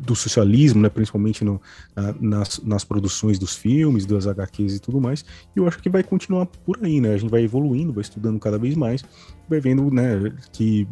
do 0.00 0.16
socialismo, 0.16 0.80
né, 0.80 0.88
principalmente 0.88 1.44
no, 1.44 1.60
na, 1.94 2.14
nas, 2.20 2.58
nas 2.64 2.84
produções 2.84 3.38
dos 3.38 3.54
filmes, 3.54 4.06
das 4.06 4.26
HQs 4.26 4.76
e 4.76 4.80
tudo 4.80 5.00
mais, 5.00 5.24
e 5.54 5.58
eu 5.58 5.68
acho 5.68 5.78
que 5.78 5.90
vai 5.90 6.02
continuar 6.02 6.46
por 6.46 6.78
aí, 6.82 7.00
né, 7.00 7.14
a 7.14 7.16
gente 7.18 7.30
vai 7.30 7.42
evoluindo, 7.42 7.92
vai 7.92 8.02
estudando 8.02 8.38
cada 8.40 8.58
vez 8.58 8.74
mais, 8.74 9.04
vai 9.48 9.60
vendo, 9.60 9.90
né, 9.90 10.32
que 10.52 10.88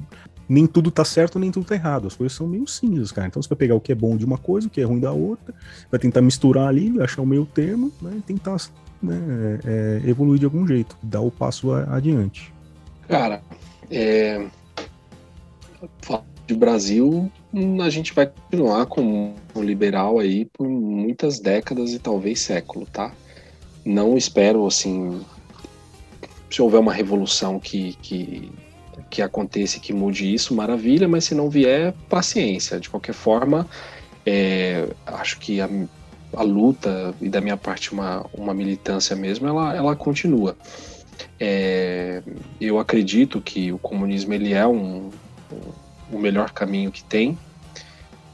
nem 0.48 0.66
tudo 0.66 0.90
tá 0.90 1.04
certo, 1.04 1.38
nem 1.38 1.50
tudo 1.50 1.66
tá 1.66 1.74
errado, 1.74 2.06
as 2.06 2.14
coisas 2.14 2.36
são 2.36 2.46
meio 2.46 2.66
cinzas, 2.66 3.10
cara, 3.10 3.28
então 3.28 3.42
você 3.42 3.48
vai 3.48 3.56
pegar 3.56 3.74
o 3.74 3.80
que 3.80 3.92
é 3.92 3.94
bom 3.94 4.16
de 4.16 4.24
uma 4.24 4.38
coisa, 4.38 4.66
o 4.66 4.70
que 4.70 4.80
é 4.80 4.84
ruim 4.84 5.00
da 5.00 5.12
outra, 5.12 5.54
vai 5.90 5.98
tentar 5.98 6.20
misturar 6.20 6.68
ali, 6.68 7.00
achar 7.00 7.22
o 7.22 7.26
meio 7.26 7.46
termo, 7.46 7.90
né, 8.02 8.12
e 8.18 8.20
tentar 8.20 8.56
né, 9.02 9.58
é, 9.64 10.02
evoluir 10.06 10.38
de 10.38 10.44
algum 10.44 10.66
jeito, 10.66 10.96
dar 11.02 11.20
o 11.20 11.30
passo 11.30 11.72
adiante. 11.72 12.52
Cara, 13.08 13.40
é... 13.90 14.46
de 16.46 16.54
Brasil, 16.54 17.30
a 17.82 17.90
gente 17.90 18.12
vai 18.12 18.26
continuar 18.26 18.86
com 18.86 19.34
o 19.54 19.62
liberal 19.62 20.18
aí 20.18 20.44
por 20.44 20.68
muitas 20.68 21.40
décadas 21.40 21.92
e 21.92 21.98
talvez 21.98 22.40
século, 22.40 22.86
tá? 22.86 23.12
Não 23.84 24.18
espero, 24.18 24.66
assim, 24.66 25.24
se 26.50 26.60
houver 26.60 26.78
uma 26.78 26.92
revolução 26.92 27.58
que, 27.58 27.94
que, 28.02 28.52
que 29.08 29.22
aconteça 29.22 29.80
que 29.80 29.92
mude 29.92 30.32
isso, 30.32 30.54
maravilha, 30.54 31.08
mas 31.08 31.24
se 31.24 31.34
não 31.34 31.48
vier, 31.48 31.94
paciência. 32.08 32.78
De 32.78 32.90
qualquer 32.90 33.14
forma, 33.14 33.66
é, 34.26 34.86
acho 35.06 35.38
que 35.38 35.60
a, 35.60 35.68
a 36.34 36.42
luta, 36.42 37.14
e 37.20 37.30
da 37.30 37.40
minha 37.40 37.56
parte 37.56 37.92
uma, 37.92 38.26
uma 38.34 38.52
militância 38.52 39.16
mesmo, 39.16 39.48
ela, 39.48 39.74
ela 39.74 39.96
continua. 39.96 40.54
É, 41.40 42.22
eu 42.60 42.78
acredito 42.78 43.40
que 43.40 43.72
o 43.72 43.78
comunismo 43.78 44.34
ele 44.34 44.52
é 44.52 44.66
um, 44.66 45.10
o 46.12 46.18
melhor 46.18 46.50
caminho 46.52 46.90
que 46.90 47.02
tem, 47.04 47.38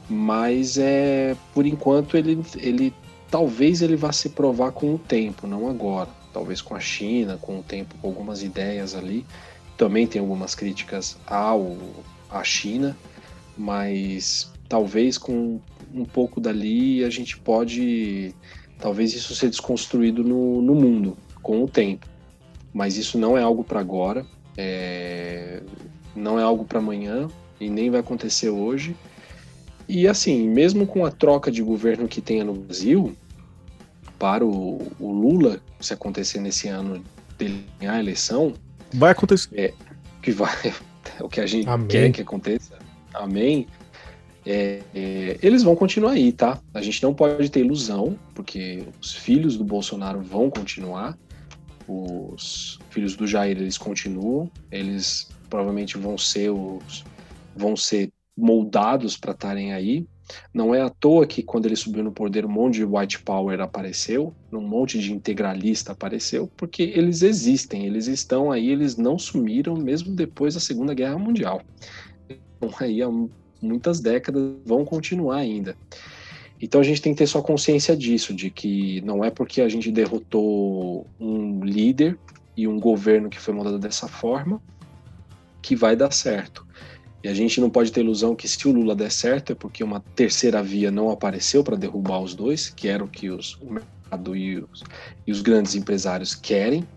mas 0.09 0.77
é 0.77 1.35
por 1.53 1.65
enquanto 1.65 2.15
ele, 2.15 2.43
ele 2.57 2.93
talvez 3.29 3.81
ele 3.81 3.95
vá 3.95 4.11
se 4.11 4.29
provar 4.29 4.71
com 4.71 4.95
o 4.95 4.99
tempo, 4.99 5.47
não 5.47 5.67
agora. 5.69 6.09
Talvez 6.31 6.61
com 6.61 6.75
a 6.75 6.79
China, 6.79 7.37
com 7.41 7.59
o 7.59 7.63
tempo, 7.63 7.95
com 8.01 8.07
algumas 8.07 8.43
ideias 8.43 8.93
ali. 8.93 9.25
Também 9.77 10.05
tem 10.05 10.19
algumas 10.19 10.53
críticas 10.53 11.17
ao 11.25 11.77
à 12.29 12.43
China, 12.43 12.97
mas 13.57 14.51
talvez 14.67 15.17
com 15.17 15.59
um 15.93 16.05
pouco 16.05 16.41
dali 16.41 17.03
a 17.03 17.09
gente 17.09 17.37
pode 17.37 18.33
talvez 18.79 19.13
isso 19.13 19.33
ser 19.33 19.49
desconstruído 19.49 20.23
no, 20.23 20.61
no 20.61 20.75
mundo 20.75 21.17
com 21.41 21.63
o 21.63 21.67
tempo. 21.67 22.07
Mas 22.73 22.97
isso 22.97 23.17
não 23.17 23.37
é 23.37 23.41
algo 23.41 23.63
para 23.63 23.79
agora, 23.79 24.25
é, 24.57 25.61
não 26.15 26.37
é 26.37 26.43
algo 26.43 26.65
para 26.65 26.79
amanhã, 26.79 27.29
e 27.59 27.69
nem 27.69 27.89
vai 27.89 27.99
acontecer 27.99 28.49
hoje. 28.49 28.95
E 29.87 30.07
assim, 30.07 30.47
mesmo 30.49 30.87
com 30.87 31.05
a 31.05 31.11
troca 31.11 31.51
de 31.51 31.61
governo 31.61 32.07
que 32.07 32.21
tenha 32.21 32.43
no 32.43 32.53
Brasil, 32.53 33.15
para 34.17 34.45
o, 34.45 34.91
o 34.99 35.11
Lula, 35.11 35.61
se 35.79 35.93
acontecer 35.93 36.39
nesse 36.39 36.67
ano 36.67 37.03
dele 37.37 37.65
ganhar 37.79 37.93
a 37.93 37.99
eleição. 37.99 38.53
Vai 38.93 39.11
acontecer. 39.11 39.49
É, 39.59 39.73
que 40.21 40.31
vai, 40.31 40.53
o 41.19 41.29
que 41.29 41.41
a 41.41 41.45
gente 41.45 41.67
Amém. 41.69 41.87
quer 41.87 42.11
que 42.11 42.21
aconteça. 42.21 42.77
Amém. 43.13 43.67
É, 44.45 44.81
é, 44.93 45.39
eles 45.41 45.63
vão 45.63 45.75
continuar 45.75 46.11
aí, 46.11 46.31
tá? 46.31 46.59
A 46.73 46.81
gente 46.81 47.01
não 47.01 47.13
pode 47.13 47.49
ter 47.49 47.61
ilusão, 47.61 48.17
porque 48.33 48.83
os 49.01 49.13
filhos 49.13 49.57
do 49.57 49.63
Bolsonaro 49.63 50.21
vão 50.21 50.49
continuar, 50.49 51.17
os 51.87 52.79
filhos 52.89 53.15
do 53.15 53.25
Jair 53.25 53.57
eles 53.57 53.77
continuam, 53.77 54.49
eles 54.71 55.29
provavelmente 55.49 55.97
vão 55.97 56.17
ser 56.17 56.51
os 56.51 57.03
vão 57.55 57.75
ser 57.75 58.11
moldados 58.35 59.17
para 59.17 59.31
estarem 59.31 59.73
aí. 59.73 60.05
Não 60.53 60.73
é 60.73 60.81
à 60.81 60.89
toa 60.89 61.27
que 61.27 61.43
quando 61.43 61.67
ele 61.67 61.75
subiu 61.75 62.03
no 62.03 62.11
poder 62.11 62.45
um 62.45 62.49
monte 62.49 62.75
de 62.75 62.83
white 62.83 63.21
power 63.21 63.61
apareceu, 63.61 64.33
um 64.51 64.59
monte 64.59 64.99
de 64.99 65.13
integralista 65.13 65.91
apareceu, 65.91 66.49
porque 66.57 66.81
eles 66.81 67.21
existem, 67.21 67.85
eles 67.85 68.07
estão 68.07 68.51
aí, 68.51 68.69
eles 68.69 68.97
não 68.97 69.19
sumiram 69.19 69.75
mesmo 69.75 70.15
depois 70.15 70.55
da 70.55 70.59
Segunda 70.59 70.95
Guerra 70.95 71.19
Mundial. 71.19 71.61
Então 72.27 72.71
aí 72.79 73.03
há 73.03 73.09
muitas 73.61 73.99
décadas 73.99 74.55
vão 74.65 74.83
continuar 74.83 75.37
ainda. 75.37 75.77
Então 76.59 76.81
a 76.81 76.83
gente 76.83 77.01
tem 77.01 77.13
que 77.13 77.19
ter 77.19 77.27
só 77.27 77.41
consciência 77.41 77.95
disso, 77.95 78.33
de 78.33 78.49
que 78.49 79.01
não 79.01 79.23
é 79.23 79.29
porque 79.29 79.61
a 79.61 79.69
gente 79.69 79.91
derrotou 79.91 81.05
um 81.19 81.63
líder 81.63 82.17
e 82.57 82.67
um 82.67 82.79
governo 82.79 83.29
que 83.29 83.39
foi 83.39 83.53
moldado 83.53 83.77
dessa 83.77 84.07
forma 84.07 84.61
que 85.61 85.75
vai 85.75 85.95
dar 85.95 86.11
certo. 86.11 86.64
E 87.25 87.27
a 87.27 87.33
gente 87.33 87.59
não 87.59 87.71
pode 87.71 87.91
ter 87.91 88.01
ilusão 88.01 88.35
que 88.35 88.47
se 88.47 88.67
o 88.67 88.71
Lula 88.71 88.95
der 88.95 89.11
certo 89.11 89.51
é 89.51 89.55
porque 89.55 89.83
uma 89.83 89.99
terceira 89.99 90.61
via 90.61 90.91
não 90.91 91.09
apareceu 91.09 91.63
para 91.63 91.75
derrubar 91.75 92.21
os 92.21 92.35
dois, 92.35 92.69
que 92.69 92.87
era 92.87 93.03
o 93.03 93.07
que 93.07 93.31
os, 93.31 93.55
o 93.59 93.73
mercado 93.73 94.35
e 94.35 94.59
os, 94.59 94.83
e 95.25 95.31
os 95.31 95.41
grandes 95.41 95.73
empresários 95.73 96.35
querem. 96.35 96.87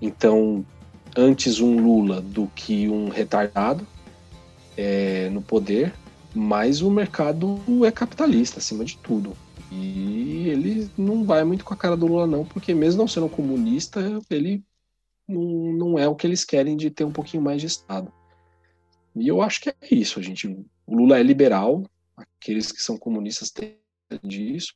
Então, 0.00 0.64
antes 1.16 1.58
um 1.58 1.82
Lula 1.82 2.20
do 2.20 2.46
que 2.54 2.88
um 2.88 3.08
retardado 3.08 3.84
é, 4.76 5.28
no 5.30 5.42
poder, 5.42 5.92
mas 6.32 6.80
o 6.80 6.88
mercado 6.88 7.60
é 7.84 7.90
capitalista 7.90 8.60
acima 8.60 8.84
de 8.84 8.96
tudo. 8.98 9.36
E 9.72 10.48
ele 10.48 10.88
não 10.96 11.24
vai 11.24 11.42
muito 11.42 11.64
com 11.64 11.74
a 11.74 11.76
cara 11.76 11.96
do 11.96 12.06
Lula, 12.06 12.24
não, 12.28 12.44
porque 12.44 12.72
mesmo 12.72 13.00
não 13.00 13.08
sendo 13.08 13.28
comunista, 13.28 14.00
ele 14.30 14.62
não, 15.26 15.72
não 15.72 15.98
é 15.98 16.06
o 16.06 16.14
que 16.14 16.24
eles 16.24 16.44
querem 16.44 16.76
de 16.76 16.88
ter 16.88 17.02
um 17.02 17.10
pouquinho 17.10 17.42
mais 17.42 17.60
de 17.60 17.66
Estado. 17.66 18.12
E 19.16 19.28
eu 19.28 19.42
acho 19.42 19.60
que 19.60 19.70
é 19.70 19.74
isso, 19.90 20.18
a 20.18 20.22
gente. 20.22 20.46
O 20.86 20.96
Lula 20.96 21.18
é 21.18 21.22
liberal, 21.22 21.84
aqueles 22.16 22.70
que 22.70 22.80
são 22.80 22.96
comunistas 22.96 23.50
têm 23.50 23.78
disso. 24.22 24.74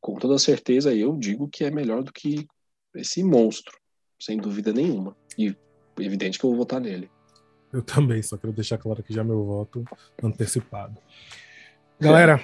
Com 0.00 0.16
toda 0.16 0.38
certeza, 0.38 0.94
eu 0.94 1.16
digo 1.16 1.48
que 1.48 1.64
é 1.64 1.70
melhor 1.70 2.02
do 2.02 2.12
que 2.12 2.46
esse 2.94 3.22
monstro, 3.22 3.76
sem 4.20 4.36
dúvida 4.36 4.72
nenhuma. 4.72 5.16
E 5.36 5.54
evidente 5.98 6.38
que 6.38 6.44
eu 6.44 6.50
vou 6.50 6.58
votar 6.58 6.80
nele. 6.80 7.10
Eu 7.72 7.82
também, 7.82 8.22
só 8.22 8.36
quero 8.36 8.52
deixar 8.52 8.78
claro 8.78 9.02
que 9.02 9.12
já 9.12 9.22
meu 9.22 9.44
voto 9.44 9.84
antecipado. 10.22 11.00
Galera, 12.00 12.42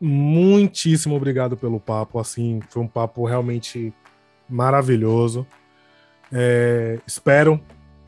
muitíssimo 0.00 1.14
obrigado 1.14 1.56
pelo 1.56 1.80
papo. 1.80 2.18
Assim, 2.18 2.60
foi 2.68 2.82
um 2.82 2.88
papo 2.88 3.24
realmente 3.24 3.92
maravilhoso. 4.48 5.46
É, 6.32 6.98
espero 7.06 7.60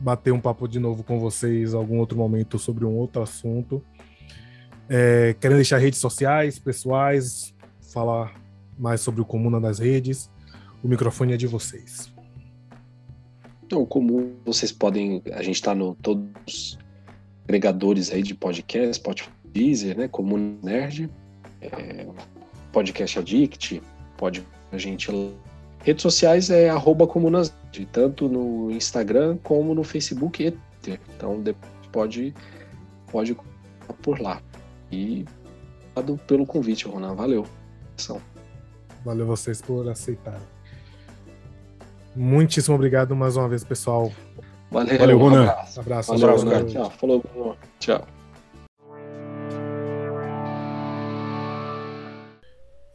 bater 0.03 0.33
um 0.33 0.39
papo 0.39 0.67
de 0.67 0.79
novo 0.79 1.01
com 1.01 1.17
vocês 1.17 1.73
algum 1.73 1.97
outro 1.97 2.17
momento 2.17 2.59
sobre 2.59 2.83
um 2.83 2.93
outro 2.97 3.21
assunto. 3.21 3.81
É, 4.89 5.33
querendo 5.39 5.57
deixar 5.57 5.77
redes 5.77 5.99
sociais, 5.99 6.59
pessoais, 6.59 7.53
falar 7.93 8.35
mais 8.77 8.99
sobre 8.99 9.21
o 9.21 9.25
Comuna 9.25 9.61
das 9.61 9.79
redes, 9.79 10.29
o 10.83 10.87
microfone 10.89 11.33
é 11.33 11.37
de 11.37 11.47
vocês. 11.47 12.11
Então, 13.65 13.85
como 13.85 14.33
vocês 14.45 14.73
podem, 14.73 15.21
a 15.31 15.41
gente 15.41 15.55
está 15.55 15.73
no 15.73 15.95
todos 15.95 16.27
os 16.45 16.79
agregadores 17.45 18.11
aí 18.11 18.21
de 18.21 18.35
podcast, 18.35 18.95
Spotify, 18.95 19.31
Deezer, 19.45 19.97
né, 19.97 20.07
Comuna 20.09 20.57
Nerd, 20.61 21.09
é, 21.61 22.05
Podcast 22.73 23.19
Addict, 23.19 23.81
pode 24.17 24.45
a 24.69 24.77
gente 24.77 25.09
Redes 25.83 26.01
sociais 26.01 26.49
é 26.49 26.69
arroba 26.69 27.05
comunas, 27.05 27.53
tanto 27.91 28.29
no 28.29 28.71
Instagram 28.71 29.37
como 29.43 29.75
no 29.75 29.83
Facebook 29.83 30.41
e 30.41 30.51
Twitter. 30.51 30.99
Então 31.15 31.43
pode, 31.91 32.33
pode 33.11 33.37
por 34.01 34.19
lá. 34.19 34.41
E 34.89 35.25
obrigado 35.95 36.17
pelo 36.25 36.45
convite, 36.45 36.87
Ronan. 36.87 37.15
Valeu. 37.15 37.45
Valeu 39.03 39.25
vocês 39.25 39.61
por 39.61 39.89
aceitarem. 39.89 40.39
Muitíssimo 42.15 42.75
obrigado 42.75 43.13
mais 43.15 43.35
uma 43.35 43.49
vez, 43.49 43.63
pessoal. 43.63 44.11
Valeu, 44.71 44.97
Valeu 44.97 45.17
Ronan. 45.17 45.45
Um 45.45 45.49
abraço. 45.49 45.79
Abraço, 45.81 46.11
um 46.11 46.15
abraço, 46.15 46.45
cara. 46.45 46.65
Tchau. 46.65 46.89
Falou, 46.91 47.57
Tchau. 47.79 48.07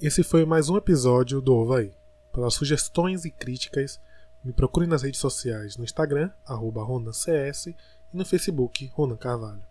Esse 0.01 0.23
foi 0.23 0.45
mais 0.45 0.71
um 0.71 0.77
episódio 0.77 1.41
do 1.41 1.55
Ovaí 1.55 1.98
pelas 2.39 2.55
sugestões 2.55 3.25
e 3.25 3.33
críticas, 3.33 4.01
me 4.45 4.53
procure 4.53 4.87
nas 4.87 5.03
redes 5.03 5.19
sociais 5.19 5.77
no 5.77 5.83
Instagram, 5.83 6.31
arroba 6.47 6.85
RonanCS, 6.85 7.67
e 7.67 7.77
no 8.13 8.25
Facebook, 8.25 8.89
Ronan 8.95 9.17
Carvalho. 9.17 9.65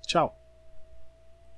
Tchau! 0.00 0.43